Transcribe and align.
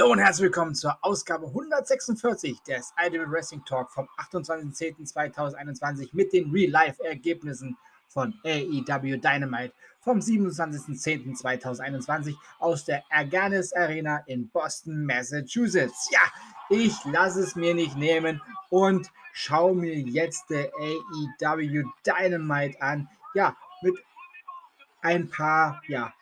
Hallo 0.00 0.12
und 0.12 0.18
herzlich 0.18 0.44
willkommen 0.44 0.74
zur 0.74 0.96
Ausgabe 1.02 1.48
146 1.48 2.62
des 2.62 2.94
Ultimate 3.04 3.30
Wrestling 3.30 3.62
Talk 3.66 3.90
vom 3.90 4.08
28.10.2021 4.16 6.08
mit 6.12 6.32
den 6.32 6.50
Real-Life-Ergebnissen 6.50 7.76
von 8.08 8.32
AEW 8.42 9.18
Dynamite 9.18 9.74
vom 10.00 10.20
27.10.2021 10.20 12.34
aus 12.60 12.86
der 12.86 13.04
Erganis 13.10 13.74
Arena 13.74 14.22
in 14.24 14.48
Boston, 14.48 15.04
Massachusetts. 15.04 16.08
Ja, 16.10 16.22
ich 16.70 16.94
lasse 17.04 17.42
es 17.42 17.54
mir 17.54 17.74
nicht 17.74 17.98
nehmen 17.98 18.40
und 18.70 19.12
schaue 19.34 19.74
mir 19.74 19.98
jetzt 19.98 20.48
der 20.48 20.70
AEW 21.42 21.84
Dynamite 22.06 22.80
an. 22.80 23.06
Ja, 23.34 23.54
mit 23.82 23.98
ein 25.02 25.28
paar, 25.28 25.82
ja, 25.88 26.14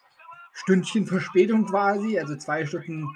Stündchen 0.53 1.07
Verspätung 1.07 1.67
quasi, 1.67 2.19
also 2.19 2.35
zwei 2.35 2.67
Stunden, 2.67 3.07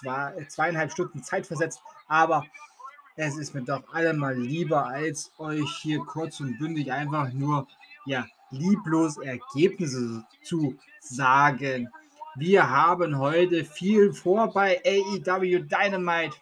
zwei, 0.00 0.46
zweieinhalb 0.48 0.92
Stunden 0.92 1.22
Zeit 1.22 1.46
versetzt, 1.46 1.80
aber 2.06 2.44
es 3.16 3.36
ist 3.36 3.54
mir 3.54 3.62
doch 3.62 3.82
allemal 3.92 4.38
lieber, 4.38 4.86
als 4.86 5.32
euch 5.38 5.68
hier 5.82 5.98
kurz 6.00 6.40
und 6.40 6.58
bündig 6.58 6.92
einfach 6.92 7.32
nur, 7.32 7.66
ja, 8.06 8.26
lieblos 8.50 9.18
Ergebnisse 9.18 10.24
zu 10.42 10.78
sagen. 11.00 11.88
Wir 12.36 12.70
haben 12.70 13.18
heute 13.18 13.64
viel 13.64 14.12
vor 14.12 14.52
bei 14.52 14.80
AEW 14.84 15.64
Dynamite. 15.64 16.36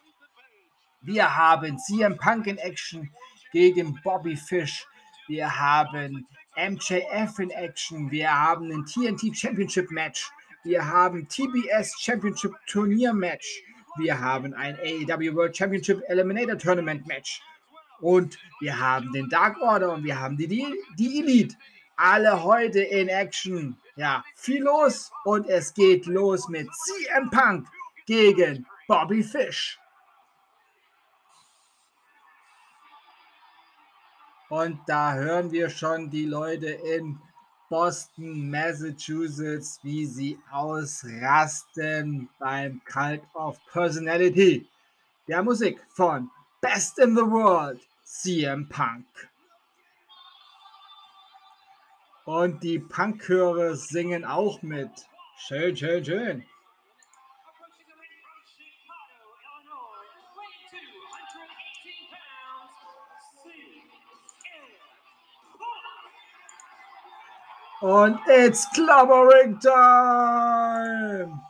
Wir 1.01 1.35
haben 1.35 1.79
CM 1.79 2.17
Punk 2.17 2.45
in 2.45 2.57
Action 2.59 3.09
gegen 3.51 3.99
Bobby 4.03 4.35
Fish. 4.35 4.85
Wir 5.27 5.59
haben 5.59 6.27
MJF 6.55 7.39
in 7.39 7.49
Action. 7.49 8.11
Wir 8.11 8.31
haben 8.31 8.71
ein 8.71 8.85
TNT 8.85 9.35
Championship 9.35 9.89
Match. 9.91 10.31
Wir 10.67 10.85
haben 10.85 11.29
TBS 11.29 11.97
Championship 11.97 12.53
Turnier 12.67 13.13
Match. 13.13 13.63
Wir 13.95 14.19
haben 14.19 14.53
ein 14.53 14.77
AEW 14.77 15.33
World 15.33 15.55
Championship 15.55 16.03
Eliminator 16.09 16.57
Tournament 16.57 17.07
Match. 17.07 17.41
Und 18.01 18.37
wir 18.59 18.77
haben 18.77 19.09
den 19.13 19.29
Dark 19.29 19.57
Order 19.61 19.93
und 19.93 20.03
wir 20.03 20.19
haben 20.19 20.35
die, 20.35 20.45
die, 20.45 20.67
die 20.99 21.21
Elite. 21.21 21.55
Alle 21.95 22.43
heute 22.43 22.81
in 22.81 23.07
Action. 23.07 23.77
Ja, 23.95 24.25
viel 24.35 24.61
los 24.63 25.09
und 25.23 25.47
es 25.47 25.73
geht 25.73 26.05
los 26.05 26.49
mit 26.49 26.67
CM 26.73 27.29
Punk 27.29 27.65
gegen 28.05 28.65
Bobby 28.89 29.23
Fish. 29.23 29.79
Und 34.49 34.81
da 34.85 35.13
hören 35.13 35.49
wir 35.49 35.69
schon 35.69 36.09
die 36.09 36.25
Leute 36.25 36.67
in 36.67 37.21
Boston, 37.69 38.49
Massachusetts, 38.49 39.79
wie 39.83 40.05
sie 40.05 40.39
ausrasten 40.51 42.29
beim 42.39 42.81
Cult 42.85 43.21
of 43.33 43.59
Personality. 43.71 44.67
Der 45.27 45.43
Musik 45.43 45.79
von 45.89 46.29
Best 46.61 46.97
in 46.99 47.15
the 47.15 47.23
World, 47.23 47.81
CM 48.03 48.67
Punk. 48.69 49.05
Und 52.25 52.63
die 52.63 52.79
Punkchöre 52.79 53.75
singen 53.75 54.25
auch 54.25 54.61
mit. 54.61 54.89
Schön, 55.37 55.75
schön, 55.75 56.03
schön. 56.03 56.45
Und 67.79 68.19
it's 68.27 68.65
clobbering 68.73 69.59
time! 69.59 71.41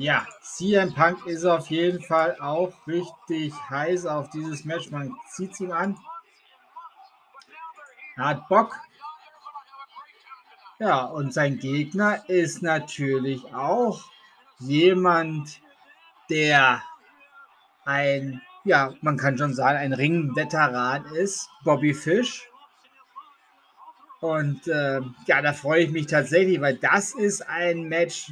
Ja, 0.00 0.24
CM 0.42 0.94
Punk 0.94 1.26
ist 1.26 1.44
auf 1.44 1.70
jeden 1.70 2.00
Fall 2.00 2.36
auch 2.40 2.72
richtig 2.86 3.52
heiß 3.68 4.06
auf 4.06 4.30
dieses 4.30 4.64
Match. 4.64 4.90
Man 4.90 5.12
zieht 5.34 5.58
ihm 5.60 5.72
an. 5.72 5.98
Er 8.16 8.24
hat 8.26 8.48
Bock. 8.48 8.76
Ja, 10.80 11.06
und 11.06 11.34
sein 11.34 11.58
Gegner 11.58 12.28
ist 12.28 12.62
natürlich 12.62 13.44
auch 13.52 14.04
jemand, 14.60 15.60
der 16.30 16.82
ein, 17.84 18.40
ja, 18.62 18.94
man 19.00 19.16
kann 19.16 19.36
schon 19.36 19.54
sagen, 19.54 19.78
ein 19.78 19.92
Ringveteran 19.92 21.04
ist, 21.14 21.48
Bobby 21.64 21.94
Fish. 21.94 22.48
Und 24.20 24.68
äh, 24.68 25.00
ja, 25.26 25.42
da 25.42 25.52
freue 25.52 25.82
ich 25.82 25.90
mich 25.90 26.06
tatsächlich, 26.06 26.60
weil 26.60 26.76
das 26.76 27.12
ist 27.12 27.48
ein 27.48 27.88
Match, 27.88 28.30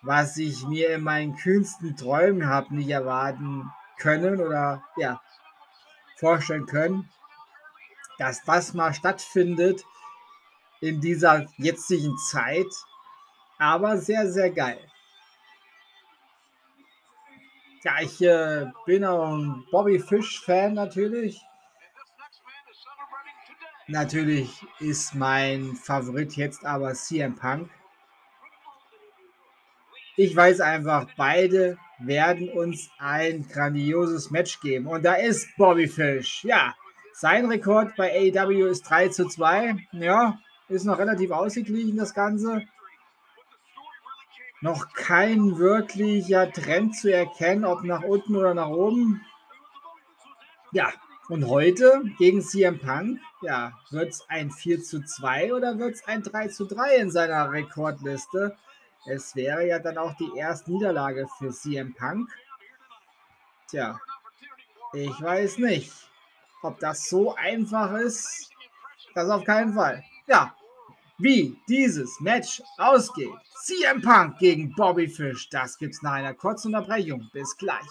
was 0.00 0.38
ich 0.38 0.66
mir 0.66 0.94
in 0.94 1.02
meinen 1.02 1.36
kühnsten 1.36 1.96
Träumen 1.96 2.46
habe 2.46 2.74
nicht 2.74 2.88
erwarten 2.88 3.70
können 3.98 4.40
oder 4.40 4.82
ja, 4.96 5.20
vorstellen 6.16 6.64
können, 6.64 7.10
dass 8.18 8.42
das 8.44 8.72
mal 8.72 8.94
stattfindet 8.94 9.84
in 10.80 11.00
dieser 11.00 11.46
jetzigen 11.56 12.16
Zeit. 12.30 12.66
Aber 13.58 13.98
sehr, 13.98 14.30
sehr 14.30 14.50
geil. 14.50 14.80
Ja, 17.82 18.00
ich 18.00 18.20
äh, 18.20 18.66
bin 18.86 19.04
auch 19.04 19.34
ein 19.34 19.64
Bobby 19.70 19.98
Fish-Fan 19.98 20.74
natürlich. 20.74 21.40
Natürlich 23.86 24.66
ist 24.80 25.14
mein 25.14 25.74
Favorit 25.74 26.36
jetzt 26.36 26.66
aber 26.66 26.92
CM 26.92 27.34
Punk. 27.36 27.70
Ich 30.16 30.34
weiß 30.34 30.60
einfach, 30.60 31.06
beide 31.16 31.78
werden 31.98 32.50
uns 32.50 32.90
ein 32.98 33.48
grandioses 33.48 34.30
Match 34.30 34.60
geben. 34.60 34.88
Und 34.88 35.04
da 35.04 35.14
ist 35.14 35.48
Bobby 35.56 35.86
Fish. 35.86 36.44
Ja, 36.44 36.74
sein 37.12 37.46
Rekord 37.46 37.96
bei 37.96 38.12
AEW 38.12 38.66
ist 38.66 38.82
3 38.82 39.08
zu 39.08 39.26
2. 39.26 39.76
Ja, 39.92 40.38
ist 40.68 40.84
noch 40.84 40.98
relativ 40.98 41.30
ausgeglichen, 41.30 41.96
das 41.96 42.14
Ganze. 42.14 42.62
Noch 44.60 44.92
kein 44.92 45.58
wirklicher 45.58 46.50
Trend 46.50 46.96
zu 46.96 47.12
erkennen, 47.12 47.64
ob 47.64 47.84
nach 47.84 48.02
unten 48.02 48.34
oder 48.36 48.54
nach 48.54 48.68
oben. 48.68 49.24
Ja, 50.72 50.92
und 51.28 51.46
heute 51.46 52.02
gegen 52.18 52.42
CM 52.42 52.78
Punk, 52.78 53.20
ja, 53.42 53.72
wird 53.90 54.10
es 54.10 54.24
ein 54.28 54.50
4 54.50 54.82
zu 54.82 55.04
2 55.04 55.54
oder 55.54 55.78
wird 55.78 55.94
es 55.94 56.04
ein 56.06 56.22
3 56.22 56.48
zu 56.48 56.66
3 56.66 56.96
in 56.96 57.10
seiner 57.10 57.52
Rekordliste? 57.52 58.56
Es 59.06 59.36
wäre 59.36 59.66
ja 59.66 59.78
dann 59.78 59.96
auch 59.96 60.14
die 60.16 60.36
erste 60.36 60.72
Niederlage 60.72 61.28
für 61.38 61.50
CM 61.50 61.94
Punk. 61.94 62.28
Tja, 63.68 64.00
ich 64.92 65.20
weiß 65.20 65.58
nicht, 65.58 65.92
ob 66.62 66.78
das 66.80 67.08
so 67.08 67.34
einfach 67.34 67.92
ist. 67.92 68.50
Das 69.14 69.30
auf 69.30 69.44
keinen 69.44 69.74
Fall. 69.74 70.02
Ja, 70.26 70.54
wie 71.18 71.56
dieses 71.68 72.20
Match 72.20 72.62
ausgeht. 72.76 73.34
CM 73.64 74.00
Punk 74.00 74.38
gegen 74.38 74.72
Bobby 74.74 75.08
Fish. 75.08 75.48
Das 75.50 75.76
gibt's 75.76 76.02
nach 76.02 76.12
einer 76.12 76.34
kurzen 76.34 76.68
Unterbrechung. 76.68 77.28
Bis 77.32 77.56
gleich. 77.56 77.86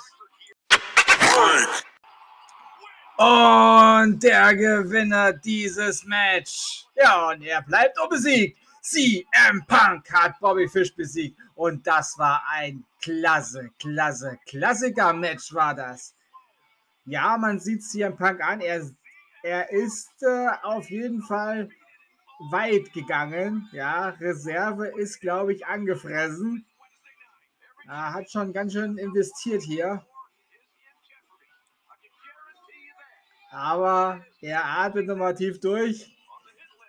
Und 3.17 4.23
der 4.23 4.55
Gewinner 4.55 5.33
dieses 5.33 6.05
Match. 6.05 6.85
Ja, 6.95 7.29
und 7.29 7.41
er 7.43 7.61
bleibt 7.61 7.99
unbesiegt. 7.99 8.57
CM 8.81 9.65
Punk 9.67 10.09
hat 10.13 10.39
Bobby 10.39 10.67
Fish 10.69 10.95
besiegt. 10.95 11.37
Und 11.55 11.85
das 11.85 12.17
war 12.17 12.43
ein 12.49 12.85
klasse, 13.01 13.71
klasse, 13.79 14.39
Klassiker-Match 14.47 15.53
war 15.53 15.75
das. 15.75 16.15
Ja, 17.05 17.37
man 17.37 17.59
sieht 17.59 17.83
CM 17.83 18.15
Punk 18.15 18.41
an. 18.41 18.61
Er, 18.61 18.89
er 19.43 19.69
ist 19.71 20.11
äh, 20.21 20.49
auf 20.63 20.89
jeden 20.89 21.21
Fall 21.21 21.69
weit 22.51 22.93
gegangen. 22.93 23.67
Ja, 23.71 24.09
Reserve 24.09 24.87
ist, 24.87 25.19
glaube 25.19 25.53
ich, 25.53 25.65
angefressen. 25.65 26.65
Er 27.87 28.13
hat 28.13 28.29
schon 28.29 28.53
ganz 28.53 28.73
schön 28.73 28.97
investiert 28.97 29.63
hier. 29.63 30.05
Aber 33.49 34.25
er 34.41 34.65
atmet 34.65 35.07
nochmal 35.07 35.35
tief 35.35 35.59
durch 35.59 36.15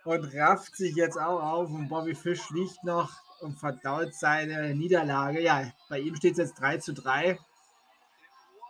und 0.05 0.35
rafft 0.35 0.77
sich 0.77 0.97
jetzt 0.97 1.17
auch 1.17 1.41
auf. 1.41 1.71
Und 1.71 1.89
Bobby 1.89 2.15
Fish 2.15 2.51
liegt 2.51 2.83
noch 2.85 3.11
und 3.41 3.59
verdaut 3.59 4.15
seine 4.15 4.75
Niederlage. 4.75 5.41
Ja, 5.41 5.73
bei 5.89 6.01
ihm 6.01 6.17
steht 6.17 6.33
es 6.33 6.39
jetzt 6.39 6.61
3 6.61 6.79
zu 6.79 6.93
3. 6.93 7.39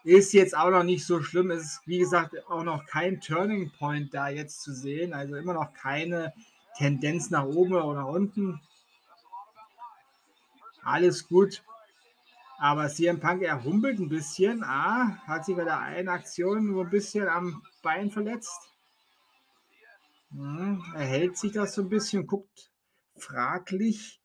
Ist 0.05 0.33
jetzt 0.33 0.57
auch 0.57 0.71
noch 0.71 0.85
nicht 0.85 1.07
so 1.07 1.23
schlimm. 1.23 1.51
Es 1.51 1.63
ist, 1.63 1.81
wie 1.87 1.99
gesagt, 1.99 2.35
auch 2.49 2.63
noch 2.63 2.87
kein 2.87 3.21
Turning 3.21 3.73
Point 3.73 4.15
da 4.15 4.29
jetzt 4.29 4.63
zu 4.63 4.73
sehen. 4.73 5.13
Also 5.15 5.37
immer 5.37 5.55
noch 5.55 5.73
keine 5.73 6.35
Tendenz 6.79 7.31
nach 7.31 7.45
oben 7.45 7.75
oder 7.75 8.07
unten. 8.07 8.61
Alles 10.83 11.29
gut. 11.29 11.63
Aber 12.59 12.89
CM 12.89 13.21
Punk, 13.21 13.43
er 13.43 13.63
humpelt 13.63 13.99
ein 13.99 14.09
bisschen. 14.09 14.65
Ah, 14.65 15.19
hat 15.27 15.45
sich 15.45 15.57
bei 15.57 15.65
der 15.65 15.79
einen 15.79 16.09
Aktion 16.09 16.73
so 16.73 16.81
ein 16.81 16.91
bisschen 16.91 17.29
am 17.29 17.63
Bein 17.83 18.11
verletzt. 18.11 18.71
Hm, 20.31 20.83
er 20.95 21.05
hält 21.05 21.37
sich 21.37 21.53
das 21.53 21.75
so 21.75 21.83
ein 21.83 21.89
bisschen, 21.89 22.27
guckt 22.27 22.71
fraglich 23.17 24.21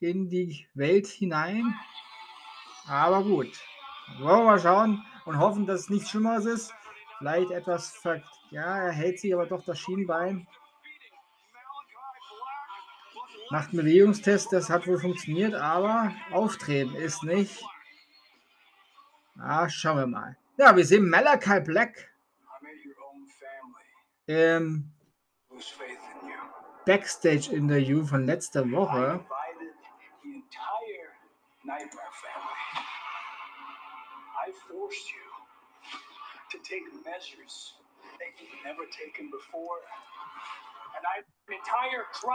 in 0.00 0.28
die 0.28 0.66
Welt 0.74 1.06
hinein. 1.06 1.74
Aber 2.86 3.22
gut. 3.22 3.50
Wollen 4.18 4.40
wir 4.40 4.44
mal 4.44 4.60
schauen 4.60 5.04
und 5.24 5.38
hoffen, 5.38 5.66
dass 5.66 5.82
es 5.82 5.90
nichts 5.90 6.10
Schlimmeres 6.10 6.46
ist. 6.46 6.74
Vielleicht 7.18 7.50
etwas 7.50 8.00
Ja, 8.50 8.78
er 8.78 8.92
hält 8.92 9.20
sich 9.20 9.34
aber 9.34 9.46
doch 9.46 9.64
das 9.64 9.78
Schienbein. 9.78 10.46
Macht 13.50 13.70
einen 13.70 13.78
Bewegungstest, 13.78 14.52
das 14.52 14.68
hat 14.68 14.86
wohl 14.86 14.98
funktioniert, 14.98 15.54
aber 15.54 16.14
auftreten 16.32 16.94
ist 16.94 17.22
nicht. 17.22 17.64
Ah, 19.38 19.68
schauen 19.68 19.98
wir 19.98 20.06
mal. 20.06 20.36
Ja, 20.58 20.76
wir 20.76 20.84
sehen 20.84 21.08
Malachi 21.08 21.60
Black 21.60 22.12
im 24.26 24.92
Backstage-Interview 26.84 28.04
von 28.04 28.26
letzter 28.26 28.70
Woche. 28.70 29.24
to 36.50 36.56
take 36.64 36.84
measures 37.04 37.74
that 38.18 38.32
you've 38.40 38.64
never 38.64 38.88
taken 38.88 39.30
before. 39.30 39.84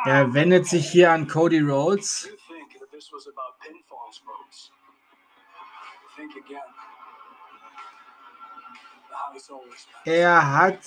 Er 0.06 0.34
wendet 0.34 0.68
sich 0.68 0.90
hier 0.90 1.12
an 1.12 1.28
Cody 1.28 1.60
Rhodes. 1.60 2.30
Er 10.06 10.52
hat, 10.56 10.80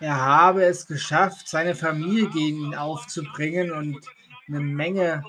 er 0.00 0.16
habe 0.16 0.64
es 0.64 0.86
geschafft, 0.86 1.48
seine 1.48 1.74
Familie 1.74 2.28
gegen 2.28 2.58
ihn 2.58 2.74
aufzubringen 2.74 3.72
und 3.72 4.06
eine 4.48 4.60
Menge, 4.60 5.22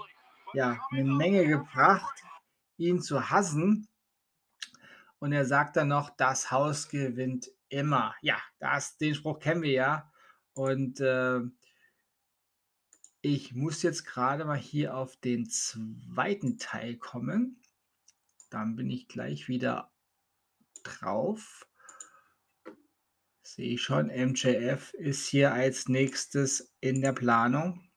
ja, 0.53 0.79
eine 0.91 1.03
Menge 1.03 1.45
gebracht, 1.47 2.23
ihn 2.77 3.01
zu 3.01 3.29
hassen. 3.29 3.87
Und 5.19 5.33
er 5.33 5.45
sagt 5.45 5.77
dann 5.77 5.89
noch, 5.89 6.09
das 6.09 6.49
Haus 6.51 6.89
gewinnt 6.89 7.51
immer. 7.69 8.15
Ja, 8.21 8.37
das, 8.59 8.97
den 8.97 9.13
Spruch 9.13 9.39
kennen 9.39 9.61
wir 9.61 9.71
ja. 9.71 10.10
Und 10.53 10.99
äh, 10.99 11.41
ich 13.21 13.53
muss 13.53 13.83
jetzt 13.83 14.05
gerade 14.05 14.45
mal 14.45 14.57
hier 14.57 14.95
auf 14.95 15.15
den 15.17 15.49
zweiten 15.49 16.57
Teil 16.57 16.97
kommen. 16.97 17.61
Dann 18.49 18.75
bin 18.75 18.89
ich 18.89 19.07
gleich 19.07 19.47
wieder 19.47 19.91
drauf. 20.83 21.67
Sehe 23.43 23.73
ich 23.73 23.81
schon, 23.81 24.07
MJF 24.07 24.93
ist 24.93 25.27
hier 25.27 25.53
als 25.53 25.87
nächstes 25.87 26.73
in 26.79 27.01
der 27.01 27.13
Planung. 27.13 27.91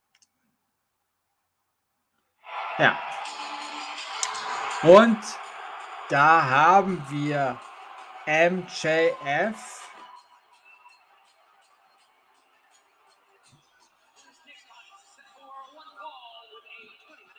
Ja. 2.78 2.98
Und 4.82 5.18
da 6.10 6.50
haben 6.50 7.02
wir 7.08 7.58
MJF 8.26 9.83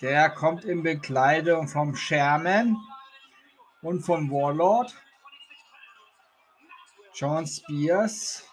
Der 0.05 0.29
kommt 0.29 0.65
in 0.65 0.83
Bekleidung 0.83 1.67
vom 1.67 1.95
Sherman 1.95 2.77
und 3.81 4.03
vom 4.03 4.29
Warlord. 4.29 4.93
John 7.15 7.47
Spears 7.47 8.43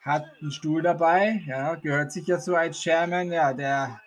hat 0.00 0.24
einen 0.40 0.50
Stuhl 0.50 0.82
dabei, 0.82 1.44
ja, 1.46 1.76
gehört 1.76 2.10
sicher 2.10 2.40
zu 2.40 2.56
als 2.56 2.82
Sherman. 2.82 3.30
Ja, 3.30 3.52
der 3.52 4.00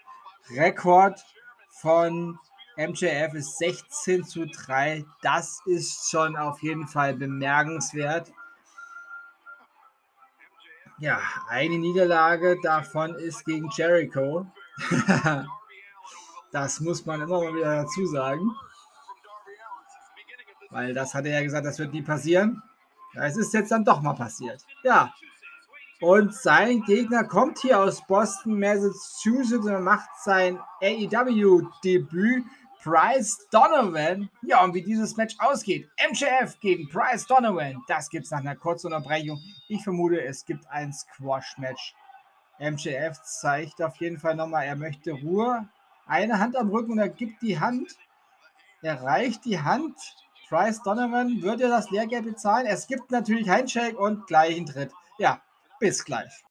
Rekord 0.49 1.23
von 1.69 2.37
MJF 2.75 3.33
ist 3.35 3.57
16 3.57 4.25
zu 4.25 4.45
3. 4.45 5.05
Das 5.21 5.61
ist 5.67 6.11
schon 6.11 6.35
auf 6.35 6.61
jeden 6.61 6.89
Fall 6.89 7.13
bemerkenswert. 7.13 8.29
Ja, 10.97 11.21
eine 11.47 11.77
Niederlage 11.77 12.57
davon 12.61 13.15
ist 13.15 13.45
gegen 13.45 13.69
Jericho. 13.69 14.45
Das 16.51 16.79
muss 16.79 17.05
man 17.05 17.21
immer 17.21 17.41
mal 17.41 17.53
wieder 17.53 17.83
dazu 17.83 18.05
sagen. 18.05 18.51
Weil 20.71 20.93
das 20.93 21.13
hat 21.13 21.25
er 21.25 21.33
ja 21.33 21.43
gesagt, 21.43 21.65
das 21.65 21.79
wird 21.79 21.93
nie 21.93 22.01
passieren. 22.01 22.61
Ja, 23.13 23.25
es 23.25 23.37
ist 23.37 23.53
jetzt 23.53 23.71
dann 23.71 23.85
doch 23.85 24.01
mal 24.01 24.13
passiert. 24.13 24.63
Ja. 24.83 25.13
Und 26.01 26.33
sein 26.33 26.81
Gegner 26.83 27.25
kommt 27.25 27.59
hier 27.59 27.79
aus 27.79 28.05
Boston, 28.07 28.59
Massachusetts 28.59 29.65
und 29.65 29.83
macht 29.83 30.09
sein 30.23 30.59
AEW-Debüt. 30.81 32.45
Bryce 32.81 33.49
Donovan. 33.51 34.29
Ja, 34.41 34.63
und 34.63 34.73
wie 34.73 34.81
dieses 34.81 35.17
Match 35.17 35.35
ausgeht. 35.39 35.89
MJF 36.09 36.57
gegen 36.61 36.87
Bryce 36.87 37.25
Donovan. 37.27 37.83
Das 37.87 38.09
gibt 38.09 38.25
es 38.25 38.31
nach 38.31 38.39
einer 38.39 38.55
kurzen 38.55 38.87
Unterbrechung. 38.87 39.41
Ich 39.67 39.83
vermute, 39.83 40.21
es 40.21 40.45
gibt 40.45 40.65
ein 40.69 40.93
Squash-Match. 40.93 41.93
MJF 42.59 43.21
zeigt 43.23 43.81
auf 43.81 43.97
jeden 43.97 44.17
Fall 44.17 44.35
nochmal, 44.35 44.65
er 44.65 44.77
möchte 44.77 45.11
Ruhe 45.11 45.67
eine 46.09 46.39
Hand 46.39 46.57
am 46.57 46.69
Rücken 46.69 46.93
und 46.93 46.99
er 46.99 47.09
gibt 47.09 47.41
die 47.41 47.59
Hand, 47.59 47.95
er 48.81 49.01
reicht 49.01 49.45
die 49.45 49.61
Hand. 49.61 49.95
Bryce 50.49 50.81
Donovan 50.81 51.41
wird 51.43 51.61
er 51.61 51.69
das 51.69 51.91
Lehrgeld 51.91 52.25
bezahlen. 52.25 52.65
Es 52.65 52.87
gibt 52.87 53.11
natürlich 53.11 53.47
Handshake 53.47 53.95
und 53.97 54.25
gleichen 54.25 54.65
Tritt. 54.65 54.91
Ja, 55.19 55.41
bis 55.79 56.03
gleich. 56.03 56.43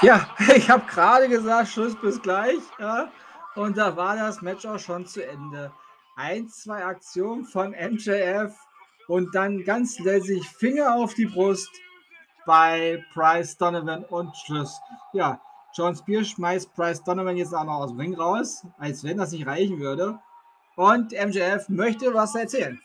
Ja, 0.00 0.28
ich 0.56 0.70
habe 0.70 0.86
gerade 0.86 1.28
gesagt, 1.28 1.68
Schluss 1.68 1.94
bis 2.00 2.22
gleich. 2.22 2.60
Ja, 2.78 3.10
und 3.54 3.76
da 3.76 3.96
war 3.96 4.16
das 4.16 4.40
Match 4.40 4.64
auch 4.64 4.78
schon 4.78 5.06
zu 5.06 5.26
Ende. 5.26 5.72
Ein, 6.16 6.48
zwei 6.48 6.84
Aktionen 6.84 7.44
von 7.44 7.72
MJF 7.72 8.54
und 9.08 9.34
dann 9.34 9.64
ganz 9.64 9.98
lässig 9.98 10.48
Finger 10.48 10.94
auf 10.94 11.14
die 11.14 11.26
Brust 11.26 11.70
bei 12.46 13.04
Bryce 13.12 13.58
Donovan 13.58 14.04
und 14.04 14.34
Schluss. 14.36 14.80
Ja, 15.12 15.40
John 15.74 15.94
Spears 15.94 16.28
schmeißt 16.28 16.74
Bryce 16.74 17.02
Donovan 17.04 17.36
jetzt 17.36 17.54
auch 17.54 17.64
noch 17.64 17.80
aus 17.80 17.90
dem 17.90 18.00
Ring 18.00 18.14
raus, 18.14 18.66
als 18.78 19.04
wenn 19.04 19.18
das 19.18 19.32
nicht 19.32 19.46
reichen 19.46 19.78
würde. 19.78 20.18
Und 20.76 21.12
MJF 21.12 21.68
möchte 21.68 22.12
was 22.14 22.34
erzählen. 22.34 22.80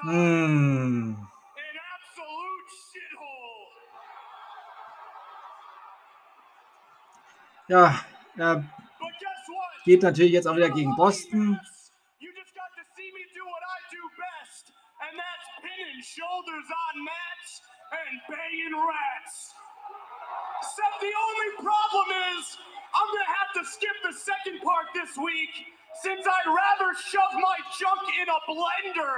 Hm. 0.00 1.28
Ja, 7.68 7.94
er 8.36 8.64
geht 9.84 10.02
natürlich 10.02 10.32
jetzt 10.32 10.46
auch 10.46 10.56
wieder 10.56 10.70
gegen 10.70 10.94
Boston. 10.96 11.60
And 18.12 18.20
banging 18.28 18.76
rats. 18.76 19.56
Except 20.60 20.96
the 21.00 21.14
only 21.16 21.50
problem 21.64 22.08
is 22.36 22.44
I'm 22.92 23.08
to 23.08 23.24
have 23.40 23.50
to 23.56 23.62
skip 23.64 23.96
the 24.04 24.12
second 24.12 24.60
part 24.60 24.92
this 24.92 25.16
week 25.16 25.72
since 26.04 26.20
I'd 26.28 26.50
rather 26.52 26.92
shove 27.08 27.34
my 27.40 27.56
junk 27.80 28.04
in 28.20 28.28
a 28.28 28.38
blender 28.44 29.16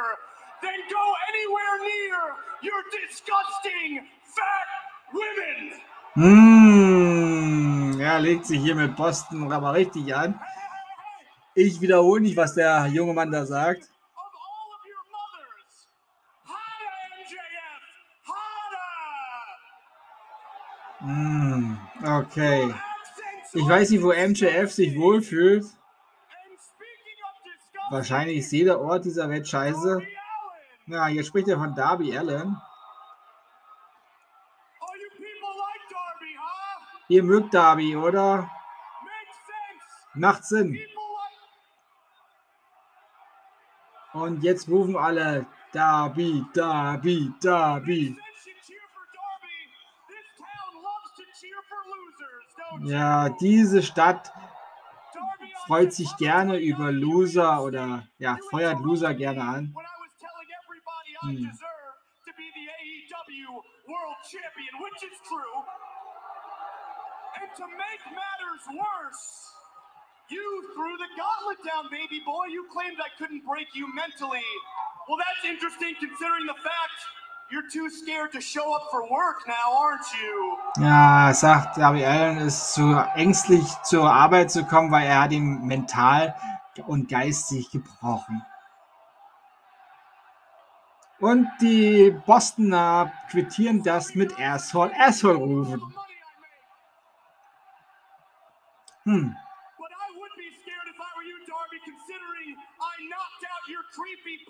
than 0.62 0.78
go 0.86 1.04
anywhere 1.30 1.76
near 1.82 2.20
your 2.62 2.80
disgusting 2.94 4.06
fat 4.22 4.68
women. 5.10 5.60
Mmh, 6.14 8.00
er 8.00 8.20
legt 8.20 8.46
sich 8.46 8.62
hier 8.62 8.76
mit 8.76 8.94
Boston 8.94 9.52
aber 9.52 9.74
richtig 9.74 10.14
an. 10.14 10.38
Ich 11.56 11.80
wiederhole 11.80 12.20
nicht, 12.20 12.36
was 12.36 12.54
der 12.54 12.86
junge 12.86 13.12
Mann 13.12 13.32
da 13.32 13.44
sagt. 13.44 13.90
Mm, 21.04 21.76
okay. 22.02 22.74
Ich 23.52 23.68
weiß 23.68 23.90
nicht, 23.90 24.02
wo 24.02 24.12
MJF 24.12 24.72
sich 24.72 24.98
wohlfühlt. 24.98 25.66
Wahrscheinlich 27.90 28.38
ist 28.38 28.52
jeder 28.52 28.80
Ort 28.80 29.04
dieser 29.04 29.28
Welt 29.28 29.46
scheiße. 29.46 30.02
Ja, 30.86 31.06
hier 31.06 31.22
spricht 31.22 31.48
er 31.48 31.58
von 31.58 31.74
Darby 31.74 32.16
Allen. 32.16 32.56
Ihr 37.08 37.22
mögt 37.22 37.52
Darby, 37.52 37.94
oder? 37.96 38.50
Macht 40.14 40.44
Sinn. 40.44 40.78
Und 44.14 44.42
jetzt 44.42 44.68
rufen 44.68 44.96
alle 44.96 45.44
Darby, 45.72 46.44
Darby, 46.54 47.32
Darby. 47.42 48.16
Ja, 52.84 53.30
diese 53.30 53.82
Stadt 53.82 54.30
freut 55.66 55.94
sich 55.94 56.14
gerne 56.18 56.58
über 56.58 56.92
Loser 56.92 57.62
oder 57.62 58.06
ja, 58.18 58.36
feuert 58.50 58.80
Loser 58.80 59.14
gerne 59.14 59.42
an. 59.42 59.74
Hm. 61.22 61.50
And 67.40 67.50
to 67.56 67.66
make 67.66 68.02
matters 68.12 68.64
worse, 68.76 69.24
you 70.30 70.44
threw 70.74 70.96
the 70.96 71.10
gauntlet 71.16 71.60
down, 71.64 71.90
baby 71.90 72.20
boy. 72.24 72.46
You 72.52 72.66
claimed 72.72 72.98
I 73.00 73.08
couldn't 73.18 73.44
break 73.44 73.68
you 73.74 73.88
mentally. 73.94 74.44
Well, 75.08 75.18
that's 75.18 75.44
interesting 75.44 75.94
considering 76.00 76.46
the 76.46 76.56
fact 76.60 77.00
you're 77.50 77.68
too 77.70 77.88
scared 77.90 78.32
to 78.32 78.40
show 78.40 78.74
up 78.74 78.88
for 78.90 79.02
work 79.02 79.46
now, 79.46 79.72
aren't 79.72 80.06
you? 80.20 80.84
Ja, 80.84 81.32
sagt, 81.34 81.78
Darby 81.78 82.04
Allen 82.04 82.38
ist 82.38 82.74
zu 82.74 82.94
ängstlich 83.14 83.64
zur 83.82 84.10
Arbeit 84.10 84.50
zu 84.50 84.64
kommen, 84.64 84.90
weil 84.90 85.06
er 85.06 85.22
hat 85.22 85.32
ihn 85.32 85.66
mental 85.66 86.34
und 86.86 87.08
geistig 87.08 87.70
gebrochen. 87.70 88.42
Und 91.20 91.48
die 91.60 92.10
Bostoner 92.26 93.12
quittieren 93.30 93.82
das 93.82 94.14
mit 94.14 94.38
Asshole, 94.38 94.92
Asshole 94.98 95.36
rufen. 95.36 95.94
Hm. 99.04 99.36
creepy 103.94 104.44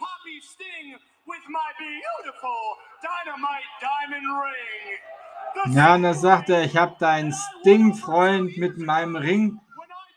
poppy 1.25 1.33
sting 1.33 1.33
with 1.33 1.43
my 1.49 1.71
beautiful 1.79 2.77
dynamite 3.03 3.71
diamond 3.81 4.27
ring. 4.43 5.77
Ja, 5.77 5.95
und 5.95 6.03
da 6.03 6.15
sagt 6.15 6.51
er, 6.51 6.65
ich 6.65 6.77
habe 6.77 6.97
deinen 6.99 7.33
Sting-Freund 7.33 8.57
mit 8.57 8.79
meinem 8.79 9.17
Ring 9.17 9.61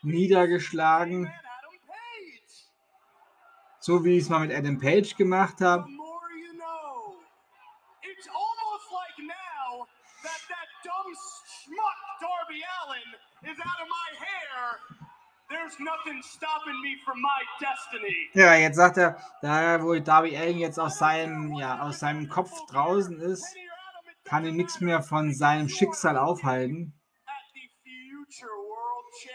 niedergeschlagen. 0.02 1.32
So 3.78 4.04
wie 4.04 4.16
ich 4.16 4.24
es 4.24 4.28
mal 4.28 4.40
mit 4.40 4.52
Adam 4.52 4.78
Page 4.78 5.16
gemacht 5.16 5.60
habe. 5.60 5.86
Ja, 18.34 18.54
jetzt 18.54 18.76
sagt 18.76 18.98
er, 18.98 19.16
da 19.40 19.82
wo 19.82 19.98
Darby 19.98 20.36
Allen 20.36 20.58
jetzt 20.58 20.78
aus 20.78 20.98
seinem, 20.98 21.54
ja, 21.54 21.80
aus 21.80 22.00
seinem 22.00 22.28
Kopf 22.28 22.52
draußen 22.70 23.18
ist, 23.20 23.46
kann 24.24 24.44
ihn 24.44 24.56
nichts 24.56 24.80
mehr 24.80 25.02
von 25.02 25.32
seinem 25.32 25.68
Schicksal 25.70 26.18
aufhalten. 26.18 26.92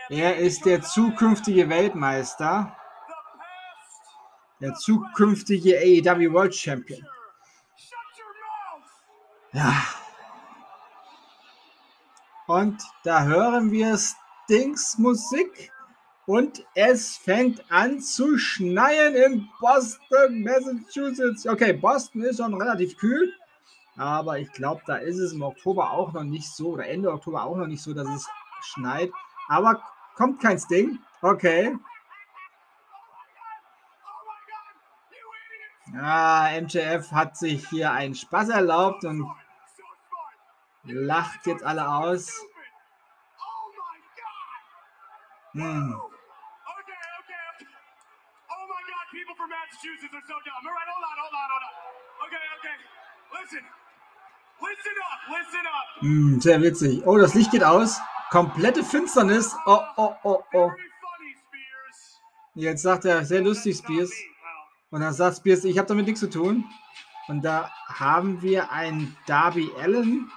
Er 0.09 0.37
ist 0.37 0.65
der 0.65 0.83
zukünftige 0.83 1.67
Weltmeister, 1.69 2.77
der 4.61 4.75
zukünftige 4.75 5.77
AEW 5.77 6.31
World 6.31 6.55
Champion. 6.55 7.01
Ja. 9.51 9.73
Und 12.47 12.83
da 13.03 13.23
hören 13.23 13.71
wir 13.71 13.97
Stings 13.97 14.97
Musik. 14.97 15.72
Und 16.25 16.65
es 16.73 17.17
fängt 17.17 17.69
an 17.69 17.99
zu 17.99 18.37
schneien 18.37 19.13
in 19.15 19.49
Boston, 19.59 20.43
Massachusetts. 20.43 21.45
Okay, 21.45 21.73
Boston 21.73 22.23
ist 22.23 22.37
schon 22.37 22.53
relativ 22.53 22.97
kühl. 22.97 23.33
Aber 23.97 24.39
ich 24.39 24.51
glaube, 24.53 24.81
da 24.87 24.95
ist 24.95 25.19
es 25.19 25.33
im 25.33 25.43
Oktober 25.43 25.91
auch 25.91 26.13
noch 26.13 26.23
nicht 26.23 26.47
so, 26.47 26.69
oder 26.69 26.87
Ende 26.87 27.11
Oktober 27.11 27.43
auch 27.43 27.57
noch 27.57 27.67
nicht 27.67 27.83
so, 27.83 27.93
dass 27.93 28.07
es 28.07 28.27
schneit. 28.61 29.11
Aber 29.49 29.83
kommt 30.15 30.41
kein 30.41 30.57
Sting. 30.57 30.99
Okay. 31.21 31.77
Ja, 35.93 36.49
MJF 36.59 37.11
hat 37.11 37.37
sich 37.37 37.67
hier 37.69 37.91
einen 37.91 38.15
Spaß 38.15 38.49
erlaubt 38.49 39.03
und 39.03 39.29
lacht 40.85 41.45
jetzt 41.45 41.63
alle 41.63 41.87
aus. 41.87 42.31
Hm. 45.51 46.01
Massachusetts 49.73 50.01
are 50.13 50.21
so 50.27 50.37
dumb. 50.45 50.61
All 50.61 50.73
right, 50.73 50.89
hold 50.93 51.05
on, 51.09 51.15
hold 51.21 51.35
on, 51.41 51.47
hold 51.53 51.63
on. 51.67 51.73
Okay, 52.25 52.43
okay. 52.57 52.75
Listen. 53.33 53.63
Listen 54.61 54.95
up, 55.09 55.21
listen 55.35 55.65
up. 55.65 55.87
Hm, 56.01 56.41
sehr 56.41 56.61
witzig. 56.61 57.05
Oh, 57.05 57.17
das 57.17 57.33
Licht 57.33 57.51
geht 57.51 57.63
aus. 57.63 57.99
Komplette 58.29 58.83
Finsternis. 58.83 59.55
Oh, 59.65 59.81
oh, 59.97 60.15
oh, 60.23 60.43
oh. 60.53 60.71
Jetzt 62.55 62.83
sagt 62.83 63.05
er, 63.05 63.25
sehr 63.25 63.41
lustig, 63.41 63.77
Spears. 63.77 64.11
Und 64.91 65.01
dann 65.01 65.13
sagt 65.13 65.37
Spears, 65.37 65.63
ich 65.63 65.77
habe 65.79 65.87
damit 65.87 66.05
nichts 66.05 66.19
zu 66.19 66.29
tun. 66.29 66.65
Und 67.27 67.43
da 67.43 67.71
haben 67.87 68.41
wir 68.41 68.71
einen 68.71 69.17
Darby 69.25 69.71
Allen, 69.79 70.29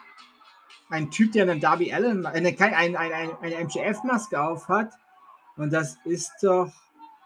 ein 0.88 1.10
Typ, 1.10 1.32
der 1.32 1.42
einen 1.42 1.60
Darby 1.60 1.92
Allen, 1.92 2.24
eine, 2.24 2.48
ein, 2.48 2.74
ein, 2.74 2.96
ein, 2.96 3.36
eine 3.40 3.54
MGF-Maske 3.56 4.40
auf 4.40 4.68
hat. 4.68 4.92
Und 5.56 5.72
das 5.72 5.98
ist 6.04 6.32
doch 6.42 6.72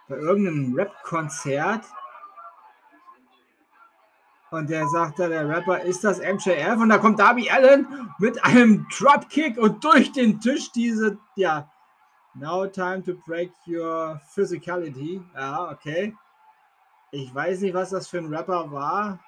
bei 0.09 0.17
irgendeinem 0.17 0.75
Rap-Konzert. 0.75 1.85
Und 4.51 4.69
der 4.69 4.87
sagt 4.89 5.19
da, 5.19 5.29
der 5.29 5.49
Rapper, 5.49 5.81
ist 5.81 6.03
das 6.03 6.19
MJF? 6.19 6.77
Und 6.79 6.89
da 6.89 6.99
kommt 6.99 7.21
Darby 7.21 7.49
Allen 7.51 7.87
mit 8.19 8.43
einem 8.45 8.87
Dropkick 8.97 9.57
und 9.59 9.85
durch 9.85 10.11
den 10.13 10.41
Tisch 10.41 10.73
diese, 10.73 11.19
ja, 11.37 11.71
now 12.35 12.67
time 12.67 13.03
to 13.03 13.15
break 13.27 13.53
your 13.67 14.21
physicality. 14.35 15.21
Ja, 15.35 15.71
okay. 15.71 16.15
Ich 17.13 17.33
weiß 17.35 17.61
nicht, 17.61 17.75
was 17.75 17.91
das 17.91 18.09
für 18.09 18.19
ein 18.19 18.33
Rapper 18.33 18.71
war. 18.73 19.21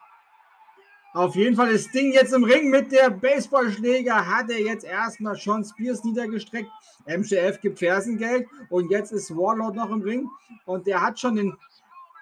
Auf 1.15 1.37
jeden 1.37 1.57
Fall 1.57 1.71
ist 1.71 1.93
Ding 1.95 2.13
jetzt 2.13 2.33
im 2.33 2.43
Ring 2.43 2.71
mit 2.71 2.91
der 2.91 3.11
Baseballschläger. 3.11 4.27
Hat 4.27 4.51
er 4.51 4.61
jetzt 4.61 4.85
erstmal 4.85 5.37
Sean 5.37 5.63
Spears 5.63 6.03
niedergestreckt. 6.05 6.71
MJF 7.07 7.61
gibt 7.61 7.79
Fersengeld 7.81 8.47
und 8.71 8.91
jetzt 8.91 9.13
ist 9.13 9.31
Warlord 9.37 9.75
noch 9.75 9.91
im 9.91 10.01
Ring 10.01 10.29
und 10.65 10.87
der 10.87 11.03
hat 11.03 11.19
schon 11.19 11.37
den, 11.37 11.57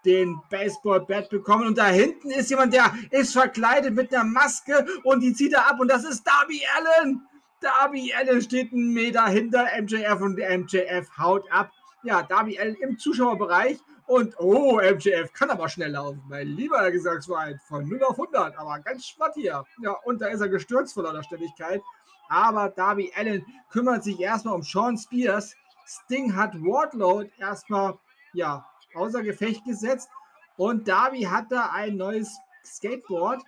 den 0.04 0.40
Baseball-Bat 0.50 1.30
bekommen. 1.30 1.66
Und 1.66 1.78
da 1.78 1.86
hinten 1.86 2.30
ist 2.30 2.50
jemand, 2.50 2.72
der 2.74 2.92
ist 3.10 3.32
verkleidet 3.32 3.94
mit 3.94 4.14
einer 4.14 4.24
Maske 4.24 4.86
und 5.04 5.20
die 5.20 5.32
zieht 5.32 5.52
er 5.52 5.68
ab 5.68 5.80
und 5.80 5.90
das 5.90 6.04
ist 6.04 6.24
Darby 6.26 6.62
Allen. 6.76 7.22
Darby 7.60 8.12
Allen 8.14 8.40
steht 8.40 8.72
einen 8.72 8.92
Meter 8.92 9.26
hinter 9.26 9.66
MJF 9.80 10.20
und 10.20 10.38
MJF 10.38 11.08
haut 11.18 11.50
ab. 11.52 11.70
Ja, 12.02 12.22
Darby 12.22 12.58
Allen 12.58 12.76
im 12.76 12.98
Zuschauerbereich 12.98 13.78
und 14.06 14.34
oh, 14.38 14.80
MJF 14.80 15.32
kann 15.34 15.50
aber 15.50 15.68
schnell 15.68 15.92
laufen. 15.92 16.22
Mein 16.28 16.48
lieber 16.48 16.90
Gesangsverein 16.90 17.60
von 17.68 17.86
0 17.86 18.02
auf 18.04 18.18
100, 18.18 18.56
aber 18.58 18.78
ganz 18.80 19.06
schmatt 19.06 19.34
hier. 19.34 19.64
Ja, 19.82 19.92
und 20.04 20.20
da 20.20 20.28
ist 20.28 20.40
er 20.40 20.48
gestürzt 20.48 20.94
vor 20.94 21.02
lauter 21.02 21.22
Ständigkeit. 21.22 21.82
Aber 22.28 22.70
Darby 22.70 23.12
Allen 23.14 23.44
kümmert 23.70 24.04
sich 24.04 24.18
erstmal 24.18 24.54
um 24.54 24.62
Sean 24.62 24.96
Spears. 24.96 25.54
Sting 25.86 26.34
hat 26.34 26.54
Wardlow 26.54 27.24
erstmal 27.38 27.98
ja, 28.32 28.64
außer 28.94 29.22
Gefecht 29.22 29.64
gesetzt. 29.64 30.08
Und 30.56 30.88
Darby 30.88 31.22
hat 31.22 31.50
da 31.50 31.70
ein 31.72 31.96
neues 31.96 32.38
Skateboard. 32.64 33.42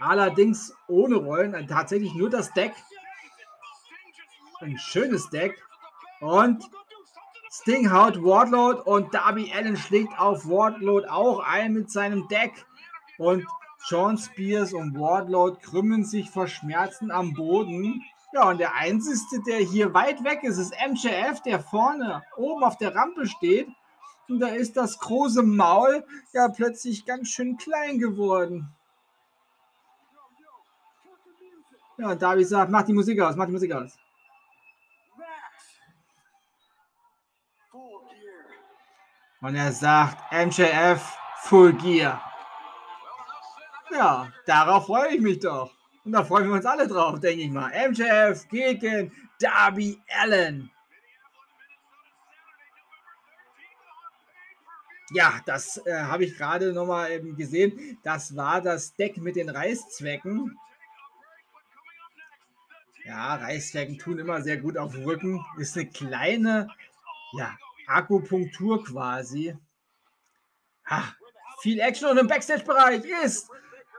Allerdings 0.00 0.74
ohne 0.88 1.16
Rollen. 1.16 1.66
Tatsächlich 1.68 2.14
nur 2.14 2.30
das 2.30 2.52
Deck. 2.52 2.74
Ein 4.60 4.78
schönes 4.78 5.30
Deck. 5.30 5.62
Und 6.20 6.68
Sting 7.50 7.90
haut 7.90 8.22
Wardlow 8.22 8.82
und 8.84 9.14
Darby 9.14 9.52
Allen 9.54 9.76
schlägt 9.76 10.18
auf 10.18 10.46
Wardlow 10.46 11.06
auch 11.08 11.40
ein 11.40 11.72
mit 11.72 11.90
seinem 11.90 12.28
Deck. 12.28 12.66
Und 13.18 13.46
Sean 13.78 14.18
Spears 14.18 14.74
und 14.74 14.98
Wardlow 14.98 15.56
krümmen 15.62 16.04
sich 16.04 16.30
vor 16.30 16.48
Schmerzen 16.48 17.10
am 17.10 17.32
Boden. 17.32 18.02
Ja, 18.34 18.50
und 18.50 18.58
der 18.58 18.74
Einzige, 18.74 19.42
der 19.46 19.58
hier 19.58 19.94
weit 19.94 20.22
weg 20.24 20.42
ist, 20.42 20.58
ist 20.58 20.74
MJF, 20.86 21.40
der 21.42 21.60
vorne 21.60 22.22
oben 22.36 22.64
auf 22.64 22.76
der 22.76 22.94
Rampe 22.94 23.26
steht. 23.26 23.68
Und 24.28 24.40
da 24.40 24.48
ist 24.48 24.76
das 24.76 24.98
große 24.98 25.42
Maul 25.42 26.04
ja 26.32 26.48
plötzlich 26.48 27.04
ganz 27.06 27.28
schön 27.28 27.56
klein 27.56 27.98
geworden. 27.98 28.68
Ja, 31.98 32.14
Darby 32.14 32.44
sagt, 32.44 32.70
mach 32.70 32.82
die 32.82 32.92
Musik 32.92 33.20
aus, 33.20 33.36
mach 33.36 33.46
die 33.46 33.52
Musik 33.52 33.72
aus. 33.72 33.96
Und 39.40 39.54
er 39.54 39.72
sagt, 39.72 40.32
MJF 40.32 41.16
Full 41.42 41.74
Gear. 41.74 42.20
Ja, 43.92 44.32
darauf 44.44 44.86
freue 44.86 45.14
ich 45.14 45.20
mich 45.20 45.38
doch. 45.38 45.72
Und 46.04 46.12
da 46.12 46.24
freuen 46.24 46.48
wir 46.48 46.54
uns 46.54 46.66
alle 46.66 46.88
drauf, 46.88 47.20
denke 47.20 47.42
ich 47.42 47.50
mal. 47.50 47.70
MJF 47.88 48.48
gegen 48.48 49.12
Darby 49.38 50.00
Allen. 50.20 50.70
Ja, 55.10 55.40
das 55.46 55.80
äh, 55.86 55.94
habe 55.94 56.24
ich 56.24 56.36
gerade 56.36 56.72
nochmal 56.72 57.12
eben 57.12 57.36
gesehen. 57.36 57.98
Das 58.02 58.34
war 58.36 58.60
das 58.60 58.94
Deck 58.94 59.18
mit 59.18 59.36
den 59.36 59.48
Reißzwecken. 59.48 60.58
Ja, 63.04 63.36
Reisflecken 63.36 63.98
tun 63.98 64.18
immer 64.18 64.42
sehr 64.42 64.56
gut 64.56 64.76
auf 64.76 64.96
Rücken. 64.96 65.44
Ist 65.58 65.76
eine 65.76 65.86
kleine 65.86 66.68
ja, 67.38 67.56
Akupunktur 67.86 68.82
quasi. 68.82 69.56
Ha, 70.86 71.14
viel 71.60 71.78
Action 71.78 72.10
und 72.10 72.18
im 72.18 72.26
Backstage-Bereich 72.26 73.04
ist 73.24 73.48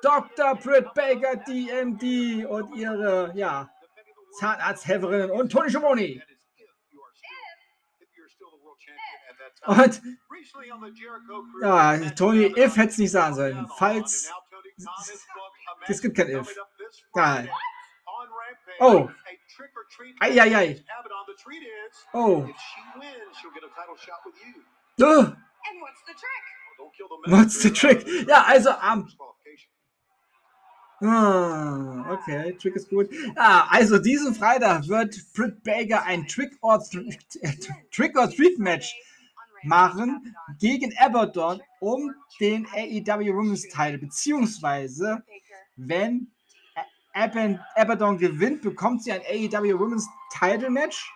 Dr. 0.01 0.55
Britt 0.55 0.93
Baker, 0.93 1.37
DMD 1.37 2.45
und 2.47 2.75
ihre 2.75 3.31
ja, 3.33 3.69
Zahnarzthelferinnen 4.39 5.31
und 5.31 5.51
Tony 5.51 5.69
Schiavone. 5.69 6.21
Und 9.65 10.01
ja, 11.61 11.97
Tony, 12.11 12.45
if 12.57 12.77
hätte 12.77 12.89
es 12.89 12.97
nicht 12.97 13.11
sagen 13.11 13.35
sollen. 13.35 13.67
Falls. 13.77 14.31
Es 15.87 16.01
gibt 16.01 16.15
kein 16.15 16.29
if. 16.29 16.55
Geil. 17.13 17.49
Oh. 18.79 19.09
Eieiei. 20.19 20.83
Oh. 22.13 22.47
Oh. 25.01 25.33
What's 27.25 27.61
the 27.61 27.71
trick? 27.71 28.05
Ja, 28.27 28.43
also 28.43 28.71
am. 28.71 29.07
Um, 30.99 31.09
ah, 31.09 32.11
okay, 32.11 32.53
Trick 32.53 32.75
ist 32.75 32.89
gut. 32.89 33.07
Ah, 33.35 33.67
also 33.69 33.99
diesen 33.99 34.33
Freitag 34.33 34.87
wird 34.87 35.15
Britt 35.35 35.63
Baker 35.63 36.03
ein 36.03 36.27
Trick 36.27 36.57
or, 36.61 36.83
Trick 37.91 38.17
or 38.17 38.27
Treat 38.31 38.57
Match 38.57 38.95
machen 39.67 40.35
gegen 40.59 40.93
Abaddon 40.97 41.61
um 41.79 42.13
den 42.39 42.65
AEW 42.67 43.35
Women's 43.35 43.63
Title. 43.63 43.97
Beziehungsweise, 43.97 45.23
wenn 45.75 46.31
Abaddon 47.13 48.17
gewinnt, 48.17 48.61
bekommt 48.61 49.03
sie 49.03 49.11
ein 49.11 49.21
AEW 49.21 49.79
Women's 49.79 50.07
Title 50.37 50.69
Match. 50.69 51.11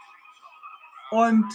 Und 1.12 1.46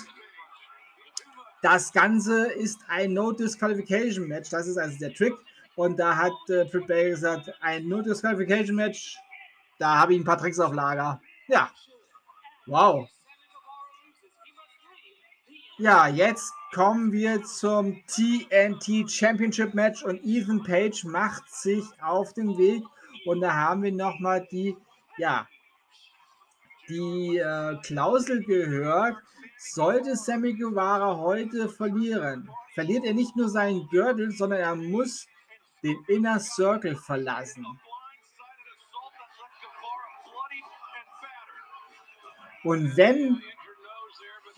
das 1.63 1.93
Ganze 1.93 2.47
ist 2.53 2.81
ein 2.89 3.13
No 3.13 3.33
Disqualification 3.33 4.29
Match. 4.29 4.51
Das 4.51 4.67
ist 4.67 4.77
also 4.77 4.99
der 4.99 5.13
Trick. 5.15 5.35
Und 5.75 5.99
da 5.99 6.17
hat 6.17 6.33
äh, 6.49 6.65
Britt 6.65 6.87
Baker 6.87 7.11
gesagt, 7.11 7.53
ein 7.61 7.89
No 7.89 8.03
Disqualification 8.03 8.77
Match. 8.77 9.17
Da 9.79 9.99
habe 9.99 10.15
ich 10.15 10.21
ein 10.21 10.25
paar 10.25 10.39
Tricks 10.39 10.59
auf 10.59 10.73
Lager. 10.73 11.21
Ja. 11.49 11.71
Wow. 12.67 13.09
Ja, 15.79 16.09
jetzt 16.09 16.53
kommen 16.77 17.11
wir 17.11 17.43
zum 17.43 18.05
TNT 18.07 19.11
Championship 19.11 19.73
Match 19.73 20.03
und 20.03 20.21
Ethan 20.23 20.63
Page 20.63 21.05
macht 21.05 21.51
sich 21.51 21.83
auf 22.03 22.35
den 22.35 22.59
Weg 22.59 22.83
und 23.25 23.41
da 23.41 23.55
haben 23.55 23.83
wir 23.83 23.93
nochmal 23.93 24.47
die, 24.51 24.77
ja, 25.17 25.49
die 26.87 27.39
äh, 27.39 27.79
Klausel 27.83 28.45
gehört, 28.45 29.17
sollte 29.57 30.17
Sammy 30.17 30.53
Guevara 30.53 31.17
heute 31.17 31.71
verlieren, 31.71 32.47
verliert 32.75 33.07
er 33.07 33.15
nicht 33.15 33.35
nur 33.37 33.49
seinen 33.49 33.89
Gürtel, 33.89 34.31
sondern 34.33 34.61
er 34.61 34.77
muss 34.77 35.27
den 35.83 35.97
Inner 36.09 36.39
Circle 36.39 36.97
verlassen. 36.97 37.65
Und 42.65 42.95
wenn 42.99 43.41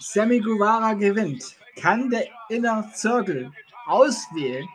Sammy 0.00 0.40
Guevara 0.40 0.94
gewinnt, 0.94 1.54
kann 1.80 2.10
der 2.10 2.26
Inner 2.48 2.90
Circle 2.94 3.50
auswählen, 3.86 4.68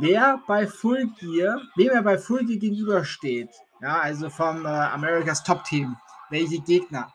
wer 0.00 0.40
bei 0.46 0.66
Full 0.66 1.10
Gear, 1.18 1.60
wem 1.76 1.90
er 1.90 2.02
bei 2.02 2.18
Full 2.18 2.44
Gear 2.44 2.58
gegenübersteht. 2.58 3.50
Ja, 3.80 4.00
also 4.00 4.30
vom 4.30 4.64
äh, 4.64 4.68
Americas 4.68 5.42
Top 5.42 5.64
Team. 5.64 5.96
Welche 6.30 6.60
Gegner. 6.60 7.12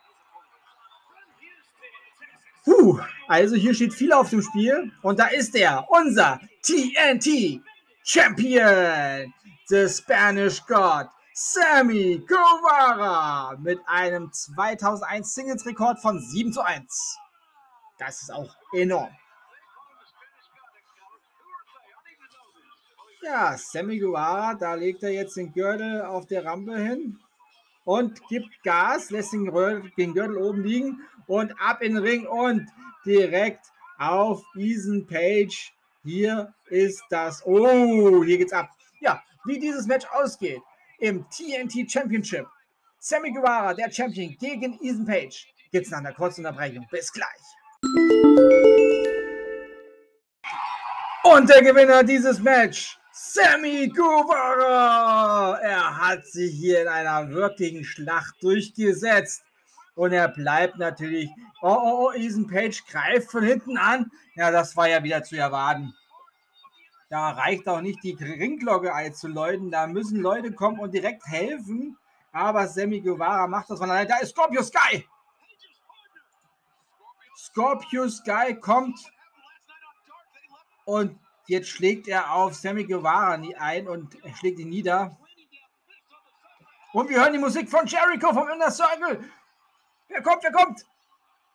Puh, 2.64 3.00
also 3.26 3.56
hier 3.56 3.74
steht 3.74 3.92
viel 3.92 4.12
auf 4.12 4.30
dem 4.30 4.40
Spiel 4.40 4.92
und 5.02 5.18
da 5.18 5.26
ist 5.26 5.54
er, 5.56 5.84
unser 5.90 6.40
TNT 6.62 7.60
Champion, 8.04 9.32
the 9.66 9.88
Spanish 9.88 10.64
God, 10.66 11.08
Sammy 11.34 12.22
Guevara 12.26 13.56
mit 13.58 13.80
einem 13.86 14.30
2001 14.32 15.34
Singles 15.34 15.66
Rekord 15.66 15.98
von 16.00 16.20
7 16.20 16.52
zu 16.52 16.60
1. 16.60 17.18
Das 18.04 18.20
ist 18.20 18.32
auch 18.32 18.56
enorm. 18.74 19.16
Ja, 23.22 23.56
Sammy 23.56 24.00
Guevara, 24.00 24.54
da 24.54 24.74
legt 24.74 25.04
er 25.04 25.10
jetzt 25.10 25.36
den 25.36 25.52
Gürtel 25.52 26.02
auf 26.02 26.26
der 26.26 26.44
Rampe 26.44 26.76
hin 26.76 27.20
und 27.84 28.20
gibt 28.28 28.60
Gas, 28.64 29.10
lässt 29.10 29.32
den, 29.32 29.44
Gürtel 29.46 30.36
oben 30.36 30.64
liegen 30.64 31.00
und 31.28 31.52
ab 31.60 31.80
in 31.80 31.94
den 31.94 32.02
Ring 32.02 32.26
und 32.26 32.68
direkt 33.06 33.66
auf 33.98 34.42
Ethan 34.56 35.06
Page. 35.06 35.72
Hier 36.02 36.52
ist 36.70 37.04
das. 37.08 37.46
Oh, 37.46 38.24
hier 38.24 38.38
geht's 38.38 38.52
ab. 38.52 38.70
Ja, 38.98 39.22
wie 39.44 39.60
dieses 39.60 39.86
Match 39.86 40.06
ausgeht 40.10 40.60
im 40.98 41.24
TNT 41.30 41.88
Championship. 41.88 42.48
Sammy 42.98 43.30
Guevara, 43.30 43.74
der 43.74 43.92
Champion, 43.92 44.36
gegen 44.40 44.76
Ethan 44.82 45.06
Page. 45.06 45.46
Geht's 45.70 45.90
nach 45.90 45.98
einer 45.98 46.12
kurzen 46.12 46.44
Unterbrechung. 46.44 46.84
Bis 46.90 47.12
gleich. 47.12 47.61
Und 51.24 51.48
der 51.48 51.62
Gewinner 51.62 52.04
dieses 52.04 52.40
Match, 52.40 52.98
Sammy 53.12 53.88
Guevara. 53.88 55.58
Er 55.60 55.96
hat 55.96 56.26
sich 56.26 56.52
hier 56.52 56.82
in 56.82 56.88
einer 56.88 57.30
wirklichen 57.30 57.84
Schlacht 57.84 58.34
durchgesetzt. 58.42 59.42
Und 59.94 60.12
er 60.12 60.28
bleibt 60.28 60.78
natürlich. 60.78 61.30
Oh, 61.60 61.68
oh, 61.68 62.08
oh, 62.08 62.12
Ethan 62.12 62.46
Page 62.46 62.84
greift 62.86 63.30
von 63.30 63.44
hinten 63.44 63.78
an. 63.78 64.10
Ja, 64.34 64.50
das 64.50 64.76
war 64.76 64.88
ja 64.88 65.02
wieder 65.02 65.22
zu 65.22 65.36
erwarten. 65.36 65.94
Da 67.08 67.30
reicht 67.30 67.68
auch 67.68 67.80
nicht 67.80 68.02
die 68.02 68.12
Ringglocke 68.14 68.94
einzuläuten. 68.94 69.70
Da 69.70 69.86
müssen 69.86 70.20
Leute 70.20 70.52
kommen 70.52 70.80
und 70.80 70.92
direkt 70.92 71.26
helfen. 71.26 71.96
Aber 72.32 72.66
Sammy 72.66 73.00
Guevara 73.00 73.46
macht 73.46 73.70
das 73.70 73.78
von 73.78 73.90
alleine. 73.90 74.08
Da 74.08 74.18
ist 74.18 74.30
Scorpio 74.30 74.62
Sky. 74.62 75.06
Scorpio 77.52 78.08
Sky 78.08 78.54
kommt 78.58 78.98
und 80.86 81.18
jetzt 81.46 81.68
schlägt 81.68 82.08
er 82.08 82.32
auf 82.32 82.54
Sammy 82.54 82.84
Guevara 82.84 83.38
ein 83.58 83.86
und 83.86 84.16
schlägt 84.38 84.58
ihn 84.58 84.70
nieder. 84.70 85.18
Und 86.94 87.10
wir 87.10 87.20
hören 87.20 87.34
die 87.34 87.38
Musik 87.38 87.68
von 87.68 87.86
Jericho 87.86 88.32
vom 88.32 88.48
Inner 88.48 88.70
Circle. 88.70 89.30
Wer 90.08 90.22
kommt, 90.22 90.42
wer 90.42 90.52
kommt? 90.52 90.86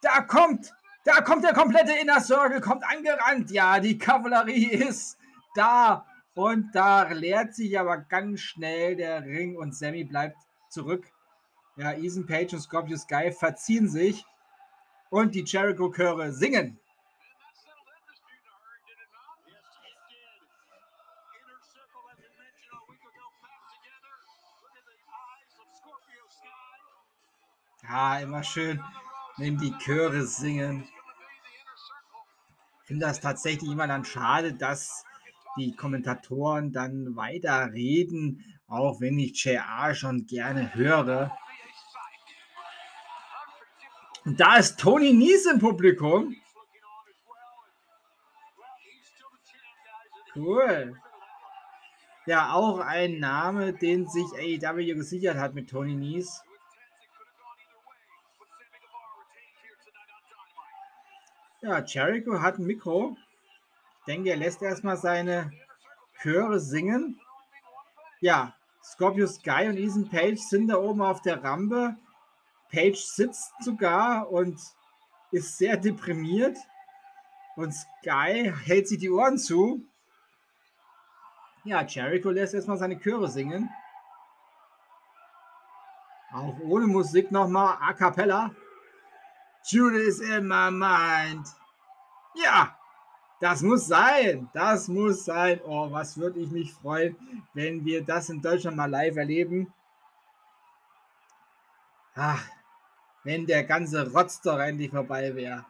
Da 0.02 0.22
kommt, 0.22 0.72
da 1.04 1.22
kommt 1.22 1.44
der 1.44 1.54
komplette 1.54 1.94
Inner 1.94 2.22
Circle, 2.22 2.62
kommt 2.62 2.84
angerannt. 2.86 3.50
Ja, 3.50 3.80
die 3.80 3.98
Kavallerie 3.98 4.68
ist 4.68 5.18
da. 5.56 6.06
Und 6.36 6.76
da 6.76 7.08
leert 7.12 7.56
sich 7.56 7.80
aber 7.80 7.98
ganz 7.98 8.42
schnell 8.42 8.96
der 8.96 9.24
Ring 9.24 9.58
und 9.58 9.76
Sammy 9.76 10.04
bleibt 10.04 10.38
zurück. 10.70 11.08
Ja, 11.76 11.94
Ethan 11.94 12.28
Page 12.28 12.54
und 12.54 12.62
Scorpio 12.62 12.98
Sky 12.98 13.32
verziehen 13.32 13.90
sich 13.90 14.24
und 15.10 15.36
die 15.36 15.44
Jericho-Chöre 15.44 16.32
singen. 16.32 16.80
Ja, 27.90 28.20
immer 28.20 28.44
schön, 28.44 28.84
wenn 29.38 29.58
die 29.58 29.72
Chöre 29.78 30.24
singen. 30.24 30.88
Ich 32.82 32.88
finde 32.88 33.06
das 33.06 33.22
tatsächlich 33.22 33.72
immer 33.72 33.88
dann 33.88 34.04
schade, 34.04 34.54
dass 34.54 35.06
die 35.58 35.74
Kommentatoren 35.76 36.74
dann 36.74 37.16
weiter 37.16 37.72
reden, 37.72 38.44
auch 38.68 39.00
wenn 39.00 39.18
ich 39.20 39.44
JR 39.44 39.96
schon 39.96 40.26
gerne 40.26 40.74
höre. 40.76 41.32
Da 44.36 44.58
ist 44.58 44.78
Tony 44.78 45.14
Nies 45.14 45.46
im 45.46 45.58
Publikum. 45.58 46.36
Cool. 50.36 51.00
Ja, 52.26 52.52
auch 52.52 52.80
ein 52.80 53.20
Name, 53.20 53.72
den 53.72 54.06
sich 54.06 54.26
AEW 54.34 54.96
gesichert 54.96 55.38
hat 55.38 55.54
mit 55.54 55.70
Tony 55.70 55.96
Nies. 55.96 56.44
Ja, 61.62 61.82
Jericho 61.86 62.42
hat 62.42 62.60
ein 62.60 62.66
Mikro. 62.66 63.16
Ich 64.00 64.06
denke, 64.08 64.32
er 64.32 64.38
lässt 64.38 64.62
erstmal 64.62 64.98
seine 64.98 65.54
Chöre 66.22 66.60
singen. 66.60 67.18
Ja, 68.20 68.54
Scorpio 68.84 69.26
Sky 69.26 69.68
und 69.70 69.78
Ethan 69.78 70.10
Page 70.10 70.40
sind 70.40 70.68
da 70.68 70.76
oben 70.76 71.02
auf 71.02 71.22
der 71.22 71.42
Rampe. 71.42 71.96
Page 72.72 72.98
sitzt 72.98 73.54
sogar 73.60 74.30
und 74.32 74.60
ist 75.32 75.58
sehr 75.58 75.78
deprimiert. 75.78 76.58
Und 77.56 77.74
Sky 77.74 78.54
hält 78.66 78.88
sich 78.88 79.00
die 79.00 79.10
Ohren 79.10 79.38
zu. 79.38 79.84
Ja, 81.64 81.84
Jericho 81.84 82.30
lässt 82.30 82.54
erstmal 82.54 82.78
seine 82.78 83.00
Chöre 83.00 83.28
singen. 83.28 83.70
Auch 86.32 86.60
ohne 86.60 86.88
Musik 86.88 87.32
nochmal 87.32 87.78
a 87.82 87.94
cappella. 87.94 88.52
Judas 89.66 90.20
in 90.20 90.48
my 90.48 90.70
mind. 90.72 91.48
Ja, 92.36 92.78
das 93.40 93.62
muss 93.62 93.88
sein. 93.88 94.50
Das 94.54 94.88
muss 94.88 95.26
sein. 95.26 95.60
Oh, 95.66 95.92
was 95.92 96.18
würde 96.18 96.40
ich 96.40 96.52
mich 96.52 96.74
freuen, 96.74 97.18
wenn 97.54 97.84
wir 97.84 98.04
das 98.04 98.30
in 98.30 98.42
Deutschland 98.42 98.78
mal 98.78 98.90
live 98.90 99.16
erleben. 99.16 99.74
Ach, 102.16 102.44
wenn 103.28 103.46
der 103.46 103.66
ganze 103.66 104.10
Rotz 104.10 104.40
doch 104.40 104.58
endlich 104.58 104.90
vorbei 104.90 105.36
wäre. 105.36 105.66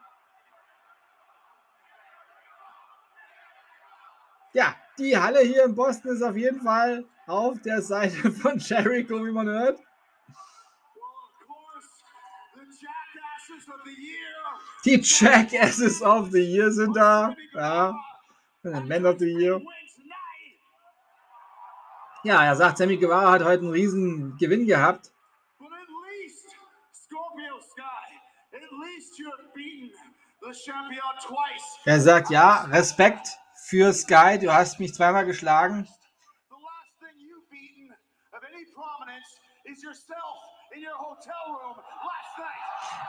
Ja, 4.53 4.75
die 4.99 5.17
Halle 5.17 5.39
hier 5.39 5.65
in 5.65 5.73
Boston 5.73 6.11
ist 6.11 6.21
auf 6.21 6.37
jeden 6.37 6.61
Fall 6.61 7.03
auf 7.25 7.59
der 7.63 7.81
Seite 7.81 8.31
von 8.41 8.59
Jericho, 8.59 9.25
wie 9.25 9.31
man 9.31 9.47
hört. 9.47 9.79
Die 14.85 15.01
Jackasses 15.03 16.01
of 16.03 16.29
the 16.29 16.39
Year 16.39 16.71
sind 16.71 16.95
da. 16.95 17.35
Ja. 17.53 17.95
Man 18.61 19.05
of 19.07 19.17
the 19.17 19.25
Year. 19.25 19.59
Ja, 22.23 22.45
er 22.45 22.55
sagt, 22.55 22.77
Sammy 22.77 22.97
Guevara 22.97 23.31
hat 23.31 23.43
heute 23.43 23.63
einen 23.63 23.71
riesen 23.71 24.37
Gewinn 24.37 24.67
gehabt. 24.67 25.11
Er 31.86 32.01
sagt, 32.01 32.29
ja, 32.29 32.63
Respekt 32.65 33.38
für 33.65 33.93
Sky, 33.93 34.38
du 34.39 34.53
hast 34.53 34.79
mich 34.79 34.93
zweimal 34.93 35.25
geschlagen. 35.25 35.88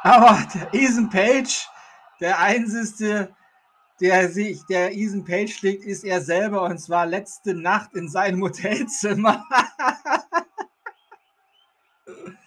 Aber 0.03 0.47
der 0.55 0.75
Ethan 0.75 1.11
Page, 1.11 1.69
der 2.21 2.39
einzige, 2.39 3.35
der 4.01 4.29
sich, 4.31 4.65
der 4.67 4.93
Ethan 4.93 5.25
Page 5.25 5.55
schlägt, 5.55 5.85
ist 5.85 6.05
er 6.05 6.21
selber 6.21 6.63
und 6.63 6.79
zwar 6.79 7.07
letzte 7.07 7.55
Nacht 7.55 7.95
in 7.95 8.09
seinem 8.09 8.43
Hotelzimmer. 8.43 9.45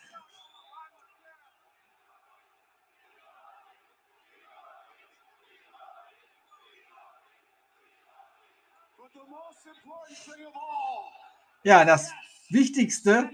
Ja, 11.64 11.86
das 11.86 12.12
Wichtigste, 12.50 13.30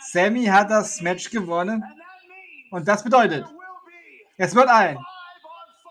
Sammy 0.00 0.44
hat 0.46 0.70
das 0.70 1.00
Match 1.00 1.30
gewonnen. 1.30 1.84
Und 2.70 2.86
das 2.86 3.02
bedeutet, 3.02 3.46
es 4.36 4.54
wird 4.54 4.68
ein 4.68 4.98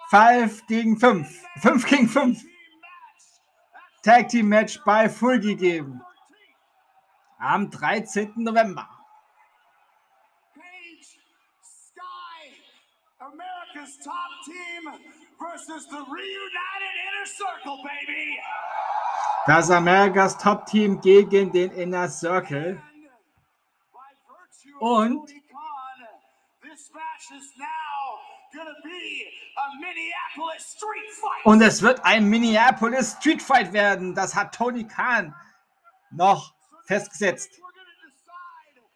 5 0.09 0.67
gegen 0.67 0.99
5, 0.99 1.43
5 1.61 1.85
gegen 1.85 2.07
5 2.07 2.41
Tag 4.03 4.29
Team 4.29 4.47
Match 4.47 4.79
bei 4.85 5.09
Full 5.09 5.39
gegeben. 5.39 6.01
Am 7.39 7.69
13. 7.69 8.31
November. 8.37 8.87
Top 14.03 14.13
team 14.45 14.83
versus 15.39 15.87
the 15.89 15.97
reunited 15.97 16.95
inner 17.07 17.25
circle, 17.25 17.83
baby. 17.83 18.37
Das 19.47 19.71
Amerikas 19.71 20.37
Top 20.37 20.65
Team 20.65 20.99
gegen 20.99 21.53
den 21.53 21.71
Inner 21.71 22.09
Circle. 22.09 22.81
Und 24.79 25.31
und 31.45 31.61
es 31.61 31.81
wird 31.81 32.03
ein 32.03 32.29
Minneapolis 32.29 33.15
Street 33.19 33.41
Fight 33.41 33.71
werden. 33.71 34.13
Das 34.13 34.35
hat 34.35 34.53
Tony 34.53 34.85
Khan 34.85 35.33
noch 36.11 36.53
festgesetzt. 36.85 37.61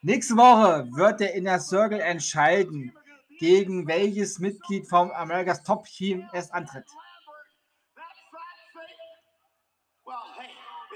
Nächste 0.01 0.35
Woche 0.35 0.87
wird 0.91 1.21
der 1.21 1.33
Inner 1.33 1.59
Circle 1.59 2.01
entscheiden, 2.01 2.93
gegen 3.39 3.87
welches 3.87 4.39
Mitglied 4.39 4.87
vom 4.87 5.11
America's 5.11 5.63
Top 5.63 5.85
Team 5.85 6.29
es 6.33 6.51
antritt. 6.51 6.85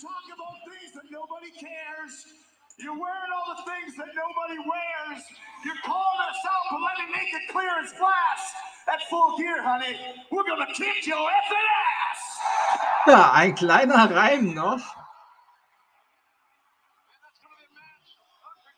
talk 0.00 0.24
about 0.32 0.56
things 0.68 0.92
that 0.94 1.08
nobody 1.10 1.50
cares. 1.56 2.12
You're 2.78 2.96
wearing 2.96 3.32
all 3.36 3.56
the 3.56 3.62
things 3.64 3.96
that 3.96 4.08
nobody 4.16 4.58
wears. 4.60 5.22
You're 5.64 5.82
calling 5.84 6.20
us 6.28 6.36
but 6.70 6.80
let 6.80 6.96
me 6.98 7.12
make 7.12 7.32
it 7.34 7.52
clear 7.52 7.80
as 7.82 7.92
glass. 7.92 8.42
At 8.92 9.02
full 9.08 9.36
gear, 9.36 9.62
honey, 9.62 9.96
we're 10.30 10.44
gonna 10.44 10.72
kick 10.72 11.06
your 11.06 11.18
effing 11.18 11.68
ass. 11.84 12.20
Ja, 13.06 13.32
ein 13.32 13.54
kleiner 13.54 14.10
Reim 14.10 14.54
noch. 14.54 14.80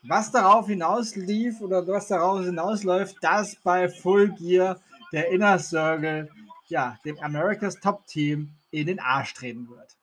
Was 0.05 0.33
darauf 0.33 0.67
hinauslief 0.67 1.61
oder 1.61 1.87
was 1.87 2.09
daraus 2.09 2.45
hinausläuft, 2.45 3.17
dass 3.23 3.55
bei 3.63 3.89
Full 3.89 4.31
Gear 4.33 4.81
der 5.13 5.29
Inner 5.29 5.61
Circle 5.61 6.29
ja, 6.67 6.99
dem 7.05 7.19
America's 7.21 7.79
Top 7.79 8.07
Team 8.07 8.51
in 8.73 8.87
den 8.87 8.99
Arsch 8.99 9.35
treten 9.35 9.69
wird. 9.69 9.97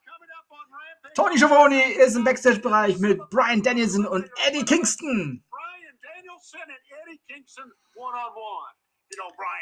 Tony 1.19 1.37
Schiavone 1.37 1.95
ist 1.95 2.15
im 2.15 2.23
Backstage-Bereich 2.23 2.97
mit 2.99 3.19
Brian 3.29 3.61
Danielson 3.61 4.07
und 4.07 4.31
Eddie 4.47 4.63
Kingston. 4.63 5.43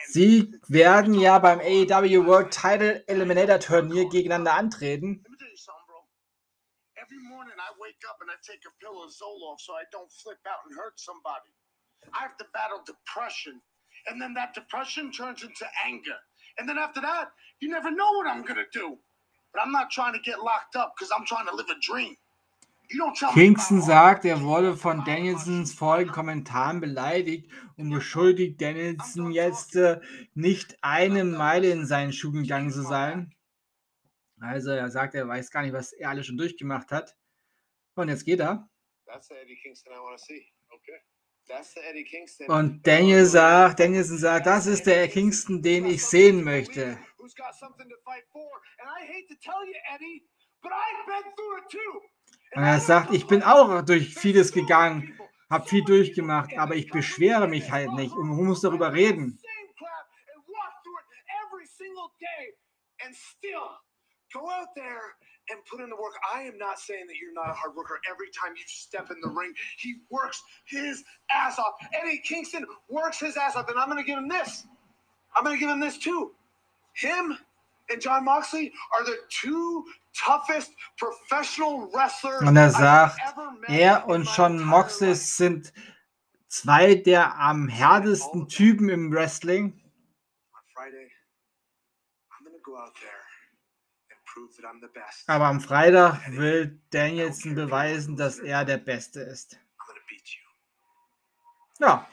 Sie 0.09 0.53
werden 0.67 1.15
ja 1.15 1.39
beim 1.39 1.59
AEW 1.59 2.27
World 2.27 2.53
Title 2.53 3.03
Eliminator 3.07 3.59
Turnier 3.59 4.07
gegeneinander 4.07 4.53
antreten. 4.53 5.25
Every 6.93 7.17
morning 7.27 7.55
I 7.57 7.73
wake 7.79 8.05
up 8.07 8.21
and 8.21 8.29
I 8.29 8.35
take 8.45 8.61
a 8.67 8.73
pill 8.79 9.01
of 9.01 9.09
Zoloft 9.09 9.61
so 9.61 9.73
I 9.73 9.85
don't 9.91 10.11
flip 10.21 10.37
out 10.45 10.61
and 10.69 10.77
hurt 10.77 10.99
somebody. 10.99 11.49
I 12.13 12.21
have 12.21 12.37
to 12.37 12.45
battle 12.53 12.83
depression, 12.85 13.63
and 14.05 14.21
then 14.21 14.35
that 14.35 14.53
depression 14.53 15.11
turns 15.11 15.41
into 15.41 15.65
anger. 15.87 16.19
And 16.59 16.69
then 16.69 16.77
after 16.77 17.01
that, 17.01 17.31
you 17.59 17.69
never 17.69 17.89
know 17.89 18.11
what 18.13 18.27
I'm 18.27 18.43
gonna 18.43 18.69
do. 18.71 18.99
Kingston 23.33 23.81
sagt, 23.81 24.23
er 24.23 24.41
wurde 24.41 24.77
von 24.77 25.03
Danielsons 25.03 25.73
folgenden 25.73 26.13
Kommentaren 26.13 26.79
beleidigt 26.79 27.51
und 27.75 27.89
beschuldigt 27.89 28.61
Danielson 28.61 29.31
jetzt 29.31 29.75
äh, 29.75 29.99
nicht 30.33 30.77
eine 30.81 31.25
Meile 31.25 31.69
in 31.69 31.85
seinen 31.85 32.13
Schuhen 32.13 32.43
gegangen 32.43 32.71
zu 32.71 32.83
sein. 32.83 33.35
Also 34.39 34.71
er 34.71 34.89
sagt, 34.89 35.15
er 35.15 35.27
weiß 35.27 35.51
gar 35.51 35.63
nicht, 35.63 35.73
was 35.73 35.91
er 35.91 36.09
alles 36.09 36.27
schon 36.27 36.37
durchgemacht 36.37 36.91
hat. 36.91 37.15
Und 37.95 38.09
jetzt 38.09 38.23
geht 38.23 38.39
er. 38.39 38.69
Und 42.47 42.85
Daniel 42.85 43.25
sagt, 43.25 43.79
Danielson 43.79 44.17
sagt, 44.17 44.45
das 44.45 44.67
ist 44.67 44.85
der 44.85 45.07
Kingston, 45.07 45.61
den 45.61 45.85
ich 45.85 46.05
sehen 46.05 46.43
möchte. 46.43 46.97
Und 52.55 52.63
er 52.63 52.79
sagt, 52.79 53.13
ich 53.13 53.27
bin 53.27 53.43
auch 53.43 53.81
durch 53.83 54.13
vieles 54.15 54.51
gegangen, 54.51 55.17
habe 55.49 55.67
viel 55.67 55.83
durchgemacht, 55.83 56.57
aber 56.57 56.75
ich 56.75 56.89
beschwere 56.89 57.47
mich 57.47 57.71
halt 57.71 57.91
nicht 57.93 58.13
und 58.13 58.27
man 58.27 58.45
muss 58.45 58.61
darüber 58.61 58.93
reden. 58.93 59.39
Go 64.33 64.49
out 64.51 64.67
there 64.75 65.15
and 65.49 65.63
put 65.65 65.79
in 65.79 65.89
the 65.89 65.95
work. 65.95 66.13
I 66.35 66.43
am 66.43 66.57
not 66.57 66.77
saying 66.79 67.07
that 67.07 67.15
you're 67.15 67.33
not 67.33 67.49
a 67.49 67.53
hard 67.53 67.75
worker. 67.75 67.99
Every 68.09 68.27
time 68.29 68.55
you 68.55 68.63
step 68.67 69.09
in 69.09 69.17
the 69.21 69.29
ring, 69.29 69.53
he 69.77 69.95
works 70.09 70.43
his 70.65 71.03
ass 71.31 71.57
off. 71.57 71.75
Eddie 71.93 72.19
Kingston 72.19 72.65
works 72.89 73.19
his 73.19 73.37
ass 73.37 73.55
off, 73.55 73.69
and 73.69 73.79
I'm 73.79 73.89
going 73.89 74.03
to 74.03 74.03
give 74.03 74.17
him 74.17 74.27
this. 74.27 74.65
I'm 75.35 75.43
going 75.43 75.55
to 75.55 75.59
give 75.59 75.69
him 75.69 75.79
this 75.79 75.97
too. 75.97 76.31
Him 76.97 77.37
and 77.91 78.01
John 78.01 78.25
Moxley 78.25 78.73
are 78.97 79.05
the 79.05 79.17
two 79.29 79.85
toughest 80.13 80.71
professional 80.97 81.89
wrestlers. 81.93 82.41
Und 82.41 82.57
er 82.57 82.71
sagt, 82.71 83.19
er 83.67 84.07
und 84.07 84.27
John 84.35 84.59
Moxley 84.59 85.13
sind 85.13 85.71
zwei 86.47 86.95
der 86.95 87.37
am 87.39 87.67
härtesten 87.67 88.47
Typen 88.47 88.89
im 88.89 89.11
Wrestling. 89.11 89.79
Aber 95.27 95.45
am 95.45 95.61
Freitag 95.61 96.19
will 96.31 96.79
Danielson 96.89 97.55
beweisen, 97.55 98.17
dass 98.17 98.39
er 98.39 98.65
der 98.65 98.77
Beste 98.77 99.21
ist. 99.21 99.59
Ja. 101.79 102.07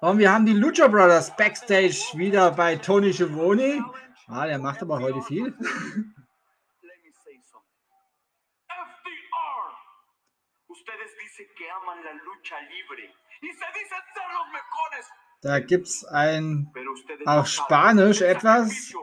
Und 0.00 0.18
wir 0.18 0.32
haben 0.32 0.46
die 0.46 0.52
Lucha 0.52 0.88
Brothers 0.88 1.34
Backstage 1.36 2.00
wieder 2.14 2.50
bei 2.50 2.76
Tony 2.76 3.12
Schiavone. 3.12 3.84
Ah, 4.26 4.46
der 4.46 4.58
macht 4.58 4.82
aber 4.82 5.00
heute 5.00 5.22
viel. 5.22 5.56
Da 15.42 15.60
gibt 15.60 15.86
es 15.86 16.04
ein 16.06 16.72
auf 17.26 17.46
Spanisch 17.48 18.22
etwas. 18.22 18.94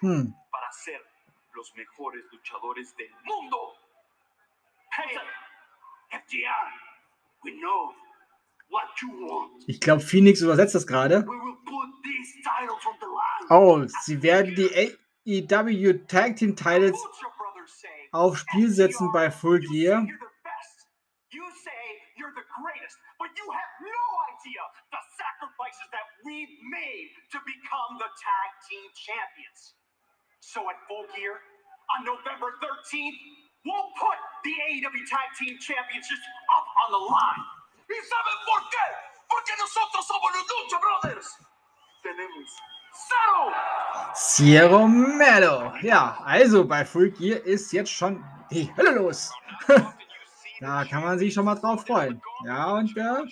Hm. 0.00 0.34
Ich 9.66 9.80
glaube, 9.80 10.00
Phoenix 10.00 10.40
übersetzt 10.40 10.74
das 10.74 10.86
gerade. 10.86 11.26
Oh, 13.50 13.84
sie 14.04 14.22
werden 14.22 14.54
die 14.54 14.70
AEW 15.26 16.06
Tag 16.06 16.36
Team 16.36 16.56
Titles 16.56 16.96
auf 18.12 18.38
Spiel 18.38 18.70
setzen 18.70 19.10
bei 19.12 19.30
Full 19.30 19.60
Gear. 19.60 20.06
So 30.40 30.60
at 30.70 30.76
Full 30.88 31.06
Gear 31.14 31.36
on 31.98 32.04
November 32.06 32.48
13th, 32.62 33.18
we'll 33.64 33.90
put 33.98 34.18
the 34.44 34.54
AEW 34.54 35.04
Tag 35.10 35.28
Team 35.38 35.58
Championships 35.58 36.26
up 36.56 36.66
on 36.86 36.92
the 36.92 37.02
line. 37.12 37.55
¿Y 37.88 37.94
saben 37.94 38.38
por 38.46 38.70
qué? 38.70 38.86
Porque 39.28 39.52
nosotros 39.58 40.06
somos 40.06 40.32
los 40.32 40.46
Lucha 40.48 40.78
Brothers. 40.78 41.38
Tenemos 42.02 42.50
Zero 44.14 44.88
Mellow. 44.88 45.72
Ja, 45.82 46.18
also 46.24 46.64
bei 46.64 46.84
Full 46.84 47.10
Gear 47.10 47.40
ist 47.44 47.72
jetzt 47.72 47.90
schon 47.90 48.24
die 48.50 48.72
Hölle 48.76 48.92
los. 48.92 49.30
da 50.60 50.84
kann 50.84 51.02
man 51.02 51.18
sich 51.18 51.34
schon 51.34 51.44
mal 51.44 51.54
drauf 51.54 51.84
freuen. 51.86 52.20
Ja, 52.44 52.72
und 52.72 52.96
äh, 52.96 53.24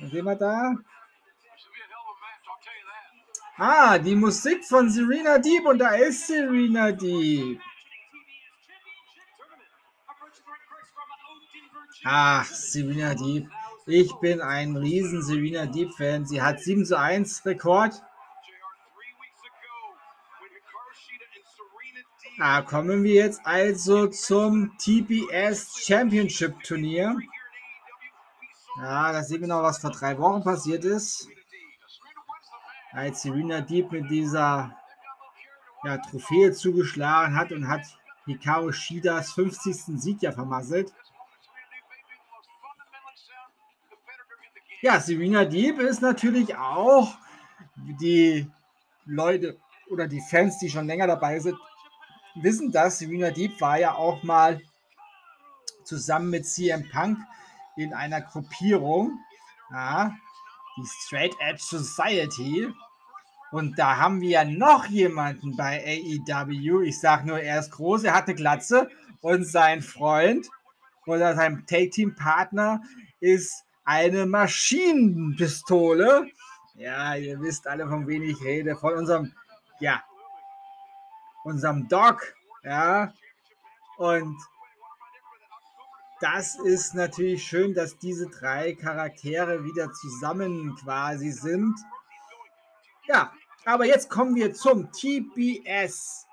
was 0.00 0.10
sehen 0.10 0.24
wir 0.24 0.36
da? 0.36 0.74
Ah, 3.56 3.98
die 3.98 4.14
Musik 4.14 4.64
von 4.66 4.90
Serena 4.90 5.38
Deep 5.38 5.64
und 5.64 5.78
da 5.78 5.94
ist 5.94 6.26
Serena 6.26 6.92
Deep. 6.92 7.58
Ach, 12.08 12.44
Serena 12.44 13.14
Deep. 13.14 13.50
Ich 13.86 14.12
bin 14.20 14.40
ein 14.40 14.76
riesen 14.76 15.24
Serena 15.24 15.66
Deep 15.66 15.92
Fan. 15.92 16.24
Sie 16.24 16.40
hat 16.40 16.60
7 16.60 16.84
zu 16.84 16.96
1 16.96 17.44
Rekord. 17.44 18.00
Da 22.38 22.62
kommen 22.62 23.02
wir 23.02 23.14
jetzt 23.14 23.40
also 23.44 24.06
zum 24.06 24.78
TBS 24.78 25.84
Championship 25.84 26.62
Turnier. 26.62 27.18
Ja, 28.78 29.10
da 29.10 29.24
sehen 29.24 29.40
wir 29.40 29.48
noch, 29.48 29.64
was 29.64 29.78
vor 29.78 29.90
drei 29.90 30.16
Wochen 30.16 30.44
passiert 30.44 30.84
ist. 30.84 31.26
Als 32.92 33.22
Serena 33.22 33.62
Deep 33.62 33.90
mit 33.90 34.08
dieser 34.08 34.78
ja, 35.82 35.98
Trophäe 35.98 36.52
zugeschlagen 36.52 37.36
hat 37.36 37.50
und 37.50 37.66
hat 37.66 37.82
Hikaru 38.26 38.70
Shidas 38.70 39.32
50. 39.32 40.00
Sieg 40.00 40.22
ja 40.22 40.30
vermasselt. 40.30 40.94
Ja, 44.86 45.00
Serena 45.00 45.44
Deep 45.44 45.80
ist 45.80 46.00
natürlich 46.00 46.54
auch 46.54 47.18
die 47.74 48.48
Leute 49.04 49.58
oder 49.90 50.06
die 50.06 50.22
Fans, 50.30 50.60
die 50.60 50.70
schon 50.70 50.86
länger 50.86 51.08
dabei 51.08 51.40
sind, 51.40 51.58
wissen 52.36 52.70
das. 52.70 53.00
Serena 53.00 53.32
Deep 53.32 53.60
war 53.60 53.80
ja 53.80 53.96
auch 53.96 54.22
mal 54.22 54.60
zusammen 55.82 56.30
mit 56.30 56.46
CM 56.46 56.88
Punk 56.88 57.18
in 57.76 57.94
einer 57.94 58.20
Gruppierung, 58.20 59.18
ja, 59.72 60.14
die 60.76 60.86
Straight 60.86 61.34
Edge 61.40 61.64
Society. 61.64 62.72
Und 63.50 63.76
da 63.80 63.96
haben 63.96 64.20
wir 64.20 64.30
ja 64.30 64.44
noch 64.44 64.86
jemanden 64.86 65.56
bei 65.56 65.84
AEW. 65.84 66.82
Ich 66.82 67.00
sage 67.00 67.26
nur, 67.26 67.40
er 67.40 67.58
ist 67.58 67.72
groß, 67.72 68.04
er 68.04 68.14
hat 68.14 68.28
eine 68.28 68.36
Glatze 68.36 68.88
und 69.20 69.48
sein 69.48 69.82
Freund 69.82 70.46
oder 71.06 71.34
sein 71.34 71.64
Take-Team-Partner 71.66 72.82
ist 73.18 73.65
eine 73.86 74.26
Maschinenpistole. 74.26 76.28
Ja, 76.74 77.14
ihr 77.14 77.40
wisst 77.40 77.66
alle, 77.66 77.88
von 77.88 78.06
wem 78.06 78.24
ich 78.24 78.42
rede. 78.42 78.76
Von 78.76 78.94
unserem, 78.94 79.32
ja, 79.80 80.02
unserem 81.44 81.88
Doc, 81.88 82.34
ja. 82.62 83.14
Und 83.96 84.36
das 86.20 86.58
ist 86.58 86.94
natürlich 86.94 87.44
schön, 87.44 87.72
dass 87.72 87.98
diese 87.98 88.28
drei 88.28 88.74
Charaktere 88.74 89.64
wieder 89.64 89.90
zusammen 89.92 90.76
quasi 90.76 91.30
sind. 91.30 91.74
Ja, 93.06 93.32
aber 93.64 93.86
jetzt 93.86 94.10
kommen 94.10 94.34
wir 94.34 94.52
zum 94.52 94.90
TBS 94.92 96.26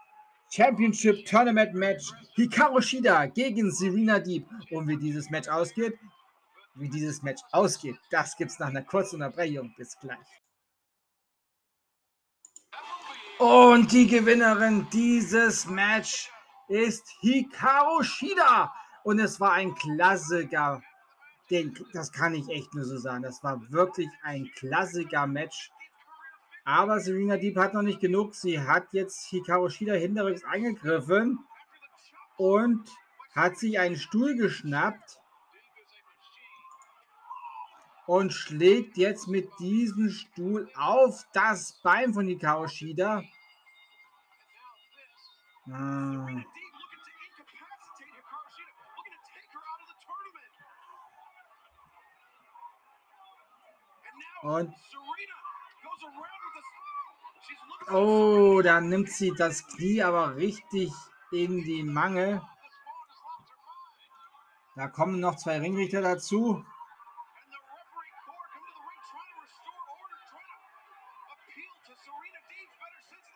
Championship 0.50 1.26
Tournament 1.26 1.74
Match. 1.74 2.12
Hikaru 2.36 2.82
Shida 2.82 3.28
gegen 3.28 3.72
Serena 3.72 4.20
Deep. 4.20 4.48
Und 4.72 4.88
wie 4.88 4.98
dieses 4.98 5.30
Match 5.30 5.48
ausgeht, 5.48 5.98
wie 6.76 6.90
dieses 6.90 7.22
Match 7.22 7.42
ausgeht, 7.52 7.98
das 8.10 8.36
gibt 8.36 8.52
es 8.52 8.60
nach 8.60 8.68
einer 8.68 8.84
kurzen 8.84 9.16
Unterbrechung. 9.16 9.74
Bis 9.78 9.98
gleich. 10.00 10.18
Und 13.40 13.92
die 13.92 14.08
Gewinnerin 14.08 14.88
dieses 14.92 15.66
Match 15.66 16.32
ist 16.68 17.04
Hikaru 17.22 18.04
Shida. 18.04 18.74
Und 19.04 19.20
es 19.20 19.40
war 19.40 19.54
ein 19.54 19.76
Klassiker. 19.76 20.82
Den, 21.50 21.78
das 21.92 22.12
kann 22.12 22.34
ich 22.36 22.48
echt 22.50 22.74
nur 22.74 22.86
so 22.86 22.98
sagen. 22.98 23.24
Das 23.24 23.44
war 23.44 23.62
wirklich 23.70 24.10
ein 24.22 24.50
Klassiker-Match. 24.56 25.72
Aber 26.64 27.00
Serena 27.02 27.36
Deep 27.36 27.58
hat 27.58 27.74
noch 27.74 27.82
nicht 27.82 28.00
genug. 28.00 28.34
Sie 28.36 28.62
hat 28.62 28.94
jetzt 28.94 29.28
Hikaru 29.28 29.70
Shida 29.70 29.94
hinterrücks 29.94 30.46
angegriffen 30.46 31.40
und 32.38 32.88
hat 33.36 33.58
sich 33.58 33.80
einen 33.80 33.98
Stuhl 33.98 34.38
geschnappt 34.38 35.20
und 38.06 38.34
schlägt 38.34 38.98
jetzt 38.98 39.28
mit 39.28 39.50
diesem 39.60 40.10
Stuhl 40.10 40.70
auf 40.76 41.26
das 41.34 41.74
Bein 41.84 42.14
von 42.14 42.28
Hikaru 42.28 42.68
Shida. 42.68 43.24
Ah. 45.72 46.28
Und 54.42 54.74
oh, 57.90 58.62
da 58.62 58.82
nimmt 58.82 59.10
sie 59.10 59.32
das 59.32 59.66
Knie 59.68 60.04
aber 60.04 60.36
richtig 60.36 60.92
in 61.32 61.64
die 61.64 61.84
Mangel. 61.84 62.42
Da 64.76 64.88
kommen 64.90 65.22
noch 65.22 65.38
zwei 65.38 65.60
Ringrichter 65.60 66.02
dazu. 66.02 66.66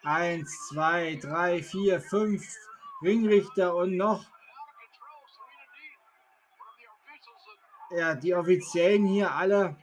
Eins, 0.08 0.70
zwei, 0.70 1.18
drei, 1.22 1.62
vier, 1.62 2.00
fünf 2.00 2.42
Ringrichter 3.02 3.76
und 3.76 3.98
noch 3.98 4.24
ja, 7.92 8.16
die 8.16 8.34
Offiziellen 8.34 9.06
hier 9.06 9.34
alle. 9.34 9.76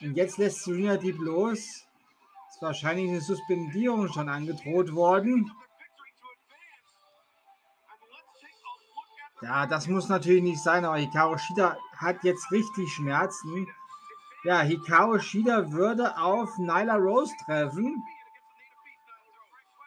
Und 0.00 0.16
jetzt 0.16 0.38
lässt 0.38 0.64
Serena 0.64 0.96
die 0.96 1.12
bloß. 1.12 1.58
Ist 1.58 2.62
wahrscheinlich 2.62 3.10
eine 3.10 3.20
Suspendierung 3.20 4.08
schon 4.10 4.30
angedroht 4.30 4.94
worden. 4.94 5.52
Ja, 9.42 9.66
das 9.66 9.88
muss 9.88 10.08
natürlich 10.08 10.42
nicht 10.42 10.62
sein, 10.62 10.86
aber 10.86 10.96
Hikaru 10.96 11.36
Shida 11.36 11.76
hat 11.98 12.24
jetzt 12.24 12.50
richtig 12.50 12.90
Schmerzen. 12.94 13.68
Ja, 14.44 14.62
Hikaru 14.62 15.18
Shida 15.18 15.70
würde 15.70 16.16
auf 16.16 16.56
Nyla 16.56 16.96
Rose 16.96 17.34
treffen. 17.44 18.02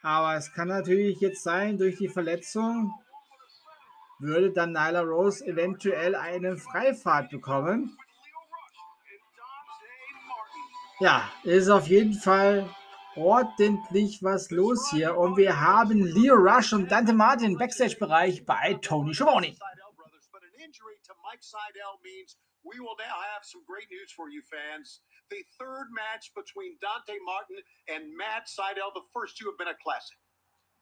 Aber 0.01 0.35
es 0.35 0.53
kann 0.53 0.69
natürlich 0.69 1.19
jetzt 1.19 1.43
sein, 1.43 1.77
durch 1.77 1.97
die 1.97 2.07
Verletzung 2.07 2.93
würde 4.19 4.51
dann 4.51 4.71
Nyla 4.71 5.01
Rose 5.01 5.45
eventuell 5.45 6.15
eine 6.15 6.57
Freifahrt 6.57 7.29
bekommen. 7.29 7.97
Ja, 10.99 11.31
ist 11.43 11.69
auf 11.69 11.87
jeden 11.87 12.13
Fall 12.13 12.69
ordentlich 13.15 14.21
was 14.21 14.51
los 14.51 14.89
hier. 14.91 15.17
Und 15.17 15.37
wir 15.37 15.59
haben 15.59 16.03
Leo 16.03 16.35
Rush 16.35 16.73
und 16.73 16.91
Dante 16.91 17.13
Martin 17.13 17.51
im 17.51 17.57
Backstage-Bereich 17.57 18.45
bei 18.45 18.73
Tony 18.81 19.13
Schiavone. 19.13 19.55
We 22.61 22.77
will 22.77 22.97
now 22.99 23.17
have 23.33 23.45
some 23.45 23.63
great 23.65 23.89
news 23.89 24.11
for 24.11 24.29
you 24.29 24.41
fans. 24.43 25.01
The 25.29 25.45
third 25.59 25.87
match 25.93 26.31
between 26.35 26.77
Dante 26.81 27.13
Martin 27.25 27.57
and 27.87 28.17
Matt 28.17 28.49
Seidel. 28.49 28.89
The 28.95 29.05
first 29.13 29.37
two 29.37 29.45
have 29.45 29.57
been 29.57 29.67
a 29.67 29.77
classic. 29.83 30.17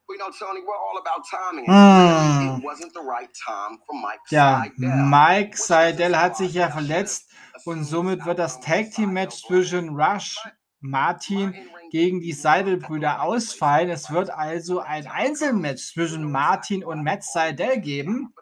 We 0.08 0.16
know, 0.16 0.32
Tony, 0.32 0.62
we're 0.62 0.74
all 0.74 0.98
about 1.04 1.28
timing. 1.28 1.68
Mm. 1.68 2.60
It 2.60 2.64
wasn't 2.64 2.94
the 2.94 3.02
right 3.02 3.30
time 3.46 3.78
for 3.86 3.94
Mike 3.94 4.22
ja, 4.30 4.64
Seidel. 4.64 5.04
Mike 5.04 5.58
Seidel 5.58 6.18
hat 6.18 6.38
sich 6.38 6.54
ja 6.54 6.70
verletzt 6.70 7.30
und 7.66 7.84
somit 7.84 8.26
wird 8.26 8.40
das 8.40 8.62
Tag 8.62 8.92
Team 8.92 9.12
Match 9.12 9.36
zwischen 9.44 9.90
Rush, 9.90 10.38
Martin 10.80 11.54
gegen 11.92 12.22
die 12.22 12.32
Seidel-Brüder 12.32 13.24
ausfallen. 13.24 13.90
Es 13.90 14.10
wird 14.10 14.30
also 14.30 14.80
ein 14.80 15.08
Einzelmatch 15.08 15.94
zwischen 15.94 16.32
Martin 16.32 16.86
und 16.86 17.04
Matt 17.04 17.24
Seidel 17.24 17.82
geben. 17.82 18.34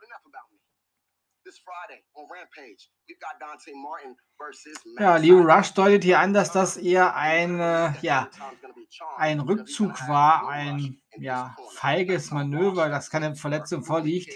Ja, 4.99 5.17
Leo 5.17 5.41
Rush 5.41 5.73
deutet 5.73 6.03
hier 6.03 6.19
an, 6.19 6.33
dass 6.33 6.51
das 6.51 6.77
eher 6.77 7.15
ein, 7.15 7.59
äh, 7.59 7.93
ja, 8.01 8.29
ein 9.17 9.39
Rückzug 9.41 10.07
war, 10.07 10.47
ein 10.47 11.01
ja, 11.17 11.55
feiges 11.75 12.31
Manöver, 12.31 12.89
das 12.89 13.09
keine 13.09 13.35
Verletzung 13.35 13.83
vorliegt. 13.83 14.33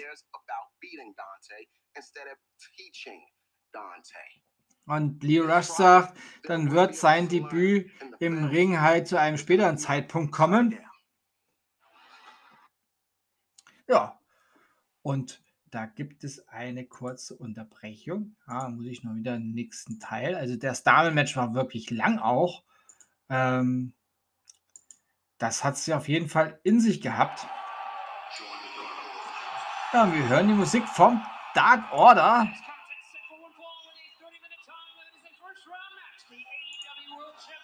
Und 4.85 5.23
Leo 5.23 5.45
Rush 5.45 5.67
sagt, 5.67 6.17
dann 6.43 6.71
wird 6.71 6.95
sein 6.95 7.29
Debüt 7.29 7.91
im 8.19 8.45
Ring 8.45 8.81
halt 8.81 9.07
zu 9.07 9.19
einem 9.19 9.37
späteren 9.37 9.77
Zeitpunkt 9.77 10.33
kommen. 10.33 10.79
Ja, 13.87 14.19
und 15.01 15.41
da 15.71 15.85
gibt 15.85 16.23
es 16.23 16.47
eine 16.47 16.85
kurze 16.85 17.35
Unterbrechung. 17.35 18.35
Ah, 18.45 18.69
muss 18.69 18.85
ich 18.85 19.03
noch 19.03 19.15
wieder 19.15 19.33
den 19.33 19.51
nächsten 19.51 19.99
Teil. 19.99 20.35
Also 20.35 20.55
das 20.55 20.83
Damen-Match 20.83 21.35
war 21.35 21.53
wirklich 21.53 21.89
lang 21.89 22.19
auch. 22.19 22.63
Ähm, 23.29 23.93
das 25.37 25.63
hat 25.63 25.77
sie 25.77 25.93
auf 25.93 26.07
jeden 26.07 26.27
Fall 26.27 26.59
in 26.63 26.81
sich 26.81 27.01
gehabt. 27.01 27.47
Ja, 29.93 30.11
wir 30.11 30.27
hören 30.27 30.47
die 30.47 30.53
Musik 30.53 30.87
vom 30.87 31.21
Dark 31.53 31.91
Order. 31.91 32.47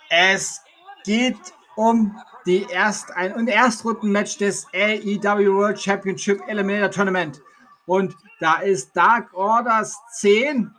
Es 0.10 0.62
geht 1.04 1.38
um 1.76 2.18
die 2.46 2.64
Erst 2.70 3.12
ein 3.12 3.34
und 3.34 3.48
Erstrunden-Match 3.48 4.38
des 4.38 4.68
AEW 4.74 5.54
World 5.56 5.82
Championship 5.82 6.42
Eliminator 6.48 6.92
Tournament. 6.92 7.42
Und 7.86 8.16
da 8.40 8.56
ist 8.56 8.96
Dark 8.96 9.34
Orders 9.34 9.98
10. 10.14 10.74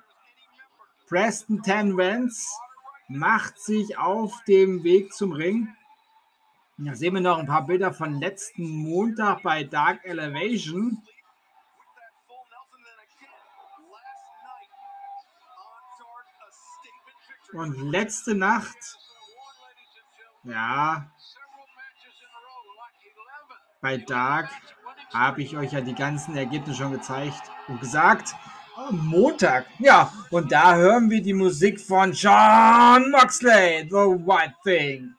Preston 1.08 1.62
Ten 1.62 1.96
Vance 1.96 2.48
macht 3.08 3.60
sich 3.60 3.96
auf 3.96 4.32
dem 4.48 4.82
Weg 4.82 5.12
zum 5.12 5.32
Ring. 5.32 5.74
Da 6.78 6.94
sehen 6.94 7.14
wir 7.14 7.20
noch 7.20 7.38
ein 7.38 7.46
paar 7.46 7.64
Bilder 7.64 7.94
von 7.94 8.20
letzten 8.20 8.68
Montag 8.68 9.42
bei 9.42 9.64
Dark 9.64 10.04
Elevation. 10.04 11.02
Und 17.52 17.90
letzte 17.90 18.34
Nacht, 18.34 18.76
ja, 20.42 21.08
bei 23.80 23.96
Dark 23.96 24.50
habe 25.12 25.42
ich 25.42 25.56
euch 25.56 25.72
ja 25.72 25.80
die 25.80 25.94
ganzen 25.94 26.36
Ergebnisse 26.36 26.78
schon 26.82 26.92
gezeigt 26.92 27.42
und 27.68 27.80
gesagt. 27.80 28.34
Montag. 28.90 29.66
Ja, 29.78 30.12
und 30.30 30.52
da 30.52 30.76
hören 30.76 31.08
wir 31.10 31.22
die 31.22 31.32
Musik 31.32 31.80
von 31.80 32.12
John 32.12 33.10
Moxley, 33.10 33.86
The 33.88 33.96
White 33.96 34.54
Thing. 34.64 35.14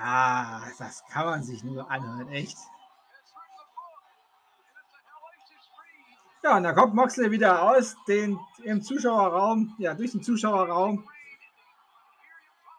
Ah, 0.00 0.60
das 0.78 1.02
kann 1.10 1.26
man 1.26 1.42
sich 1.42 1.64
nur 1.64 1.90
anhören, 1.90 2.28
echt. 2.28 2.56
Ja, 6.44 6.56
und 6.56 6.62
da 6.62 6.72
kommt 6.72 6.94
Moxley 6.94 7.32
wieder 7.32 7.62
aus 7.62 7.96
den, 8.06 8.38
im 8.62 8.80
Zuschauerraum, 8.80 9.74
ja, 9.78 9.94
durch 9.94 10.12
den 10.12 10.22
Zuschauerraum 10.22 11.04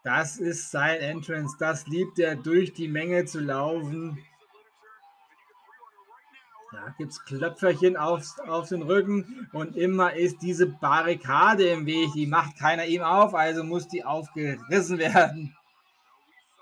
das 0.02 0.38
ist 0.38 0.70
sein 0.70 1.00
Entrance. 1.00 1.56
Das 1.58 1.86
liebt 1.86 2.18
er, 2.18 2.36
durch 2.36 2.72
die 2.72 2.88
Menge 2.88 3.24
zu 3.26 3.40
laufen. 3.40 4.18
Da 6.72 6.94
gibt 6.96 7.10
es 7.10 7.24
Klöpferchen 7.24 7.96
auf, 7.96 8.22
auf 8.46 8.68
den 8.68 8.82
Rücken 8.82 9.48
und 9.52 9.76
immer 9.76 10.14
ist 10.14 10.40
diese 10.40 10.66
Barrikade 10.66 11.68
im 11.68 11.84
Weg. 11.84 12.12
Die 12.14 12.26
macht 12.26 12.56
keiner 12.58 12.86
ihm 12.86 13.02
auf, 13.02 13.34
also 13.34 13.64
muss 13.64 13.88
die 13.88 14.04
aufgerissen 14.04 14.98
werden. 14.98 15.56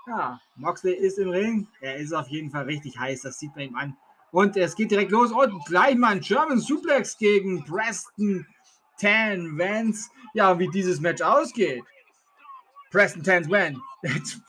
Ja, 0.06 0.40
Moxley 0.56 0.94
ist 0.94 1.18
im 1.18 1.28
Ring. 1.28 1.68
Er 1.80 1.96
ist 1.96 2.14
auf 2.14 2.28
jeden 2.28 2.50
Fall 2.50 2.64
richtig 2.64 2.98
heiß, 2.98 3.20
das 3.22 3.38
sieht 3.38 3.54
man 3.54 3.66
ihm 3.66 3.76
an. 3.76 3.96
Und 4.30 4.56
es 4.56 4.74
geht 4.74 4.90
direkt 4.90 5.10
los 5.10 5.30
und 5.30 5.64
gleich 5.66 5.94
mal 5.96 6.12
ein 6.12 6.20
German 6.20 6.58
Suplex 6.58 7.18
gegen 7.18 7.64
Preston 7.64 8.46
Tan 8.98 9.58
Vance. 9.58 10.10
Ja, 10.32 10.58
wie 10.58 10.68
dieses 10.68 11.00
Match 11.00 11.20
ausgeht. 11.20 11.84
Preston 12.90 13.22
Ten 13.22 13.50
Vance, 13.50 13.80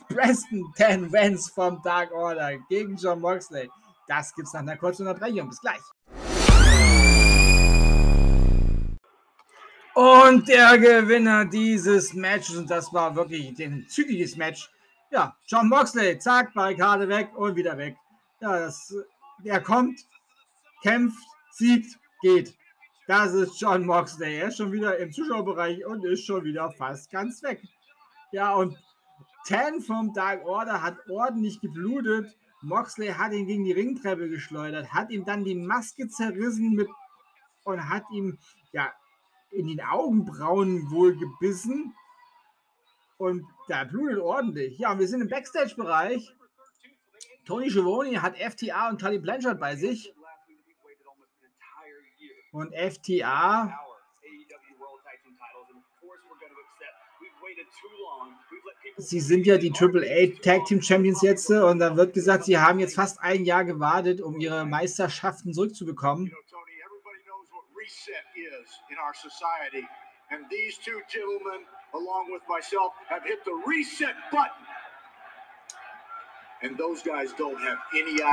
Preston 0.07 0.73
Ten 0.75 1.11
Vance 1.11 1.51
vom 1.53 1.81
Dark 1.83 2.11
Order 2.13 2.57
gegen 2.69 2.95
John 2.95 3.19
Moxley. 3.19 3.69
Das 4.07 4.33
gibt's 4.33 4.53
nach 4.53 4.61
einer 4.61 4.77
kurzen 4.77 5.07
Unterbrechung. 5.07 5.49
Bis 5.49 5.59
gleich. 5.61 5.81
Und 9.93 10.47
der 10.47 10.77
Gewinner 10.77 11.45
dieses 11.45 12.13
Matches, 12.13 12.55
und 12.55 12.69
das 12.69 12.93
war 12.93 13.15
wirklich 13.15 13.59
ein 13.59 13.85
zügiges 13.89 14.37
Match, 14.37 14.69
ja, 15.11 15.35
John 15.47 15.67
Moxley, 15.67 16.17
zack, 16.19 16.53
Barrikade 16.53 17.09
weg 17.09 17.31
und 17.35 17.55
wieder 17.55 17.77
weg. 17.77 17.97
Ja, 18.39 18.59
das, 18.59 18.95
der 19.39 19.59
kommt, 19.59 19.99
kämpft, 20.81 21.21
siegt, 21.51 21.99
geht. 22.21 22.55
Das 23.07 23.33
ist 23.33 23.59
John 23.59 23.85
Moxley. 23.85 24.37
Er 24.37 24.47
ist 24.47 24.57
schon 24.57 24.71
wieder 24.71 24.97
im 24.97 25.11
Zuschauerbereich 25.11 25.85
und 25.85 26.05
ist 26.05 26.25
schon 26.25 26.43
wieder 26.43 26.71
fast 26.71 27.11
ganz 27.11 27.41
weg. 27.43 27.61
Ja, 28.31 28.53
und 28.53 28.77
Ten 29.45 29.81
vom 29.81 30.13
Dark 30.13 30.45
Order 30.45 30.83
hat 30.83 30.97
ordentlich 31.09 31.59
geblutet. 31.61 32.37
Moxley 32.61 33.07
hat 33.07 33.31
ihn 33.31 33.47
gegen 33.47 33.63
die 33.63 33.71
Ringtreppe 33.71 34.29
geschleudert, 34.29 34.93
hat 34.93 35.09
ihm 35.09 35.25
dann 35.25 35.43
die 35.43 35.55
Maske 35.55 36.07
zerrissen 36.07 36.73
mit 36.73 36.89
und 37.63 37.89
hat 37.89 38.03
ihm 38.11 38.37
ja 38.71 38.91
in 39.49 39.67
den 39.67 39.81
Augenbrauen 39.81 40.91
wohl 40.91 41.17
gebissen. 41.17 41.95
Und 43.17 43.45
da 43.67 43.85
blutet 43.85 44.19
ordentlich. 44.19 44.77
Ja, 44.77 44.99
wir 44.99 45.07
sind 45.07 45.21
im 45.21 45.29
Backstage-Bereich. 45.29 46.35
Tony 47.45 47.71
Schiavone 47.71 48.21
hat 48.21 48.37
FTA 48.37 48.89
und 48.89 49.01
Tully 49.01 49.19
Blanchard 49.19 49.59
bei 49.59 49.75
sich. 49.75 50.13
Und 52.51 52.73
FTA 52.75 53.73
Sie 58.97 59.19
sind 59.19 59.45
ja 59.45 59.57
die 59.57 59.71
Triple 59.71 60.05
A 60.05 60.41
Tag 60.41 60.65
Team 60.65 60.81
Champions 60.81 61.21
jetzt 61.21 61.49
und 61.49 61.79
da 61.79 61.95
wird 61.95 62.13
gesagt, 62.13 62.45
sie 62.45 62.57
haben 62.57 62.79
jetzt 62.79 62.95
fast 62.95 63.19
ein 63.21 63.45
Jahr 63.45 63.63
gewartet, 63.63 64.21
um 64.21 64.39
ihre 64.39 64.65
Meisterschaften 64.65 65.53
zurückzubekommen. 65.53 66.31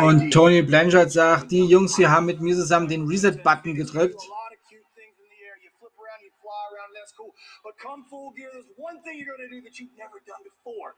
Und 0.01 0.31
Tony 0.33 0.63
Blanchard 0.63 1.13
sagt, 1.13 1.53
die 1.53 1.65
Jungs 1.65 1.97
hier 1.97 2.11
haben 2.11 2.27
mit 2.27 2.41
mir 2.41 2.57
zusammen 2.57 2.89
den 2.89 3.07
Reset-Button 3.07 3.75
gedrückt. 3.75 4.21
But 7.63 7.79
come 7.79 8.05
full 8.09 8.33
gear, 8.33 8.51
there's 8.53 8.71
one 8.77 9.03
thing 9.03 9.19
you're 9.19 9.37
to 9.37 9.49
do 9.49 9.63
that 9.63 9.79
you've 9.79 9.97
never 9.97 10.23
done 10.27 10.43
before. 10.45 10.97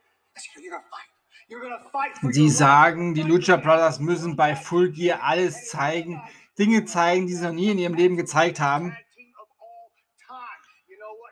You're 1.49 1.61
going 1.61 1.73
to 1.73 1.91
fight. 1.91 2.13
Sie 2.35 2.49
sagen, 2.51 3.15
die 3.15 3.23
Lucha 3.23 3.57
Brothers 3.57 3.99
müssen 4.01 4.37
bei 4.37 4.55
Full 4.55 4.93
Gear 4.93 5.23
alles 5.23 5.69
zeigen, 5.69 6.21
Dinge 6.59 6.85
zeigen, 6.85 7.27
die 7.27 7.35
sie 7.35 7.45
noch 7.45 7.53
nie 7.53 7.71
in 7.71 7.79
ihrem 7.79 7.95
Leben 7.95 8.17
gezeigt 8.17 8.61
haben. 8.61 8.97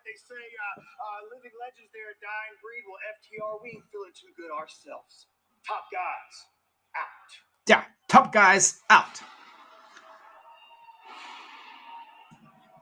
they 0.07 0.15
say 0.15 0.39
uh, 0.39 0.81
uh, 1.03 1.21
living 1.35 1.51
legends, 1.59 1.91
they're 1.93 2.15
a 2.15 2.21
dying 2.23 2.57
breed. 2.63 2.87
Well, 2.87 3.03
FTR, 3.19 3.59
we 3.63 3.75
ain't 3.75 3.85
feeling 3.91 4.15
too 4.15 4.31
good 4.39 4.53
ourselves. 4.55 5.27
Top 5.67 5.91
guys, 5.91 6.47
out. 6.95 7.31
Ja, 7.69 7.85
Top 8.09 8.33
Guys 8.33 8.83
out. 8.89 9.23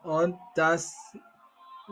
Und 0.03 0.39
das 0.55 0.95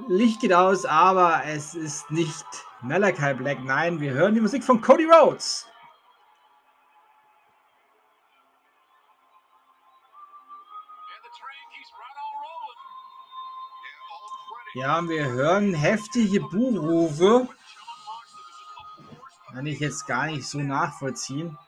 Licht 0.08 0.40
geht 0.40 0.54
aus, 0.54 0.86
aber 0.86 1.44
es 1.44 1.74
ist 1.74 2.10
nicht 2.10 2.46
Malachi 2.80 3.34
Black. 3.34 3.62
Nein, 3.62 4.00
wir 4.00 4.12
hören 4.12 4.34
die 4.34 4.40
Musik 4.40 4.64
von 4.64 4.80
Cody 4.80 5.04
Rhodes. 5.04 5.66
Ja, 14.74 15.06
wir 15.06 15.26
hören 15.26 15.74
heftige 15.74 16.40
Buhrufe. 16.40 17.46
Kann 19.52 19.66
ich 19.66 19.80
jetzt 19.80 20.06
gar 20.06 20.26
nicht 20.26 20.48
so 20.48 20.60
nachvollziehen. 20.60 21.58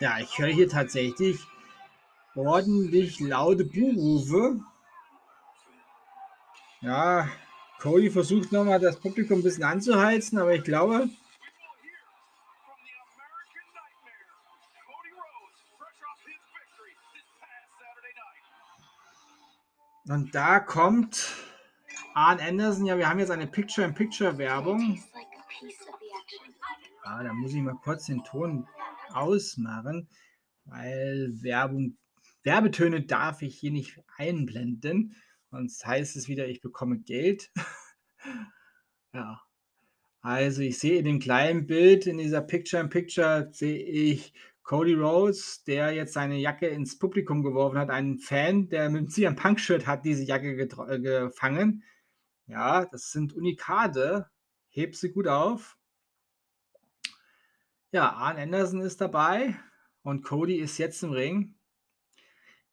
Ja, 0.00 0.18
ich 0.18 0.38
höre 0.38 0.48
hier 0.48 0.68
tatsächlich 0.68 1.40
ordentlich 2.34 3.20
laute 3.20 3.64
Buhrufe. 3.64 4.60
Ja, 6.80 7.28
Cody 7.78 8.10
versucht 8.10 8.52
nochmal 8.52 8.80
das 8.80 8.98
Publikum 9.00 9.38
ein 9.38 9.42
bisschen 9.42 9.64
anzuheizen, 9.64 10.38
aber 10.38 10.54
ich 10.54 10.64
glaube, 10.64 11.08
und 20.08 20.34
da 20.34 20.60
kommt 20.60 21.30
Arn 22.14 22.40
Anderson. 22.40 22.86
Ja, 22.86 22.98
wir 22.98 23.08
haben 23.08 23.18
jetzt 23.18 23.30
eine 23.30 23.46
Picture-in-Picture-Werbung. 23.46 25.02
Ah, 27.06 27.22
da 27.22 27.34
muss 27.34 27.52
ich 27.52 27.60
mal 27.60 27.76
kurz 27.82 28.06
den 28.06 28.24
Ton 28.24 28.66
ausmachen, 29.10 30.08
weil 30.64 31.30
Werbung, 31.42 31.98
Werbetöne 32.44 33.02
darf 33.02 33.42
ich 33.42 33.58
hier 33.58 33.72
nicht 33.72 34.00
einblenden. 34.16 35.14
Sonst 35.50 35.84
heißt 35.84 36.16
es 36.16 36.28
wieder, 36.28 36.48
ich 36.48 36.62
bekomme 36.62 36.98
Geld. 36.98 37.50
ja. 39.12 39.38
Also 40.22 40.62
ich 40.62 40.78
sehe 40.78 40.98
in 40.98 41.04
dem 41.04 41.18
kleinen 41.18 41.66
Bild, 41.66 42.06
in 42.06 42.16
dieser 42.16 42.40
Picture-in-Picture, 42.40 43.50
sehe 43.52 43.84
ich 43.84 44.32
Cody 44.62 44.94
Rhodes, 44.94 45.62
der 45.64 45.92
jetzt 45.92 46.14
seine 46.14 46.38
Jacke 46.38 46.68
ins 46.68 46.98
Publikum 46.98 47.42
geworfen 47.42 47.76
hat. 47.76 47.90
Einen 47.90 48.18
Fan, 48.18 48.70
der 48.70 48.88
mit 48.88 49.02
dem 49.02 49.08
CM 49.10 49.36
Punk-Shirt 49.36 49.86
hat 49.86 50.06
diese 50.06 50.24
Jacke 50.24 50.56
äh, 50.58 51.00
gefangen. 51.00 51.84
Ja, 52.46 52.86
das 52.86 53.10
sind 53.10 53.34
Unikade. 53.34 54.30
Heb 54.70 54.96
sie 54.96 55.12
gut 55.12 55.28
auf. 55.28 55.76
Ja, 57.94 58.10
Arn 58.10 58.38
Anderson 58.38 58.80
ist 58.80 59.00
dabei 59.00 59.54
und 60.02 60.24
Cody 60.24 60.56
ist 60.56 60.78
jetzt 60.78 61.04
im 61.04 61.12
Ring. 61.12 61.54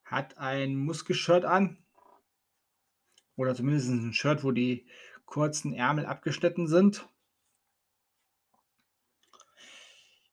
Hat 0.03 0.39
ein 0.39 0.75
Muskelshirt 0.75 1.45
an. 1.45 1.77
Oder 3.35 3.53
zumindest 3.53 3.89
ein 3.89 4.13
Shirt, 4.13 4.43
wo 4.43 4.49
die 4.49 4.87
kurzen 5.25 5.73
Ärmel 5.73 6.07
abgeschnitten 6.07 6.65
sind. 6.65 7.07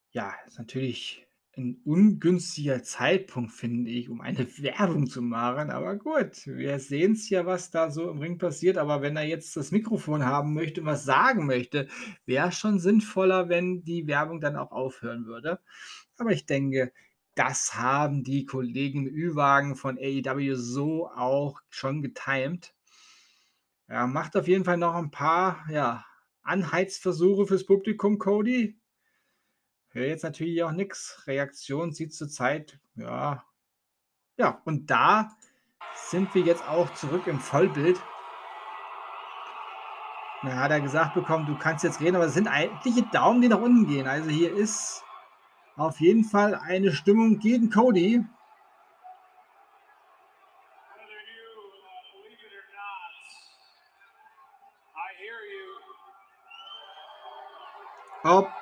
Ja, 0.09 0.33
ist 0.47 0.57
natürlich 0.57 1.27
ein 1.57 1.81
ungünstiger 1.83 2.83
Zeitpunkt, 2.83 3.51
finde 3.51 3.89
ich, 3.91 4.09
um 4.09 4.21
eine 4.21 4.47
Werbung 4.61 5.07
zu 5.07 5.21
machen. 5.21 5.69
Aber 5.71 5.95
gut, 5.95 6.45
wir 6.45 6.79
sehen 6.79 7.13
es 7.13 7.29
ja, 7.29 7.45
was 7.45 7.71
da 7.71 7.91
so 7.91 8.09
im 8.09 8.19
Ring 8.19 8.37
passiert. 8.37 8.77
Aber 8.77 9.01
wenn 9.01 9.17
er 9.17 9.25
jetzt 9.25 9.55
das 9.57 9.71
Mikrofon 9.71 10.25
haben 10.25 10.53
möchte 10.53 10.81
und 10.81 10.87
was 10.87 11.03
sagen 11.05 11.45
möchte, 11.45 11.87
wäre 12.25 12.49
es 12.49 12.55
schon 12.55 12.79
sinnvoller, 12.79 13.49
wenn 13.49 13.83
die 13.83 14.07
Werbung 14.07 14.41
dann 14.41 14.55
auch 14.55 14.71
aufhören 14.71 15.25
würde. 15.25 15.59
Aber 16.17 16.31
ich 16.31 16.45
denke, 16.45 16.91
das 17.35 17.75
haben 17.75 18.23
die 18.23 18.45
Kollegen 18.45 19.07
Ü-Wagen 19.07 19.75
von 19.75 19.97
AEW 19.97 20.55
so 20.55 21.07
auch 21.07 21.61
schon 21.69 22.01
getimt. 22.01 22.73
Ja, 23.87 24.07
macht 24.07 24.35
auf 24.37 24.47
jeden 24.47 24.65
Fall 24.65 24.77
noch 24.77 24.93
ein 24.95 25.09
paar 25.09 25.65
ja, 25.71 26.05
Anheizversuche 26.41 27.47
fürs 27.47 27.65
Publikum, 27.65 28.17
Cody. 28.19 28.78
Höre 29.91 30.07
jetzt 30.07 30.23
natürlich 30.23 30.63
auch 30.63 30.71
nichts. 30.71 31.23
Reaktion 31.25 31.91
sieht 31.91 32.13
zurzeit, 32.13 32.79
ja. 32.95 33.43
Ja, 34.37 34.61
und 34.65 34.89
da 34.89 35.31
sind 35.95 36.33
wir 36.35 36.43
jetzt 36.43 36.67
auch 36.67 36.93
zurück 36.93 37.27
im 37.27 37.39
Vollbild. 37.39 37.99
Na, 40.43 40.55
hat 40.55 40.71
er 40.71 40.79
gesagt 40.79 41.15
bekommen, 41.15 41.45
du 41.45 41.57
kannst 41.57 41.83
jetzt 41.83 41.99
reden, 41.99 42.15
aber 42.15 42.25
es 42.25 42.33
sind 42.33 42.47
eigentliche 42.47 43.01
Daumen, 43.11 43.41
die 43.41 43.49
nach 43.49 43.59
unten 43.59 43.87
gehen. 43.87 44.07
Also 44.07 44.29
hier 44.29 44.55
ist 44.55 45.03
auf 45.75 45.99
jeden 45.99 46.23
Fall 46.23 46.55
eine 46.55 46.91
Stimmung 46.91 47.39
gegen 47.39 47.69
Cody. 47.69 48.23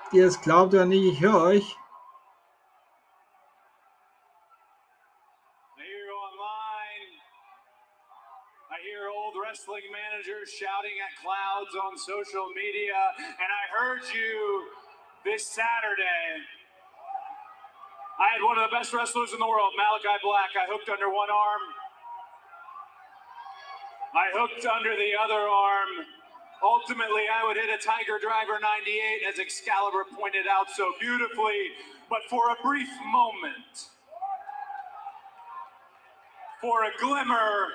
Ob 0.07 0.13
ihr 0.13 0.25
es 0.25 0.39
glaubt 0.39 0.73
oder 0.73 0.85
nicht, 0.85 1.03
ich 1.03 1.19
höre 1.19 1.41
euch. 1.41 1.75
Wrestling 9.47 9.87
managers 9.95 10.51
shouting 10.59 10.91
at 10.99 11.15
clouds 11.23 11.71
on 11.71 11.97
social 11.97 12.51
media, 12.51 12.99
and 13.17 13.47
I 13.47 13.63
heard 13.71 14.03
you 14.13 14.67
this 15.23 15.47
Saturday. 15.47 16.43
I 18.19 18.27
had 18.35 18.43
one 18.43 18.59
of 18.59 18.69
the 18.69 18.75
best 18.75 18.91
wrestlers 18.91 19.31
in 19.31 19.39
the 19.39 19.47
world, 19.47 19.71
Malachi 19.79 20.19
Black. 20.21 20.51
I 20.51 20.67
hooked 20.67 20.89
under 20.89 21.07
one 21.07 21.31
arm. 21.31 21.63
I 24.13 24.27
hooked 24.35 24.65
under 24.67 24.95
the 24.99 25.15
other 25.15 25.39
arm. 25.39 26.16
Ultimately, 26.63 27.23
I 27.29 27.45
would 27.45 27.57
hit 27.57 27.69
a 27.69 27.77
Tiger 27.77 28.17
Driver 28.19 28.59
98, 28.59 29.21
as 29.29 29.39
Excalibur 29.39 30.05
pointed 30.17 30.47
out 30.47 30.69
so 30.71 30.93
beautifully. 30.99 31.69
But 32.09 32.21
for 32.29 32.49
a 32.49 32.55
brief 32.63 32.89
moment, 33.11 33.89
for 36.61 36.85
a 36.85 36.91
glimmer, 36.99 37.67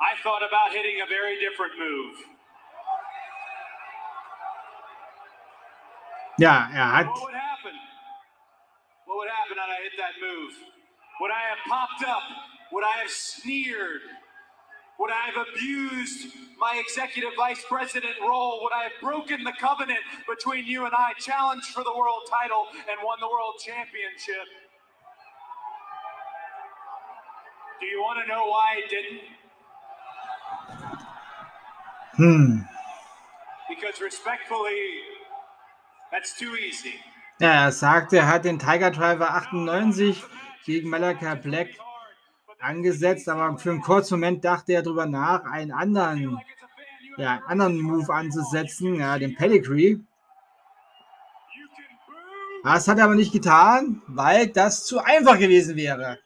I 0.00 0.20
thought 0.22 0.42
about 0.46 0.72
hitting 0.72 1.00
a 1.00 1.08
very 1.08 1.40
different 1.40 1.72
move. 1.78 2.16
Yeah, 6.38 6.68
yeah. 6.72 6.96
hat. 6.96 7.06
What 7.06 7.22
would 7.22 7.34
happen? 7.34 7.72
What 9.06 9.16
would 9.18 9.28
happen 9.30 9.56
had 9.56 9.70
I 9.70 9.82
hit 9.82 9.92
that 9.98 10.18
move? 10.20 10.52
Would 11.20 11.30
I 11.30 11.42
have 11.48 11.58
popped 11.68 12.02
up? 12.04 12.22
Would 12.72 12.84
I 12.84 12.98
have 13.02 13.10
sneered? 13.10 14.02
Would 14.98 15.10
I 15.10 15.30
have 15.30 15.46
abused 15.48 16.28
my 16.58 16.80
executive 16.84 17.30
vice 17.36 17.64
president 17.68 18.14
role? 18.20 18.60
Would 18.62 18.72
I 18.72 18.84
have 18.84 18.92
broken 19.00 19.42
the 19.42 19.52
covenant 19.60 19.98
between 20.28 20.66
you 20.66 20.84
and 20.84 20.94
I, 20.94 21.12
challenged 21.18 21.66
for 21.66 21.82
the 21.82 21.92
world 21.96 22.22
title, 22.30 22.66
and 22.88 22.98
won 23.04 23.18
the 23.20 23.28
world 23.28 23.54
championship? 23.58 24.46
Do 27.80 27.86
you 27.86 28.00
want 28.00 28.20
to 28.22 28.28
know 28.32 28.46
why 28.46 28.66
I 28.78 28.88
didn't? 28.88 29.20
Hmm. 32.16 32.58
Because 33.68 34.00
respectfully, 34.00 35.00
that's 36.12 36.38
too 36.38 36.54
easy. 36.56 36.94
Ja, 37.40 37.64
er 37.66 37.72
sagte, 37.72 38.18
er 38.18 38.28
hat 38.28 38.44
den 38.44 38.60
Tiger 38.60 38.90
Driver 38.92 39.34
98 39.34 40.22
gegen 40.64 40.88
Malachi 40.88 41.34
Black 41.42 41.68
angesetzt, 42.64 43.28
aber 43.28 43.58
für 43.58 43.70
einen 43.70 43.80
kurzen 43.80 44.14
Moment 44.14 44.44
dachte 44.44 44.72
er 44.72 44.82
darüber 44.82 45.06
nach, 45.06 45.44
einen 45.44 45.72
anderen, 45.72 46.40
ja, 47.16 47.42
anderen 47.46 47.80
Move 47.80 48.12
anzusetzen, 48.12 48.96
ja, 48.96 49.18
den 49.18 49.34
Pedigree. 49.34 49.98
Das 52.64 52.88
hat 52.88 52.98
er 52.98 53.04
aber 53.04 53.14
nicht 53.14 53.32
getan, 53.32 54.02
weil 54.06 54.48
das 54.48 54.86
zu 54.86 54.98
einfach 54.98 55.38
gewesen 55.38 55.76
wäre. 55.76 56.18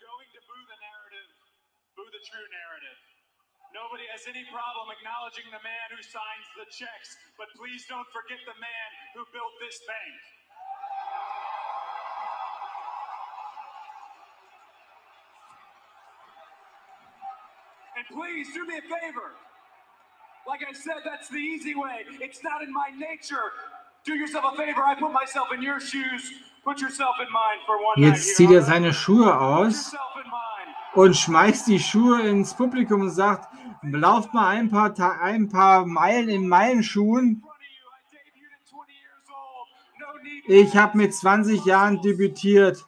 any 4.29 4.45
problem 4.53 4.93
acknowledging 4.93 5.49
the 5.49 5.63
man 5.65 5.89
who 5.89 6.01
signs 6.05 6.47
the 6.53 6.69
checks, 6.69 7.17
but 7.41 7.49
please 7.57 7.89
don't 7.89 8.05
forget 8.13 8.37
the 8.45 8.53
man 8.61 8.91
who 9.17 9.25
built 9.33 9.55
this 9.57 9.81
bank. 9.89 10.38
Please 18.11 18.49
do 18.55 18.67
me 18.67 18.79
a 18.79 18.83
favor. 18.83 19.37
Like 20.47 20.61
I 20.69 20.73
said, 20.73 21.03
that's 21.05 21.29
the 21.29 21.37
easy 21.37 21.75
way. 21.75 22.07
It's 22.21 22.43
not 22.43 22.63
in 22.63 22.73
my 22.73 22.91
nature. 22.97 23.53
Do 24.05 24.15
yourself 24.15 24.45
a 24.55 24.57
favor. 24.57 24.83
I 24.83 24.95
put 24.95 25.13
myself 25.13 25.49
in 25.53 25.63
your 25.63 25.81
shoes. 25.81 26.33
Put 26.65 26.81
yourself 26.81 27.17
in 27.21 27.33
mine 27.33 27.61
for 27.67 27.77
one 27.77 28.01
night 28.01 28.17
Jetzt 28.17 28.37
zieht 28.37 28.51
er 28.51 28.63
seine 28.63 28.93
Schuhe 28.93 29.39
aus 29.39 29.95
und 30.95 31.17
schmeißt 31.17 31.67
die 31.69 31.79
Schuhe 31.79 32.23
ins 32.23 32.55
Publikum 32.55 33.03
und 33.03 33.11
sagt, 33.11 33.49
lauft 33.83 34.35
mal 34.35 34.49
ein 34.49 34.71
paar, 34.71 34.95
Ta 34.95 35.19
ein 35.21 35.49
paar 35.49 35.87
Meilen 35.87 36.29
in 36.29 36.49
meinen 36.49 36.83
Schuhen. 36.83 37.27
In 37.27 37.41
front 37.41 37.55
of 37.55 37.63
you, 37.63 37.87
I 37.89 38.17
debuted 38.17 38.53
at 38.55 38.67
20 38.69 38.93
years 38.93 39.29
old. 39.31 39.69
No 40.01 40.23
need 40.23 40.45
for 40.45 40.55
Ich 40.55 40.77
habe 40.77 40.99
mit 40.99 41.15
20 41.15 41.65
Jahren 41.65 42.01
debütiert. 42.03 42.85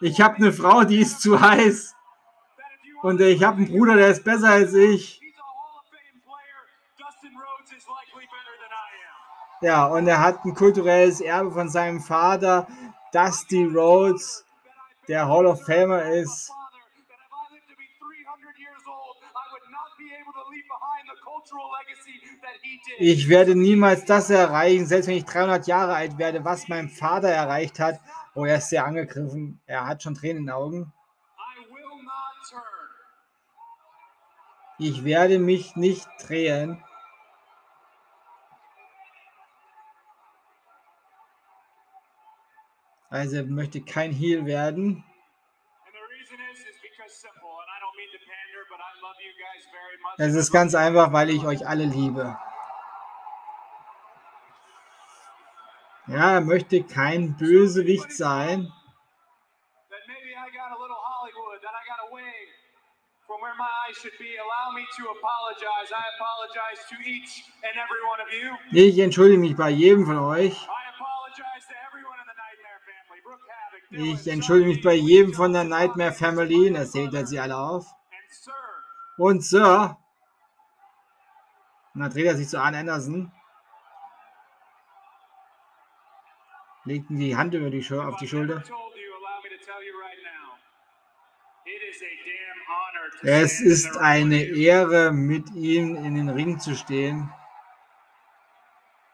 Ich 0.00 0.20
habe 0.20 0.36
eine 0.36 0.52
Frau, 0.52 0.82
die 0.82 0.98
ist 1.00 1.20
zu 1.20 1.40
heiß. 1.40 1.94
Und 3.02 3.20
ich 3.20 3.42
habe 3.42 3.58
einen 3.58 3.68
Bruder, 3.68 3.96
der 3.96 4.08
ist 4.08 4.24
besser 4.24 4.50
als 4.50 4.72
ich. 4.74 5.20
Ja, 9.60 9.86
und 9.86 10.08
er 10.08 10.20
hat 10.20 10.44
ein 10.44 10.54
kulturelles 10.54 11.20
Erbe 11.20 11.52
von 11.52 11.68
seinem 11.68 12.00
Vater, 12.00 12.66
Dusty 13.12 13.64
Rhodes, 13.64 14.44
der 15.06 15.28
Hall 15.28 15.46
of 15.46 15.64
Famer 15.64 16.04
ist. 16.04 16.50
Ich 22.98 23.28
werde 23.28 23.54
niemals 23.54 24.04
das 24.04 24.30
erreichen, 24.30 24.86
selbst 24.86 25.06
wenn 25.08 25.16
ich 25.16 25.24
300 25.24 25.66
Jahre 25.66 25.94
alt 25.94 26.18
werde, 26.18 26.44
was 26.44 26.68
mein 26.68 26.88
Vater 26.88 27.28
erreicht 27.28 27.78
hat. 27.78 28.00
Oh, 28.34 28.44
er 28.44 28.58
ist 28.58 28.70
sehr 28.70 28.84
angegriffen. 28.84 29.60
Er 29.66 29.86
hat 29.86 30.02
schon 30.02 30.14
Tränen 30.14 30.38
in 30.38 30.46
den 30.46 30.54
Augen. 30.54 30.92
Ich 34.84 35.04
werde 35.04 35.38
mich 35.38 35.76
nicht 35.76 36.08
drehen. 36.18 36.82
Also 43.08 43.36
er 43.36 43.44
möchte 43.44 43.80
kein 43.80 44.10
Heel 44.10 44.44
werden. 44.44 45.04
Es 50.18 50.34
ist 50.34 50.50
ganz 50.50 50.74
einfach, 50.74 51.12
weil 51.12 51.30
ich 51.30 51.44
euch 51.44 51.64
alle 51.64 51.84
liebe. 51.84 52.36
Ja, 56.08 56.32
er 56.32 56.40
möchte 56.40 56.82
kein 56.82 57.36
Bösewicht 57.36 58.10
sein. 58.10 58.72
That 59.90 60.00
maybe 60.08 60.32
I 60.32 60.50
got 60.50 60.72
a 60.72 60.82
little 60.82 60.96
Hollywood, 60.96 61.62
that 61.62 61.70
I 61.70 61.82
got 61.88 62.10
away 62.10 62.32
from 63.26 63.31
where 63.42 63.56
my 63.58 63.70
eyes 63.82 63.96
should 64.00 64.16
be. 64.18 64.30
Allow 64.44 64.66
me 64.78 64.84
to 64.98 65.02
apologize. 65.16 65.88
I 66.02 66.04
apologize 66.14 66.80
to 66.90 66.96
each 67.14 67.32
and 67.66 67.74
every 67.84 68.02
one 68.12 68.20
of 68.24 68.28
you. 68.38 68.48
Ich 68.70 68.98
entschuldige 68.98 69.40
mich 69.40 69.56
bei 69.56 69.70
jedem 69.70 70.06
von 70.06 70.18
euch. 70.18 70.56
Ich 73.90 74.26
entschuldige 74.28 74.68
mich 74.70 74.82
bei 74.82 74.94
jedem 74.94 75.34
von 75.34 75.52
der 75.52 75.64
Nightmare 75.64 76.12
Family. 76.12 76.68
Und 76.68 76.76
er 76.76 76.86
zählt 76.86 77.12
er 77.14 77.26
sie 77.26 77.40
alle 77.40 77.56
auf. 77.56 77.84
Und 79.18 79.44
Sir. 79.44 79.96
Und 81.94 82.00
dann 82.00 82.10
dreht 82.10 82.26
er 82.26 82.36
sich 82.36 82.48
zu 82.48 82.58
Arne 82.58 82.78
Anderson. 82.78 83.30
Legt 86.84 87.10
ihm 87.10 87.18
die 87.18 87.36
Hand 87.36 87.54
über 87.54 87.70
die 87.70 87.84
auf 87.92 88.16
die 88.16 88.26
Schulter. 88.26 88.54
told 88.54 88.96
you, 88.96 89.12
allow 89.18 89.38
me 89.42 89.50
to 89.50 89.58
tell 89.62 89.82
you 89.84 89.94
right 90.00 90.18
now. 90.24 90.32
It 90.32 90.70
is 90.70 90.70
a 90.72 90.80
damn 90.82 91.10
honor 91.12 91.46
to 91.46 91.51
Es 93.22 93.60
ist 93.60 93.96
eine. 93.96 94.42
Ehre, 94.42 95.12
mit 95.12 95.50
ihm 95.54 95.96
in 95.96 96.14
den 96.14 96.28
Ring 96.28 96.58
zu 96.58 96.74
stehen. 96.74 97.30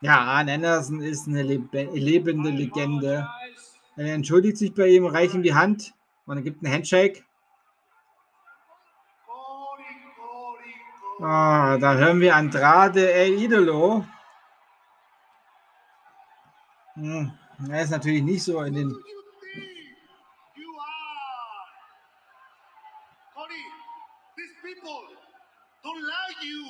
Ja, 0.01 0.19
Arne 0.19 0.55
Anderson 0.55 1.01
ist 1.01 1.27
eine 1.27 1.43
lebe 1.43 1.83
lebende 1.93 2.51
Legende. 2.51 3.29
Er 3.97 4.15
entschuldigt 4.15 4.57
sich 4.57 4.73
bei 4.73 4.89
ihm, 4.89 5.07
reicht 5.07 5.35
ihm 5.35 5.43
die 5.43 5.55
Hand 5.55 5.93
und 6.27 6.37
er 6.37 6.43
gibt 6.43 6.65
einen 6.65 6.73
Handshake. 6.73 7.25
Ah, 11.21 11.77
da 11.79 11.95
hören 11.95 12.21
wir 12.21 12.37
Andrade 12.37 13.13
El 13.13 13.43
Idolo. 13.43 14.05
Hm, 16.95 17.33
er 17.69 17.83
ist 17.83 17.91
natürlich 17.91 18.23
nicht 18.23 18.45
so 18.45 18.61
in 18.63 18.75
den. 18.75 18.91
Who 18.91 18.95
do 18.95 19.09
you 19.09 19.23
think 19.43 19.67
you 20.55 20.71
are? 20.79 21.67
Cody, 23.35 23.65
these 24.37 24.55
people 24.63 25.11
don't 25.83 26.03
like 26.03 26.39
you. 26.43 26.63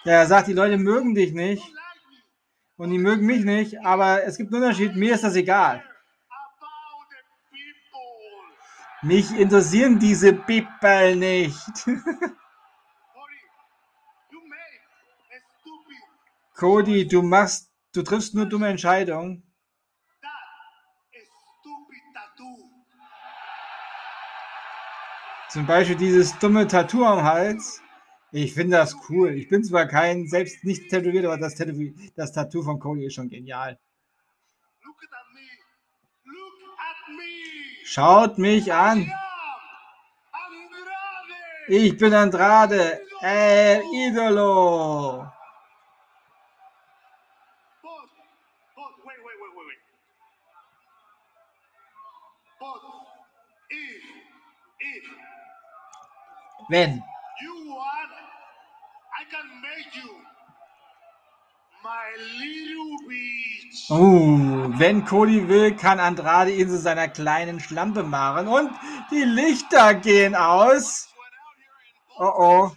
er 0.11 0.27
sagt, 0.27 0.47
die 0.47 0.53
Leute 0.53 0.77
mögen 0.77 1.15
dich 1.15 1.33
nicht 1.33 1.63
und 2.77 2.89
die 2.91 2.97
mögen 2.97 3.25
mich 3.25 3.43
nicht, 3.43 3.85
aber 3.85 4.23
es 4.23 4.37
gibt 4.37 4.53
einen 4.53 4.63
Unterschied, 4.63 4.95
mir 4.95 5.13
ist 5.15 5.23
das 5.23 5.35
egal. 5.35 5.83
Mich 9.03 9.31
interessieren 9.31 9.97
diese 9.99 10.33
People 10.33 11.15
nicht. 11.15 11.87
Cody, 16.55 17.07
du 17.07 17.23
machst, 17.23 17.71
du 17.93 18.03
triffst 18.03 18.35
nur 18.35 18.45
dumme 18.45 18.67
Entscheidungen. 18.67 19.43
Zum 25.49 25.65
Beispiel 25.65 25.95
dieses 25.95 26.37
dumme 26.37 26.67
Tattoo 26.67 27.03
am 27.03 27.23
Hals. 27.23 27.81
Ich 28.33 28.53
finde 28.53 28.77
das 28.77 28.95
cool. 29.09 29.33
Ich 29.35 29.49
bin 29.49 29.63
zwar 29.63 29.87
kein, 29.87 30.25
selbst 30.27 30.63
nicht 30.63 30.89
tätowiert, 30.89 31.25
aber 31.25 31.37
das, 31.37 31.55
Tätow 31.55 31.75
das 32.15 32.31
Tattoo 32.31 32.63
von 32.63 32.79
Cody 32.79 33.05
ist 33.05 33.15
schon 33.15 33.29
genial. 33.29 33.77
Schaut 37.83 38.37
mich 38.37 38.71
an. 38.73 39.11
Ich 41.67 41.97
bin 41.97 42.13
Andrade, 42.13 43.01
El 43.21 43.81
Idolo. 43.93 45.29
But, 47.81 47.91
but, 48.75 48.93
wait, 49.05 49.19
wait, 49.25 49.37
wait, 49.41 49.51
wait, 49.55 49.67
wait. 49.67 49.81
But 52.59 52.81
if, 53.69 54.03
if 54.79 55.03
Wenn. 56.69 57.03
you 57.41 57.69
want, 57.69 58.11
I 59.19 59.23
can 59.31 59.47
make 59.61 59.95
you 59.95 60.09
Oh, 63.89 64.37
wenn 64.77 65.05
Cody 65.05 65.47
will, 65.47 65.75
kann 65.75 65.99
Andrade 65.99 66.51
ihn 66.51 66.69
zu 66.69 66.77
seiner 66.77 67.07
kleinen 67.07 67.59
Schlampe 67.59 68.03
machen. 68.03 68.47
Und 68.47 68.71
die 69.11 69.23
Lichter 69.23 69.95
gehen 69.95 70.35
aus. 70.35 71.09
Oh 72.17 72.31
oh. 72.37 72.71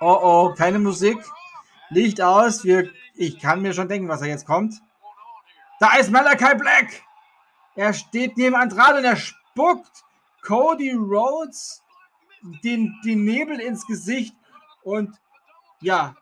Oh 0.00 0.18
oh, 0.22 0.54
keine 0.54 0.78
Musik. 0.78 1.18
Licht 1.90 2.20
aus. 2.20 2.64
Wir, 2.64 2.90
ich 3.14 3.38
kann 3.38 3.62
mir 3.62 3.74
schon 3.74 3.88
denken, 3.88 4.08
was 4.08 4.20
da 4.20 4.26
jetzt 4.26 4.46
kommt. 4.46 4.80
Da 5.80 5.96
ist 5.96 6.10
Malachi 6.10 6.54
Black. 6.56 7.02
Er 7.74 7.92
steht 7.92 8.36
neben 8.36 8.54
Andrade 8.54 8.98
und 8.98 9.04
er 9.04 9.16
spuckt 9.16 10.04
Cody 10.42 10.92
Rhodes 10.92 11.82
den, 12.64 12.98
den 13.04 13.24
Nebel 13.24 13.60
ins 13.60 13.86
Gesicht. 13.86 14.34
Und 14.82 15.16
ja, 15.82 16.14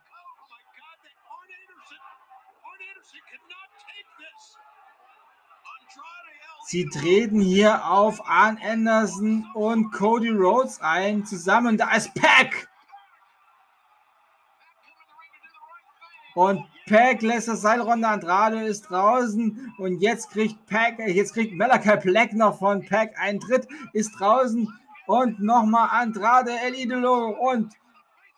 sie 6.70 6.86
treten 6.88 7.40
hier 7.40 7.84
auf 7.84 8.28
Arn 8.28 8.58
Anderson 8.64 9.46
und 9.54 9.90
Cody 9.90 10.30
Rhodes 10.30 10.80
ein. 10.80 11.26
Zusammen, 11.26 11.76
da 11.76 11.92
ist 11.94 12.14
Pack. 12.14 12.68
Und 16.34 16.64
Pack 16.88 17.22
lässt 17.22 17.48
das 17.48 17.60
Seil 17.62 17.80
runter, 17.80 18.08
Andrade 18.08 18.62
ist 18.62 18.82
draußen 18.82 19.74
und 19.78 20.00
jetzt 20.00 20.30
kriegt 20.30 20.64
Pack, 20.66 20.98
äh, 21.00 21.10
jetzt 21.10 21.34
kriegt 21.34 21.54
Malachi 21.54 21.96
Black 22.02 22.32
noch 22.32 22.58
von 22.58 22.86
Pack 22.86 23.18
einen 23.18 23.40
Tritt, 23.40 23.66
ist 23.92 24.12
draußen 24.18 24.68
und 25.06 25.40
nochmal 25.40 25.88
Andrade 25.90 26.52
El 26.64 26.74
Idolo 26.74 27.30
und 27.30 27.74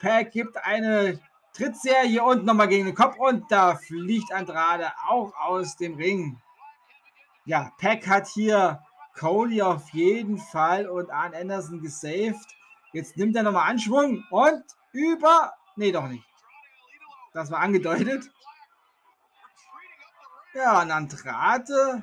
Pack 0.02 0.32
gibt 0.32 0.56
eine 0.56 1.20
Trittserie 1.54 2.24
und 2.24 2.44
nochmal 2.44 2.66
gegen 2.66 2.86
den 2.86 2.94
Kopf 2.94 3.16
und 3.18 3.50
da 3.52 3.76
fliegt 3.76 4.32
Andrade 4.32 4.90
auch 5.08 5.32
aus 5.36 5.76
dem 5.76 5.94
Ring. 5.94 6.40
Ja, 7.44 7.70
Pack 7.78 8.08
hat 8.08 8.26
hier 8.26 8.82
Cody 9.16 9.62
auf 9.62 9.90
jeden 9.90 10.38
Fall 10.38 10.88
und 10.88 11.10
Arn 11.10 11.34
Anderson 11.34 11.80
gesaved. 11.80 12.36
Jetzt 12.92 13.16
nimmt 13.16 13.36
er 13.36 13.44
nochmal 13.44 13.70
Anschwung 13.70 14.24
und 14.30 14.64
über, 14.92 15.52
nee, 15.76 15.92
doch 15.92 16.08
nicht. 16.08 16.24
Das 17.32 17.52
war 17.52 17.60
angedeutet. 17.60 18.28
Ja, 20.54 20.82
und 20.82 20.90
Andrade 20.90 22.02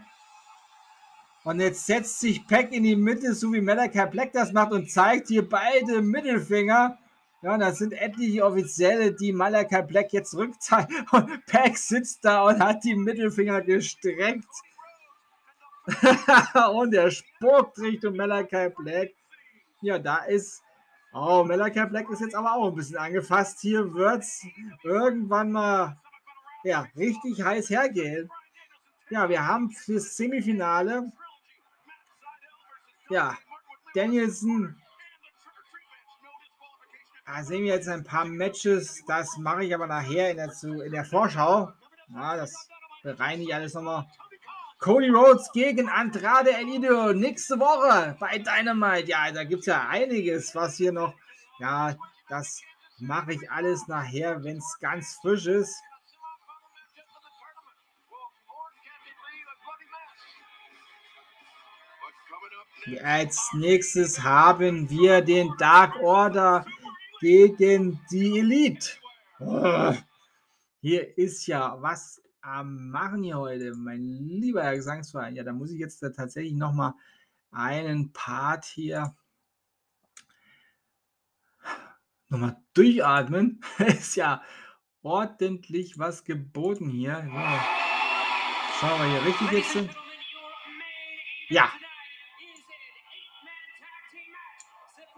Und 1.44 1.60
jetzt 1.60 1.86
setzt 1.86 2.22
sich 2.22 2.48
Peck 2.48 2.72
in 2.72 2.84
die 2.84 2.96
Mitte, 2.96 3.34
so 3.34 3.52
wie 3.52 3.62
Malachi 3.62 4.06
Black 4.06 4.32
das 4.32 4.54
macht 4.54 4.72
und 4.72 4.90
zeigt 4.90 5.28
hier 5.28 5.48
beide 5.48 6.02
Mittelfinger. 6.02 6.98
Ja, 7.42 7.58
das 7.58 7.78
sind 7.78 7.94
etliche 7.94 8.44
Offizielle, 8.44 9.14
die 9.14 9.32
Malachi 9.32 9.82
Black 9.84 10.12
jetzt 10.12 10.36
rückzahlen. 10.36 10.88
Und 11.12 11.46
Peck 11.46 11.78
sitzt 11.78 12.26
da 12.26 12.44
und 12.44 12.60
hat 12.60 12.84
die 12.84 12.96
Mittelfinger 12.96 13.62
gestreckt. 13.62 14.50
und 16.74 16.94
er 16.94 17.10
spuckt 17.10 17.80
Richtung 17.80 18.16
Malachi 18.16 18.70
Black. 18.78 19.12
Ja, 19.82 19.98
da 19.98 20.18
ist. 20.26 20.62
Oh, 21.14 21.44
Malachi 21.44 21.84
Black 21.86 22.10
ist 22.12 22.20
jetzt 22.22 22.36
aber 22.36 22.54
auch 22.54 22.68
ein 22.68 22.76
bisschen 22.76 22.98
angefasst. 22.98 23.60
Hier 23.62 23.92
wird 23.94 24.22
es 24.22 24.46
irgendwann 24.84 25.52
mal 25.52 25.98
ja, 26.64 26.86
richtig 26.96 27.42
heiß 27.42 27.70
hergehen. 27.70 28.30
Ja, 29.10 29.28
wir 29.30 29.48
haben 29.48 29.72
fürs 29.72 30.16
Semifinale. 30.16 31.12
Ja, 33.10 33.36
Danielson 33.96 34.76
da 37.32 37.44
sehen 37.44 37.64
wir 37.64 37.76
jetzt 37.76 37.88
ein 37.88 38.04
paar 38.04 38.26
Matches. 38.26 39.04
Das 39.06 39.38
mache 39.38 39.64
ich 39.64 39.76
aber 39.76 39.86
nachher 39.86 40.32
in 40.32 40.38
der, 40.38 40.52
in 40.64 40.92
der 40.92 41.06
Vorschau. 41.06 41.72
Ja, 42.10 42.36
das 42.36 42.68
bereinige 43.04 43.50
ich 43.50 43.56
alles 43.56 43.74
nochmal. 43.76 44.08
Cody 44.80 45.10
Rhodes 45.10 45.52
gegen 45.52 45.90
Andrade 45.90 46.52
Elido 46.52 47.14
nächste 47.14 47.60
Woche 47.60 48.16
bei 48.20 48.40
Dynamite. 48.40 49.10
Ja, 49.10 49.32
da 49.32 49.44
gibt 49.44 49.62
es 49.62 49.68
ja 49.68 49.88
einiges, 49.90 50.56
was 50.56 50.78
hier 50.78 50.92
noch. 50.92 51.14
Ja, 51.60 51.96
das 52.30 52.62
mache 52.98 53.34
ich 53.34 53.52
alles 53.52 53.88
nachher, 53.88 54.44
wenn 54.44 54.58
es 54.58 54.78
ganz 54.80 55.20
frisch 55.22 55.46
ist. 55.46 55.80
Als 63.04 63.52
nächstes 63.54 64.24
haben 64.24 64.90
wir 64.90 65.22
den 65.22 65.54
Dark 65.58 65.96
Order 66.02 66.66
gegen 67.20 68.00
die 68.12 68.40
Elite. 68.40 68.90
Oh, 69.40 69.94
hier 70.82 71.18
ist 71.18 71.48
ja 71.48 71.82
was 71.82 72.22
am 72.42 72.90
Machen 72.90 73.24
hier 73.24 73.38
heute, 73.38 73.76
mein 73.76 74.02
lieber 74.02 74.64
Herr 74.64 74.76
Gesangsverein. 74.76 75.36
Ja, 75.36 75.44
da 75.44 75.54
muss 75.54 75.72
ich 75.72 75.80
jetzt 75.80 76.02
da 76.02 76.10
tatsächlich 76.10 76.54
nochmal 76.54 76.94
einen 77.52 78.12
Part 78.14 78.66
hier 78.66 79.16
nochmal 82.30 82.58
durchatmen. 82.74 83.62
ist 83.80 84.16
ja 84.16 84.42
ordentlich 85.02 85.98
was 86.00 86.24
geboten 86.24 86.90
hier. 86.90 87.28
Schauen 88.80 89.00
wir 89.02 89.10
hier 89.10 89.26
richtig 89.26 89.52
jetzt 89.52 89.74
sind. 89.74 89.90
Ja, 91.50 91.70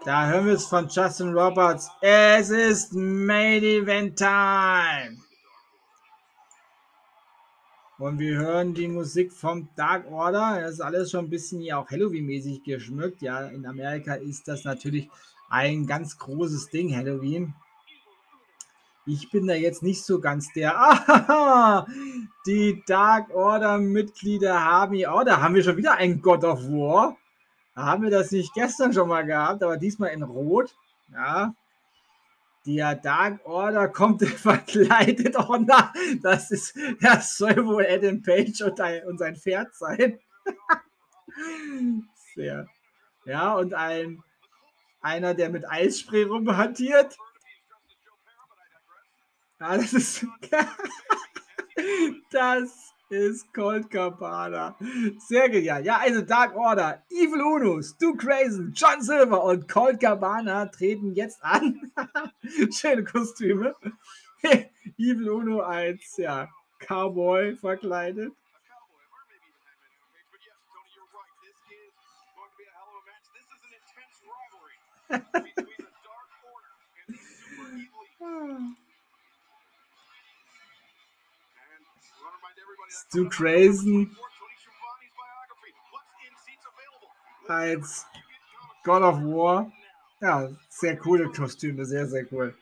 Da 0.04 0.26
hören 0.26 0.46
wir 0.46 0.54
es 0.54 0.66
von 0.66 0.88
Justin 0.88 1.32
Roberts. 1.32 1.88
Es 2.00 2.50
ist 2.50 2.92
Main 2.92 3.62
Event 3.62 4.18
Time. 4.18 5.16
Und 7.98 8.18
wir 8.18 8.36
hören 8.36 8.74
die 8.74 8.88
Musik 8.88 9.32
vom 9.32 9.68
Dark 9.76 10.10
Order. 10.10 10.60
Das 10.60 10.72
ist 10.72 10.80
alles 10.80 11.12
schon 11.12 11.26
ein 11.26 11.30
bisschen 11.30 11.60
hier 11.60 11.78
auch 11.78 11.88
Halloween-mäßig 11.88 12.64
geschmückt. 12.64 13.22
Ja, 13.22 13.46
in 13.46 13.64
Amerika 13.64 14.14
ist 14.14 14.48
das 14.48 14.64
natürlich 14.64 15.08
ein 15.50 15.86
ganz 15.86 16.18
großes 16.18 16.70
Ding, 16.70 16.96
Halloween. 16.96 17.54
Ich 19.06 19.30
bin 19.30 19.46
da 19.46 19.54
jetzt 19.54 19.84
nicht 19.84 20.02
so 20.02 20.20
ganz 20.20 20.52
der. 20.52 20.74
Ah, 21.08 21.86
die 22.44 22.82
Dark 22.86 23.30
Order-Mitglieder 23.30 24.64
haben 24.64 24.96
hier. 24.96 25.12
Oh, 25.14 25.22
da 25.22 25.40
haben 25.40 25.54
wir 25.54 25.62
schon 25.62 25.76
wieder 25.76 25.94
einen 25.94 26.20
God 26.20 26.42
of 26.42 26.60
War. 26.64 27.16
Haben 27.74 28.02
wir 28.04 28.10
das 28.10 28.30
nicht 28.30 28.52
gestern 28.54 28.92
schon 28.92 29.08
mal 29.08 29.24
gehabt, 29.24 29.62
aber 29.62 29.76
diesmal 29.76 30.10
in 30.10 30.22
Rot. 30.22 30.74
Ja. 31.12 31.54
Der 32.66 32.94
Dark 32.94 33.44
Order 33.44 33.88
kommt 33.88 34.22
verkleidet. 34.26 35.36
Na, 35.66 35.92
das 36.22 36.50
ist, 36.50 36.76
das 37.00 37.36
soll 37.36 37.66
wohl 37.66 37.86
Adam 37.88 38.22
Page 38.22 38.60
und, 38.62 38.78
und 39.06 39.18
sein 39.18 39.36
Pferd 39.36 39.74
sein. 39.74 40.18
Sehr. 42.34 42.66
Ja, 43.24 43.54
und 43.54 43.74
ein 43.74 44.22
einer, 45.00 45.34
der 45.34 45.50
mit 45.50 45.68
Eisspray 45.68 46.24
rumhantiert. 46.24 47.16
Ja, 49.58 49.76
das 49.76 49.92
ist. 49.92 50.26
das 52.30 52.91
ist 53.12 53.52
Colt 53.52 53.90
Cabana. 53.90 54.74
Sehr 55.18 55.50
genial. 55.50 55.84
Ja, 55.84 55.98
also 55.98 56.22
Dark 56.22 56.56
Order, 56.56 57.02
Evil 57.10 57.42
Uno, 57.42 57.82
Stu 57.82 58.16
Crazen, 58.16 58.72
John 58.74 59.02
Silver 59.02 59.44
und 59.44 59.68
Colt 59.68 60.00
Cabana 60.00 60.66
treten 60.66 61.14
jetzt 61.14 61.44
an. 61.44 61.92
Schöne 62.72 63.04
Kostüme. 63.04 63.76
Evil 64.98 65.28
Uno 65.28 65.60
als 65.60 66.16
ja, 66.16 66.48
Cowboy 66.78 67.54
verkleidet. 67.56 68.32
Stu 82.92 83.28
Crazen 83.28 84.14
als 87.48 88.06
God 88.84 89.02
of 89.02 89.16
War. 89.22 89.72
Ja, 90.20 90.50
sehr 90.68 90.98
coole 90.98 91.30
Kostüme, 91.30 91.84
sehr, 91.84 92.06
sehr 92.06 92.30
cool. 92.32 92.56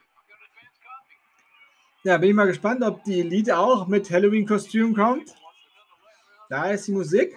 Ja, 2.04 2.16
bin 2.16 2.30
ich 2.30 2.34
mal 2.34 2.46
gespannt, 2.46 2.82
ob 2.82 3.02
die 3.04 3.20
Elite 3.20 3.58
auch 3.58 3.86
mit 3.86 4.10
Halloween-Kostüm 4.10 4.94
kommt. 4.94 5.34
Da 6.48 6.70
ist 6.70 6.86
die 6.86 6.92
Musik. 6.92 7.36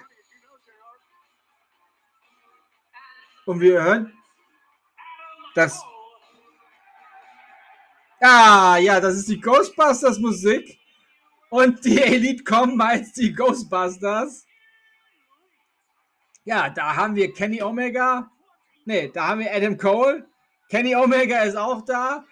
Und 3.46 3.60
wir 3.60 3.84
hören 3.84 4.14
das. 5.56 5.84
Ah, 8.22 8.78
ja, 8.78 9.02
das 9.02 9.16
ist 9.16 9.28
die 9.28 9.42
Ghostbusters-Musik. 9.42 10.80
Und 11.54 11.86
die 11.86 12.02
Elite 12.02 12.44
kommen 12.44 12.82
als 12.82 13.14
die 13.14 13.32
Ghostbusters. 13.32 14.48
Ja, 16.46 16.72
da 16.72 16.96
haben 16.96 17.16
wir 17.16 17.32
Kenny 17.32 17.62
Omega. 17.62 18.32
Ne, 18.86 19.10
da 19.10 19.28
haben 19.28 19.42
wir 19.42 19.54
Adam 19.54 19.78
Cole. 19.78 20.28
Kenny 20.72 20.96
Omega 20.96 21.44
ist 21.44 21.56
auch 21.56 21.86
da. 21.86 22.26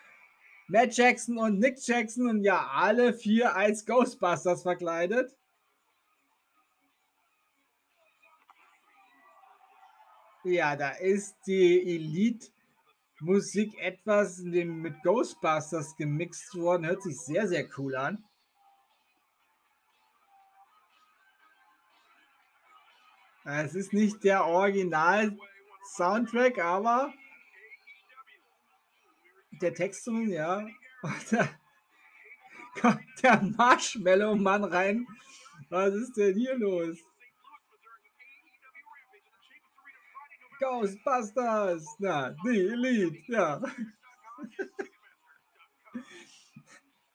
Matt 0.70 0.98
Jackson 0.98 1.38
und 1.38 1.60
Nick 1.60 1.78
Jackson 1.86 2.30
und 2.30 2.44
ja, 2.44 2.68
alle 2.74 3.14
vier 3.14 3.56
als 3.56 3.86
Ghostbusters 3.86 4.64
verkleidet. 4.64 5.38
Ja, 10.44 10.76
da 10.76 10.90
ist 10.94 11.36
die 11.46 11.80
Elite-Musik 11.96 13.78
etwas 13.78 14.40
mit 14.40 14.96
Ghostbusters 15.04 15.96
gemixt 15.96 16.56
worden. 16.56 16.88
Hört 16.88 17.04
sich 17.04 17.20
sehr, 17.20 17.48
sehr 17.48 17.68
cool 17.78 17.96
an. 17.96 18.26
Es 23.44 23.74
ist 23.74 23.92
nicht 23.92 24.24
der 24.24 24.46
Original-Soundtrack, 24.46 26.60
aber 26.60 27.12
der 29.62 29.74
Text 29.74 30.04
zumindest, 30.04 30.36
ja. 30.36 30.68
Der, 31.32 31.50
kommt 32.80 33.02
der 33.24 33.42
Marshmallow-Mann 33.42 34.66
rein. 34.66 35.08
Was 35.70 35.96
ist 35.96 36.16
denn 36.18 36.38
hier 36.38 36.56
los? 36.58 37.00
Ghostbusters! 40.60 41.84
Na, 41.98 42.36
die 42.44 42.60
Elite, 42.60 43.32
ja. 43.32 43.60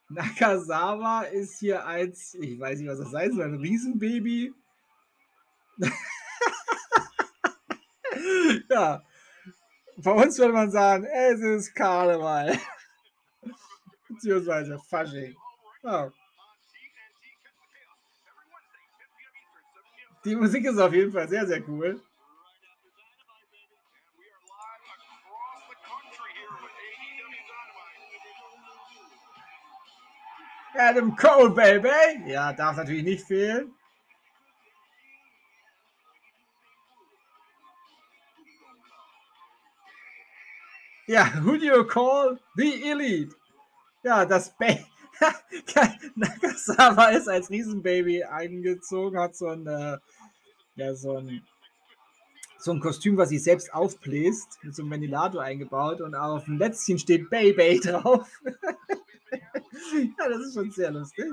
Nakazawa 0.08 1.22
ist 1.22 1.58
hier 1.60 1.86
als, 1.86 2.34
ich 2.34 2.58
weiß 2.58 2.80
nicht, 2.80 2.88
was 2.88 2.98
das 2.98 3.10
sein 3.10 3.32
soll, 3.32 3.44
ein 3.44 3.54
Riesenbaby. 3.54 4.52
ja. 8.70 9.02
Bei 9.98 10.10
uns 10.12 10.38
würde 10.38 10.52
man 10.52 10.70
sagen, 10.70 11.04
es 11.04 11.40
ist 11.40 11.74
Karneval. 11.74 12.58
Beziehungsweise 14.08 14.78
Fasching. 14.88 15.34
Ja. 15.82 16.12
Die 20.24 20.34
Musik 20.34 20.64
ist 20.64 20.78
auf 20.78 20.92
jeden 20.92 21.12
Fall 21.12 21.28
sehr, 21.28 21.46
sehr 21.46 21.66
cool. 21.68 22.00
Adam 30.78 31.16
Cole, 31.16 31.50
Baby. 31.50 32.30
Ja, 32.30 32.52
darf 32.52 32.76
natürlich 32.76 33.04
nicht 33.04 33.26
fehlen. 33.26 33.72
Ja, 41.06 41.30
who 41.44 41.56
do 41.56 41.64
you 41.64 41.84
call 41.84 42.38
the 42.56 42.90
Elite? 42.90 43.34
Ja, 44.02 44.26
das 44.26 44.50
Baby. 44.56 44.84
Nakasawa 46.16 47.10
ist 47.10 47.28
als 47.28 47.48
Riesenbaby 47.48 48.24
eingezogen, 48.24 49.18
hat 49.18 49.36
so 49.36 49.48
ein, 49.48 49.66
äh, 49.66 49.98
ja, 50.74 50.94
so 50.94 51.16
ein, 51.16 51.46
so 52.58 52.72
ein 52.72 52.80
Kostüm, 52.80 53.16
was 53.16 53.30
sich 53.30 53.42
selbst 53.42 53.72
aufbläst, 53.72 54.58
mit 54.62 54.74
so 54.74 54.82
einem 54.82 54.90
Ventilator 54.90 55.42
eingebaut 55.42 56.00
und 56.00 56.16
auf 56.16 56.44
dem 56.44 56.58
Lätzchen 56.58 56.98
steht 56.98 57.30
Baby 57.30 57.80
drauf. 57.84 58.28
ja, 60.18 60.28
das 60.28 60.40
ist 60.40 60.54
schon 60.54 60.70
sehr 60.72 60.90
lustig. 60.90 61.26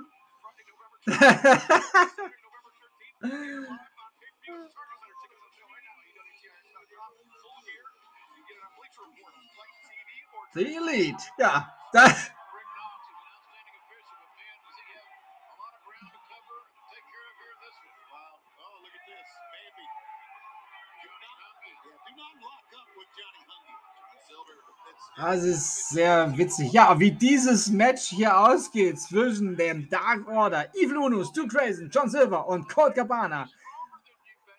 The 10.56 10.76
Elite, 10.76 11.24
ja, 11.40 11.74
das, 11.92 12.32
Das 25.16 25.44
ist 25.44 25.90
sehr 25.90 26.38
witzig. 26.38 26.74
Ja, 26.74 27.00
wie 27.00 27.12
dieses 27.12 27.70
Match 27.70 28.02
hier 28.10 28.38
ausgeht 28.38 29.00
zwischen 29.00 29.56
dem 29.56 29.88
Dark 29.88 30.28
Order, 30.28 30.66
Evil 30.76 30.98
Uno, 30.98 31.24
Stu 31.24 31.48
Grayson, 31.48 31.90
John 31.92 32.10
Silver 32.10 32.48
und 32.48 32.68
Colt 32.68 32.96
Cabana 32.96 33.48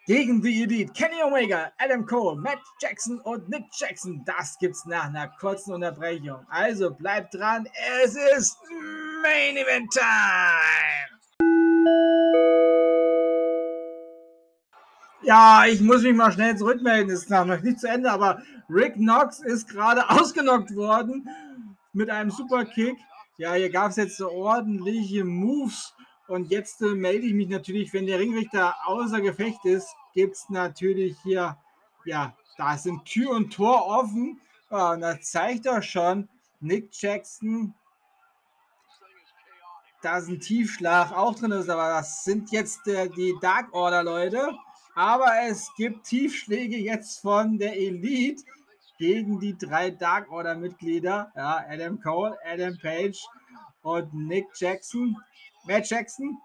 gegen 0.06 0.42
The 0.42 0.62
Elite, 0.64 0.92
Kenny 0.92 1.22
Omega, 1.22 1.72
Adam 1.78 2.04
Cole, 2.04 2.36
Matt 2.36 2.58
Jackson 2.80 3.20
und 3.20 3.48
Nick 3.48 3.64
Jackson. 3.72 4.22
Das 4.26 4.58
gibt's 4.58 4.84
nach 4.84 5.06
einer 5.06 5.28
kurzen 5.40 5.72
Unterbrechung. 5.74 6.46
Also 6.50 6.90
bleibt 6.90 7.34
dran, 7.34 7.66
es 8.02 8.14
ist 8.36 8.58
Main 9.22 9.56
Event 9.56 9.90
Time! 9.90 11.14
Ja, 15.22 15.64
ich 15.66 15.80
muss 15.80 16.02
mich 16.02 16.14
mal 16.14 16.32
schnell 16.32 16.54
zurückmelden. 16.54 17.10
Es 17.10 17.22
ist 17.22 17.30
noch 17.30 17.62
nicht 17.62 17.80
zu 17.80 17.88
Ende, 17.88 18.10
aber 18.10 18.42
Rick 18.68 18.94
Knox 18.94 19.40
ist 19.40 19.68
gerade 19.70 20.08
ausgenockt 20.10 20.76
worden 20.76 21.26
mit 21.94 22.10
einem 22.10 22.30
Superkick. 22.30 22.98
Ja, 23.38 23.54
hier 23.54 23.70
gab 23.70 23.90
es 23.90 23.96
jetzt 23.96 24.18
so 24.18 24.30
ordentliche 24.30 25.24
Moves. 25.24 25.94
Und 26.26 26.50
jetzt 26.50 26.80
äh, 26.82 26.94
melde 26.94 27.26
ich 27.26 27.34
mich 27.34 27.48
natürlich, 27.48 27.92
wenn 27.92 28.06
der 28.06 28.18
Ringrichter 28.18 28.74
außer 28.86 29.20
Gefecht 29.20 29.64
ist, 29.64 29.94
gibt 30.14 30.36
es 30.36 30.48
natürlich 30.48 31.16
hier, 31.22 31.56
ja, 32.04 32.36
da 32.56 32.78
sind 32.78 33.04
Tür 33.04 33.30
und 33.30 33.52
Tor 33.52 33.86
offen. 33.86 34.40
Ja, 34.70 34.92
und 34.92 35.00
da 35.00 35.20
zeigt 35.20 35.66
er 35.66 35.82
schon 35.82 36.28
Nick 36.60 36.88
Jackson, 36.92 37.74
da 40.04 40.18
ist 40.18 40.28
ein 40.28 40.38
Tiefschlag 40.38 41.12
auch 41.12 41.34
drin 41.34 41.52
ist, 41.52 41.70
aber 41.70 41.88
das 41.88 42.24
sind 42.24 42.52
jetzt 42.52 42.86
äh, 42.86 43.08
die 43.08 43.34
Dark 43.40 43.72
Order 43.72 44.04
Leute. 44.04 44.50
Aber 44.94 45.32
es 45.48 45.72
gibt 45.76 46.04
Tiefschläge 46.04 46.76
jetzt 46.76 47.22
von 47.22 47.56
der 47.56 47.74
Elite 47.74 48.44
gegen 48.98 49.40
die 49.40 49.56
drei 49.56 49.90
Dark 49.90 50.30
Order 50.30 50.56
Mitglieder. 50.56 51.32
Ja, 51.34 51.64
Adam 51.68 51.98
Cole, 52.00 52.36
Adam 52.44 52.76
Page 52.76 53.18
und 53.80 54.12
Nick 54.12 54.46
Jackson. 54.54 55.16
Matt 55.66 55.88
Jackson. 55.88 56.38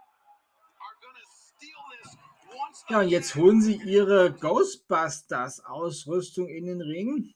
Ja, 2.89 3.01
und 3.01 3.09
jetzt 3.09 3.35
holen 3.35 3.61
sie 3.61 3.75
ihre 3.75 4.33
Ghostbusters 4.33 5.63
Ausrüstung 5.65 6.47
in 6.47 6.65
den 6.65 6.81
Ring. 6.81 7.33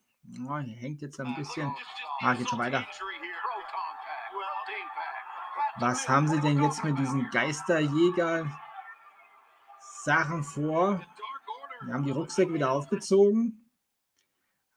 Oh, 0.47 0.57
hier 0.57 0.75
hängt 0.77 1.01
jetzt 1.01 1.19
ein 1.19 1.35
bisschen. 1.35 1.71
Ah, 2.21 2.33
geht 2.33 2.49
schon 2.49 2.59
weiter. 2.59 2.87
Was 5.79 6.07
haben 6.07 6.27
sie 6.27 6.39
denn 6.39 6.61
jetzt 6.61 6.83
mit 6.83 6.97
diesen 6.97 7.29
Geisterjägern? 7.29 8.55
Sachen 10.03 10.43
vor. 10.43 11.01
Wir 11.85 11.93
haben 11.93 12.05
die 12.05 12.11
Rucksäcke 12.11 12.53
wieder 12.53 12.71
aufgezogen. 12.71 13.69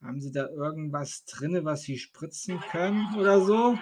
Haben 0.01 0.21
sie 0.21 0.31
da 0.31 0.47
irgendwas 0.47 1.25
drin, 1.25 1.65
was 1.65 1.81
sie 1.81 1.97
spritzen 1.97 2.59
können 2.59 3.15
oder 3.15 3.41
so? 3.41 3.77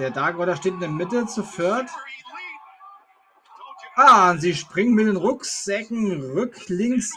Der 0.00 0.10
Dark 0.10 0.38
Order 0.38 0.56
steht 0.56 0.72
in 0.72 0.80
der 0.80 0.88
Mitte 0.88 1.26
zu 1.26 1.42
viert. 1.42 1.90
Ah, 3.96 4.30
und 4.30 4.40
sie 4.40 4.54
springen 4.54 4.94
mit 4.94 5.06
den 5.06 5.16
Rucksäcken 5.16 6.32
rücklinks 6.32 7.12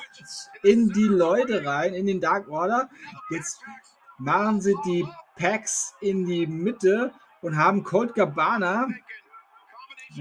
in 0.63 0.89
die 0.89 1.05
Leute 1.05 1.65
rein, 1.65 1.93
in 1.93 2.07
den 2.07 2.19
Dark 2.19 2.49
Order. 2.49 2.89
Jetzt 3.29 3.61
machen 4.17 4.59
sie 4.59 4.75
die 4.85 5.07
Packs 5.37 5.95
in 6.01 6.25
die 6.25 6.45
Mitte 6.45 7.13
und 7.41 7.55
haben 7.55 7.83
Cold 7.85 8.15
Cabana 8.15 8.87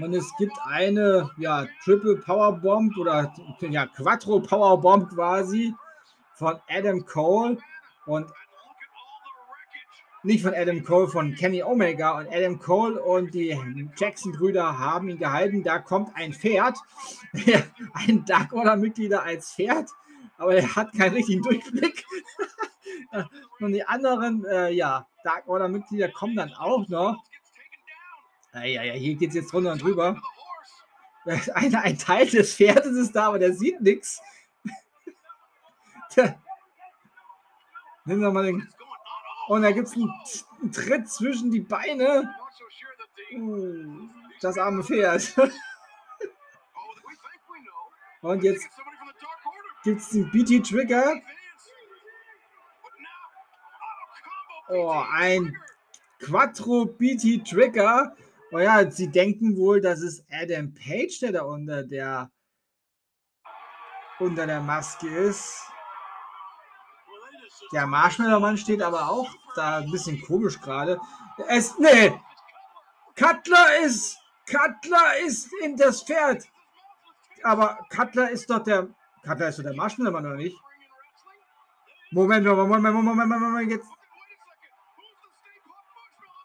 und 0.01 0.13
es 0.13 0.31
gibt 0.37 0.57
eine 0.65 1.29
ja, 1.37 1.67
Triple 1.83 2.15
Powerbomb 2.15 2.97
oder 2.97 3.33
ja, 3.59 3.85
Quattro 3.87 4.39
Powerbomb 4.39 5.09
quasi 5.09 5.75
von 6.35 6.59
Adam 6.69 7.05
Cole 7.05 7.57
und 8.05 8.31
nicht 10.23 10.43
von 10.43 10.53
Adam 10.53 10.83
Cole, 10.83 11.07
von 11.07 11.35
Kenny 11.35 11.61
Omega 11.63 12.17
und 12.17 12.27
Adam 12.31 12.59
Cole 12.59 13.01
und 13.01 13.33
die 13.33 13.57
Jackson-Brüder 13.97 14.79
haben 14.79 15.09
ihn 15.09 15.17
gehalten. 15.17 15.63
Da 15.63 15.79
kommt 15.79 16.15
ein 16.15 16.33
Pferd, 16.33 16.77
ein 17.93 18.25
Dark 18.25 18.53
Order-Mitglieder 18.53 19.23
als 19.23 19.53
Pferd, 19.53 19.89
aber 20.37 20.55
er 20.55 20.75
hat 20.75 20.93
keinen 20.93 21.13
richtigen 21.13 21.41
Durchblick. 21.41 22.05
und 23.59 23.73
die 23.73 23.85
anderen, 23.85 24.45
äh, 24.45 24.71
ja, 24.71 25.07
Dark 25.23 25.47
Order-Mitglieder 25.47 26.09
kommen 26.09 26.35
dann 26.35 26.53
auch 26.53 26.87
noch. 26.87 27.23
Ja, 28.53 28.63
ja, 28.63 28.93
hier 28.93 29.15
geht 29.15 29.29
es 29.29 29.35
jetzt 29.35 29.53
runter 29.53 29.73
und 29.73 29.81
drüber. 29.81 30.21
Ein, 31.53 31.73
ein 31.73 31.97
Teil 31.97 32.27
des 32.27 32.55
Pferdes 32.55 32.97
ist 32.97 33.15
da, 33.15 33.27
aber 33.27 33.39
der 33.39 33.53
sieht 33.53 33.79
nichts. 33.79 34.21
Nimm 38.03 38.21
doch 38.21 38.33
mal 38.33 38.43
den. 38.43 38.67
Und 39.53 39.61
da 39.61 39.71
gibt 39.71 39.87
es 39.87 39.93
einen, 39.93 40.11
einen, 40.61 40.71
Tritt 40.71 41.07
zwischen 41.07 41.51
die 41.51 41.59
Beine. 41.59 42.33
Uh, 43.35 44.09
das 44.41 44.57
arme 44.57 44.83
Pferd. 44.83 45.31
Und 48.21 48.43
jetzt 48.43 48.67
gibt 49.83 50.01
es 50.01 50.09
den 50.09 50.31
BT-Trigger. 50.31 51.21
Oh, 54.69 55.03
ein 55.11 55.55
Quattro 56.17 56.85
BT-Trigger. 56.85 58.15
Oh 58.51 58.57
ja, 58.57 58.89
sie 58.89 59.09
denken 59.09 59.55
wohl, 59.55 59.81
das 59.81 60.01
ist 60.01 60.25
Adam 60.31 60.73
Page, 60.73 61.19
der 61.19 61.31
da 61.31 61.43
unter 61.43 61.83
der 61.83 62.31
unter 64.17 64.47
der 64.47 64.61
Maske 64.61 65.07
ist. 65.07 65.72
Der 67.73 67.87
Marshmallow-Mann 67.87 68.57
steht 68.57 68.83
aber 68.83 69.09
auch 69.09 69.29
da 69.55 69.77
ein 69.77 69.89
bisschen 69.89 70.21
komisch 70.21 70.61
gerade. 70.61 70.99
Es, 71.47 71.77
nee, 71.79 72.13
Cutler 73.15 73.79
ist, 73.83 74.19
Cutler 74.45 75.17
ist 75.25 75.49
in 75.63 75.75
das 75.75 76.03
Pferd. 76.03 76.43
Aber 77.43 77.79
Cutler 77.89 78.29
ist 78.29 78.49
doch 78.49 78.63
der, 78.63 78.87
Cutler 79.23 79.49
ist 79.49 79.57
doch 79.57 79.63
der 79.63 79.75
Marshmallow-Mann, 79.75 80.25
oder 80.25 80.35
nicht? 80.35 80.57
Moment, 82.11 82.45
Moment, 82.45 82.69
Moment, 82.69 82.95
Moment, 82.95 83.17
Moment, 83.17 83.41
Moment, 83.41 83.71
jetzt, 83.71 83.87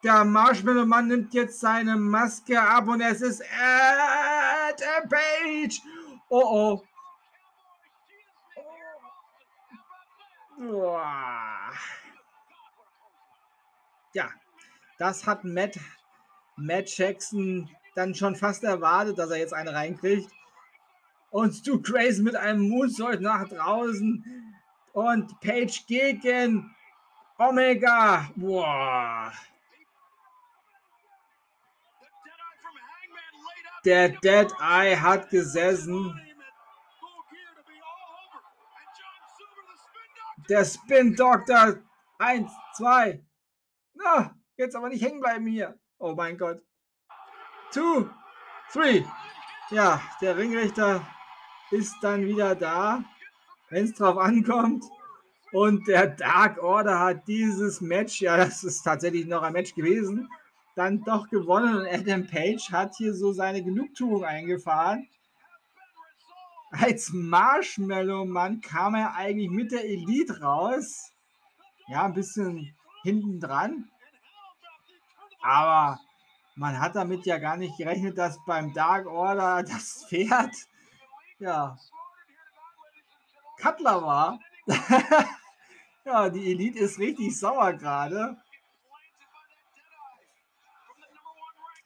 der 0.02 0.24
Marshmallow-Mann 0.24 1.08
nimmt 1.08 1.34
jetzt 1.34 1.60
seine 1.60 1.96
Maske 1.96 2.60
ab 2.60 2.88
und 2.88 3.02
es 3.02 3.20
ist 3.20 3.42
Adam 3.60 5.08
Page. 5.08 5.82
Oh 6.30 6.42
oh. 6.44 6.87
Ja, 14.12 14.30
das 14.98 15.26
hat 15.26 15.44
Matt, 15.44 15.78
Matt 16.56 16.88
Jackson 16.96 17.70
dann 17.94 18.14
schon 18.14 18.34
fast 18.34 18.64
erwartet, 18.64 19.18
dass 19.18 19.30
er 19.30 19.38
jetzt 19.38 19.54
eine 19.54 19.72
reinkriegt. 19.72 20.30
Und 21.30 21.52
Stu 21.52 21.80
Grayson 21.80 22.24
mit 22.24 22.34
einem 22.34 22.68
Moonsault 22.68 23.20
nach 23.20 23.48
draußen. 23.48 24.24
Und 24.92 25.40
Page 25.40 25.86
gegen 25.86 26.74
Omega. 27.38 28.28
Boah. 28.34 29.32
Der 33.84 34.08
Dead 34.08 34.52
Eye 34.60 34.96
hat 34.96 35.30
gesessen. 35.30 36.20
Der 40.48 40.64
Spin 40.64 41.14
Doctor. 41.14 41.76
Eins, 42.18 42.50
zwei. 42.74 43.22
Na, 43.94 44.34
jetzt 44.56 44.74
aber 44.74 44.88
nicht 44.88 45.04
hängen 45.04 45.20
bleiben 45.20 45.46
hier. 45.46 45.78
Oh 45.98 46.14
mein 46.16 46.38
Gott. 46.38 46.62
Two, 47.72 48.08
three. 48.72 49.04
Ja, 49.70 50.00
der 50.22 50.36
Ringrichter 50.36 51.06
ist 51.70 51.94
dann 52.00 52.26
wieder 52.26 52.54
da, 52.54 53.04
wenn 53.68 53.84
es 53.84 53.94
drauf 53.94 54.16
ankommt. 54.16 54.84
Und 55.52 55.86
der 55.86 56.06
Dark 56.08 56.62
Order 56.62 56.98
hat 56.98 57.28
dieses 57.28 57.80
Match, 57.80 58.20
ja, 58.20 58.36
das 58.36 58.64
ist 58.64 58.82
tatsächlich 58.82 59.26
noch 59.26 59.42
ein 59.42 59.52
Match 59.52 59.74
gewesen, 59.74 60.28
dann 60.76 61.02
doch 61.04 61.28
gewonnen. 61.28 61.76
Und 61.76 61.86
Adam 61.86 62.26
Page 62.26 62.70
hat 62.70 62.94
hier 62.96 63.14
so 63.14 63.32
seine 63.32 63.62
Genugtuung 63.62 64.24
eingefahren. 64.24 65.08
Als 66.70 67.10
Marshmallow-Mann 67.12 68.60
kam 68.60 68.94
er 68.94 69.14
eigentlich 69.14 69.50
mit 69.50 69.72
der 69.72 69.84
Elite 69.84 70.40
raus. 70.40 71.12
Ja, 71.88 72.04
ein 72.04 72.14
bisschen 72.14 72.74
hinten 73.02 73.40
dran. 73.40 73.90
Aber 75.40 75.98
man 76.56 76.78
hat 76.78 76.96
damit 76.96 77.24
ja 77.24 77.38
gar 77.38 77.56
nicht 77.56 77.76
gerechnet, 77.78 78.18
dass 78.18 78.38
beim 78.44 78.72
Dark 78.74 79.06
Order 79.06 79.62
das 79.68 80.04
Pferd, 80.08 80.54
ja, 81.38 81.78
Cutler 83.60 84.02
war. 84.02 84.40
ja, 86.04 86.28
die 86.28 86.50
Elite 86.50 86.78
ist 86.78 86.98
richtig 86.98 87.38
sauer 87.38 87.72
gerade. 87.72 88.36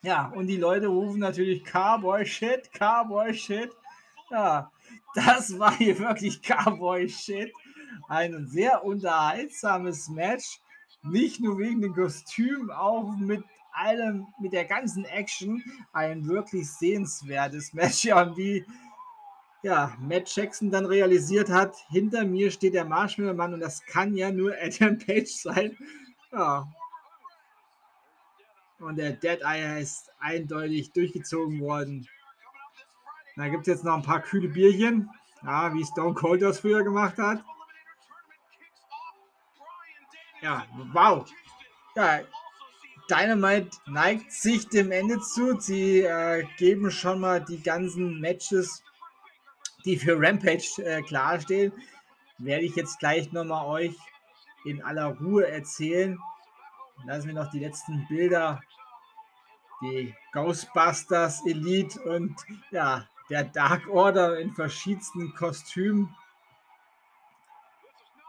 Ja, 0.02 0.26
und 0.34 0.48
die 0.48 0.56
Leute 0.56 0.88
rufen 0.88 1.20
natürlich 1.20 1.64
Cowboy 1.64 2.26
Shit, 2.26 2.70
Cowboy 2.72 3.32
Shit. 3.32 3.70
Ja, 4.32 4.72
das 5.14 5.58
war 5.58 5.76
hier 5.76 5.98
wirklich 5.98 6.40
Cowboy 6.40 7.06
Shit. 7.06 7.52
Ein 8.08 8.46
sehr 8.46 8.82
unterhaltsames 8.82 10.08
Match. 10.08 10.58
Nicht 11.02 11.40
nur 11.40 11.58
wegen 11.58 11.82
dem 11.82 11.94
Kostüm, 11.94 12.70
auch 12.70 13.14
mit 13.18 13.44
allem, 13.74 14.26
mit 14.40 14.54
der 14.54 14.64
ganzen 14.64 15.04
Action. 15.04 15.62
Ein 15.92 16.26
wirklich 16.26 16.70
sehenswertes 16.70 17.74
Match. 17.74 18.04
Ja, 18.04 18.22
und 18.22 18.38
wie 18.38 18.64
ja, 19.62 19.94
Matt 20.00 20.34
Jackson 20.34 20.70
dann 20.70 20.86
realisiert 20.86 21.50
hat, 21.50 21.76
hinter 21.90 22.24
mir 22.24 22.50
steht 22.50 22.72
der 22.72 22.86
Marshmallow-Mann 22.86 23.52
und 23.52 23.60
das 23.60 23.84
kann 23.84 24.16
ja 24.16 24.32
nur 24.32 24.54
Adam 24.62 24.98
Page 24.98 25.28
sein. 25.28 25.76
Ja. 26.32 26.72
Und 28.78 28.96
der 28.96 29.12
Dead 29.12 29.42
Eye 29.42 29.82
ist 29.82 30.10
eindeutig 30.18 30.90
durchgezogen 30.92 31.60
worden. 31.60 32.08
Da 33.36 33.48
gibt 33.48 33.62
es 33.62 33.74
jetzt 33.74 33.84
noch 33.84 33.94
ein 33.94 34.02
paar 34.02 34.20
kühle 34.20 34.48
Bierchen, 34.48 35.10
ja, 35.42 35.72
wie 35.74 35.84
Stone 35.84 36.14
Cold 36.14 36.42
das 36.42 36.60
früher 36.60 36.82
gemacht 36.82 37.18
hat. 37.18 37.44
Ja, 40.40 40.66
wow. 40.92 41.24
Ja, 41.94 42.20
Dynamite 43.08 43.70
neigt 43.86 44.32
sich 44.32 44.68
dem 44.68 44.90
Ende 44.90 45.20
zu. 45.20 45.58
Sie 45.60 46.00
äh, 46.00 46.44
geben 46.58 46.90
schon 46.90 47.20
mal 47.20 47.40
die 47.44 47.62
ganzen 47.62 48.20
Matches 48.20 48.82
die 49.84 49.96
für 49.96 50.18
Rampage 50.18 50.82
äh, 50.84 51.02
klarstehen, 51.02 51.72
werde 52.38 52.64
ich 52.64 52.76
jetzt 52.76 52.98
gleich 52.98 53.32
nochmal 53.32 53.66
euch 53.66 53.96
in 54.64 54.82
aller 54.82 55.16
Ruhe 55.18 55.48
erzählen. 55.48 56.18
Lassen 57.04 57.28
wir 57.28 57.34
noch 57.34 57.50
die 57.50 57.60
letzten 57.60 58.06
Bilder, 58.06 58.60
die 59.82 60.14
Ghostbusters 60.32 61.44
Elite 61.46 62.00
und 62.02 62.34
ja, 62.70 63.08
der 63.32 63.44
Dark 63.44 63.88
Order 63.88 64.38
in 64.38 64.52
verschiedensten 64.52 65.34
Kostümen. 65.34 66.14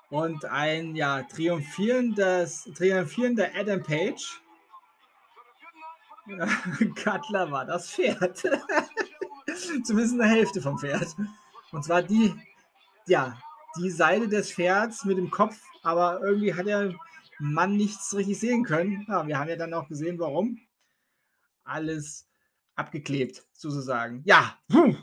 Und 0.09 0.45
ein 0.45 0.95
ja, 0.95 1.23
triumphierendes, 1.23 2.69
triumphierender 2.73 3.49
Adam 3.53 3.83
Page. 3.83 4.41
Cutler 6.95 7.51
war 7.51 7.65
das 7.65 7.91
Pferd. 7.91 8.37
Zumindest 9.83 10.13
eine 10.13 10.29
Hälfte 10.29 10.61
vom 10.61 10.79
Pferd. 10.79 11.13
Und 11.73 11.83
zwar 11.83 12.01
die, 12.01 12.33
ja, 13.05 13.37
die 13.77 13.89
Seite 13.89 14.29
des 14.29 14.53
Pferds 14.53 15.03
mit 15.03 15.17
dem 15.17 15.29
Kopf, 15.29 15.59
aber 15.81 16.21
irgendwie 16.21 16.53
hat 16.53 16.67
der 16.67 16.93
Mann 17.39 17.75
nichts 17.75 18.15
richtig 18.15 18.39
sehen 18.39 18.63
können. 18.63 19.05
Ja, 19.09 19.27
wir 19.27 19.37
haben 19.37 19.49
ja 19.49 19.57
dann 19.57 19.73
auch 19.73 19.89
gesehen, 19.89 20.17
warum. 20.17 20.61
Alles 21.65 22.25
abgeklebt, 22.75 23.43
sozusagen. 23.53 24.21
Ja, 24.25 24.59
puh, 24.69 24.95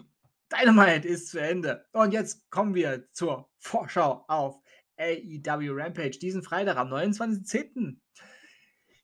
Dynamite 0.51 1.07
ist 1.07 1.29
zu 1.29 1.39
Ende. 1.39 1.85
Und 1.93 2.13
jetzt 2.13 2.51
kommen 2.51 2.75
wir 2.75 3.09
zur 3.13 3.51
Vorschau 3.59 4.25
auf 4.29 4.57
AEW 4.99 5.73
Rampage 5.73 6.19
diesen 6.19 6.43
Freitag 6.43 6.77
am 6.77 6.93
29.10. 6.93 7.97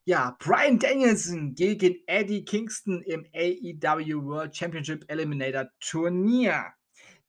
Ja, 0.05 0.37
Brian 0.39 0.79
Danielson 0.79 1.55
gegen 1.55 1.97
Eddie 2.07 2.45
Kingston 2.45 3.03
im 3.03 3.27
AEW 3.35 4.25
World 4.25 4.57
Championship 4.57 5.05
Eliminator 5.09 5.69
Turnier. 5.81 6.73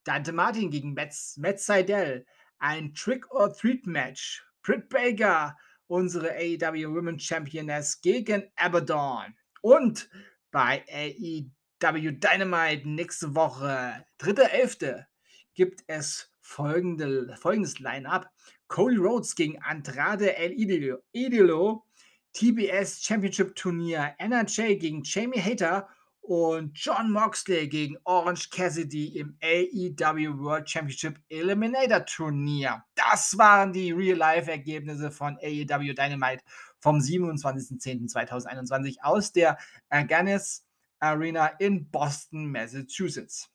Dante 0.04 0.32
Martin 0.32 0.70
gegen 0.70 0.94
Matt, 0.94 1.14
Matt 1.38 1.60
Seidel. 1.60 2.26
Ein 2.60 2.94
Trick-or-Treat-Match. 2.94 4.46
Britt 4.62 4.90
Baker, 4.90 5.56
unsere 5.88 6.32
AEW 6.32 6.94
Women 6.94 7.20
Championess, 7.20 8.02
gegen 8.02 8.44
Abaddon. 8.58 9.34
Und 9.62 10.10
bei 10.58 10.84
AEW 10.92 12.14
Dynamite 12.14 12.90
nächste 12.90 13.36
Woche, 13.36 14.04
3.11., 14.20 15.06
gibt 15.54 15.84
es 15.86 16.34
folgende, 16.42 17.36
folgendes 17.40 17.78
Line-Up. 17.78 18.28
Cody 18.68 18.96
Rhodes 18.96 19.36
gegen 19.36 19.62
Andrade 19.62 20.36
El 20.36 20.54
Idolo, 20.54 21.04
Idolo 21.12 21.86
TBS 22.34 23.04
Championship 23.04 23.54
Turnier, 23.54 24.16
NRJ 24.18 24.80
gegen 24.80 25.04
Jamie 25.04 25.40
Hater 25.40 25.88
und 26.28 26.78
John 26.78 27.10
Moxley 27.10 27.70
gegen 27.70 27.96
Orange 28.04 28.50
Cassidy 28.50 29.18
im 29.18 29.38
AEW 29.42 30.38
World 30.40 30.70
Championship 30.70 31.18
Eliminator 31.30 32.06
Turnier. 32.06 32.84
Das 32.96 33.38
waren 33.38 33.72
die 33.72 33.94
Real-Life-Ergebnisse 33.94 35.10
von 35.10 35.38
AEW 35.42 35.94
Dynamite 35.94 36.44
vom 36.80 36.98
27.10.2021 36.98 38.98
aus 39.02 39.32
der 39.32 39.58
Aganis 39.88 40.66
Arena 41.00 41.48
in 41.60 41.90
Boston, 41.90 42.52
Massachusetts. 42.52 43.50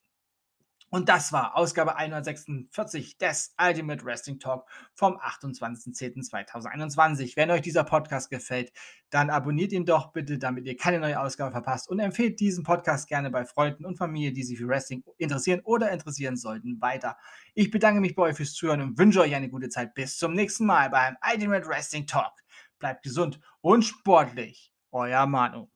Und 0.93 1.09
das 1.09 1.33
war 1.33 1.57
Ausgabe 1.57 1.97
146 1.97 3.17
des 3.17 3.55
Ultimate 3.59 4.05
Wrestling 4.05 4.39
Talk 4.39 4.69
vom 4.93 5.17
28.10.2021. 5.17 7.35
Wenn 7.35 7.51
euch 7.51 7.63
dieser 7.63 7.83
Podcast 7.83 8.29
gefällt, 8.29 8.75
dann 9.09 9.31
abonniert 9.31 9.73
ihn 9.73 9.87
doch 9.87 10.13
bitte, 10.13 10.37
damit 10.37 10.67
ihr 10.67 10.77
keine 10.77 11.01
neue 11.01 11.19
Ausgabe 11.19 11.51
verpasst 11.51 11.89
und 11.89 11.99
empfehlt 11.99 12.41
diesen 12.41 12.63
Podcast 12.63 13.09
gerne 13.09 13.31
bei 13.31 13.47
Freunden 13.47 13.87
und 13.87 13.97
Familie, 13.97 14.35
die 14.35 14.43
sich 14.43 14.59
für 14.59 14.69
Wrestling 14.69 15.03
interessieren 15.17 15.63
oder 15.65 15.91
interessieren 15.91 16.37
sollten, 16.37 16.79
weiter. 16.83 17.17
Ich 17.55 17.71
bedanke 17.71 18.03
mich 18.03 18.15
bei 18.15 18.25
euch 18.25 18.37
fürs 18.37 18.53
Zuhören 18.53 18.83
und 18.83 18.99
wünsche 18.99 19.23
euch 19.23 19.35
eine 19.35 19.49
gute 19.49 19.71
Zeit. 19.71 19.95
Bis 19.95 20.19
zum 20.19 20.35
nächsten 20.35 20.67
Mal 20.67 20.91
beim 20.91 21.17
Ultimate 21.27 21.67
Wrestling 21.69 22.07
Talk. 22.07 22.35
Bleibt 22.79 23.03
gesund 23.03 23.41
und 23.63 23.83
sportlich. 23.83 24.75
Euer 24.91 25.25
Manu. 25.25 25.71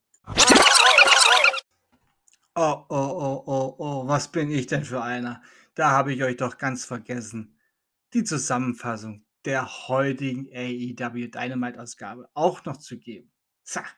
Oh, 2.58 2.86
oh, 2.88 2.96
oh, 2.96 3.44
oh, 3.46 3.76
oh, 3.78 4.08
was 4.08 4.28
bin 4.32 4.50
ich 4.50 4.66
denn 4.66 4.82
für 4.82 5.02
einer? 5.02 5.42
Da 5.74 5.90
habe 5.90 6.14
ich 6.14 6.22
euch 6.22 6.38
doch 6.38 6.56
ganz 6.56 6.86
vergessen. 6.86 7.54
Die 8.14 8.24
Zusammenfassung 8.24 9.26
der 9.44 9.88
heutigen 9.88 10.48
AEW 10.54 11.28
Dynamite-Ausgabe 11.28 12.30
auch 12.32 12.64
noch 12.64 12.78
zu 12.78 12.98
geben. 12.98 13.30
Zack. 13.62 13.94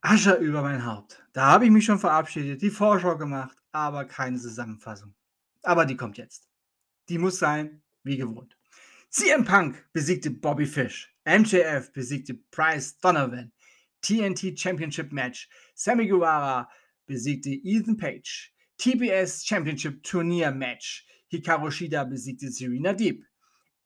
Asche 0.00 0.34
über 0.34 0.62
mein 0.62 0.86
Haupt. 0.86 1.26
Da 1.32 1.46
habe 1.46 1.64
ich 1.64 1.72
mich 1.72 1.86
schon 1.86 1.98
verabschiedet, 1.98 2.62
die 2.62 2.70
Vorschau 2.70 3.18
gemacht, 3.18 3.58
aber 3.72 4.04
keine 4.04 4.38
Zusammenfassung. 4.38 5.12
Aber 5.64 5.84
die 5.86 5.96
kommt 5.96 6.18
jetzt. 6.18 6.48
Die 7.08 7.18
muss 7.18 7.40
sein, 7.40 7.82
wie 8.04 8.16
gewohnt. 8.16 8.56
CM 9.10 9.44
Punk 9.44 9.88
besiegte 9.92 10.30
Bobby 10.30 10.66
Fish. 10.66 11.12
MJF 11.24 11.92
besiegte 11.92 12.34
Bryce 12.34 12.96
Donovan. 13.00 13.50
TNT 14.04 14.56
Championship 14.56 15.12
Match. 15.12 15.48
Sammy 15.74 16.06
Guevara 16.06 16.68
besiegte 17.08 17.58
Ethan 17.64 17.96
Page. 17.96 18.52
TBS 18.78 19.44
Championship 19.44 20.02
Turnier 20.02 20.52
Match. 20.52 21.06
Hikaru 21.32 21.70
Shida 21.70 22.04
besiegte 22.04 22.50
Serena 22.50 22.92
Deep. 22.92 23.24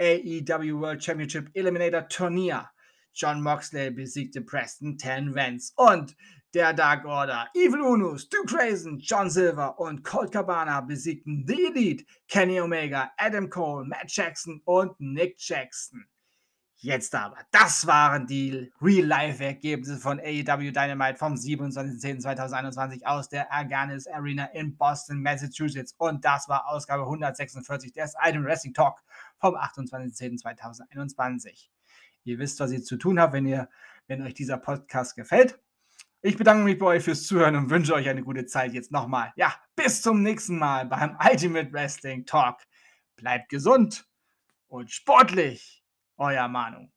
AEW 0.01 0.81
World 0.81 1.01
Championship 1.01 1.49
Eliminator 1.55 2.09
Turnier. 2.09 2.69
John 3.15 3.41
Moxley 3.41 3.91
besiegte 3.91 4.45
Preston 4.45 4.99
Ten 4.99 5.33
Vance. 5.33 5.73
Und 5.77 6.17
der 6.55 6.73
Dark 6.73 7.05
Order, 7.05 7.47
Evil 7.55 7.83
Unus, 7.83 8.23
Stu 8.23 8.45
Grayson, 8.45 8.99
John 8.99 9.31
Silver 9.31 9.79
und 9.79 10.03
Colt 10.03 10.33
Cabana 10.33 10.81
besiegten 10.81 11.45
The 11.47 11.67
Elite, 11.67 12.05
Kenny 12.27 12.59
Omega, 12.59 13.13
Adam 13.19 13.49
Cole, 13.49 13.85
Matt 13.85 14.11
Jackson 14.11 14.61
und 14.65 14.99
Nick 14.99 15.37
Jackson. 15.39 16.05
Jetzt 16.81 17.13
aber, 17.17 17.39
das 17.51 17.89
waren 17.89 18.29
die 18.29 18.71
Real-Life-Ergebnisse 18.81 19.97
von 19.97 20.21
AEW 20.21 20.71
Dynamite 20.71 21.19
vom 21.19 21.35
27.10.2021 21.35 23.05
aus 23.05 23.29
der 23.29 23.53
Arganis 23.53 24.07
Arena 24.07 24.45
in 24.53 24.77
Boston, 24.77 25.21
Massachusetts. 25.21 25.97
Und 25.99 26.25
das 26.25 26.49
war 26.49 26.69
Ausgabe 26.69 27.03
146 27.03 27.95
des 27.95 28.15
Item 28.23 28.45
Wrestling 28.45 28.75
Talk 28.75 29.03
vom 29.39 29.57
28.10.2021. 29.57 31.67
Ihr 32.23 32.39
wisst, 32.39 32.61
was 32.61 32.71
ihr 32.71 32.85
zu 32.85 32.97
tun 32.97 33.19
habt, 33.19 33.33
wenn, 33.33 33.47
ihr, 33.47 33.69
wenn 34.07 34.23
euch 34.23 34.35
dieser 34.35 34.59
Podcast 34.59 35.17
gefällt. 35.17 35.59
Ich 36.23 36.37
bedanke 36.37 36.63
mich 36.63 36.79
bei 36.79 36.87
euch 36.87 37.03
fürs 37.03 37.25
Zuhören 37.25 37.57
und 37.57 37.71
wünsche 37.71 37.93
euch 37.93 38.09
eine 38.09 38.23
gute 38.23 38.47
Zeit 38.47 38.73
jetzt 38.73 38.93
nochmal. 38.93 39.33
Ja, 39.35 39.53
bis 39.75 40.01
zum 40.01 40.23
nächsten 40.23 40.57
Mal 40.57 40.87
beim 40.87 41.19
Ultimate 41.29 41.73
Wrestling 41.73 42.25
Talk. 42.25 42.59
Bleibt 43.17 43.49
gesund 43.49 44.07
und 44.69 44.93
sportlich. 44.93 45.78
Euer 46.19 46.49
Manu. 46.49 46.89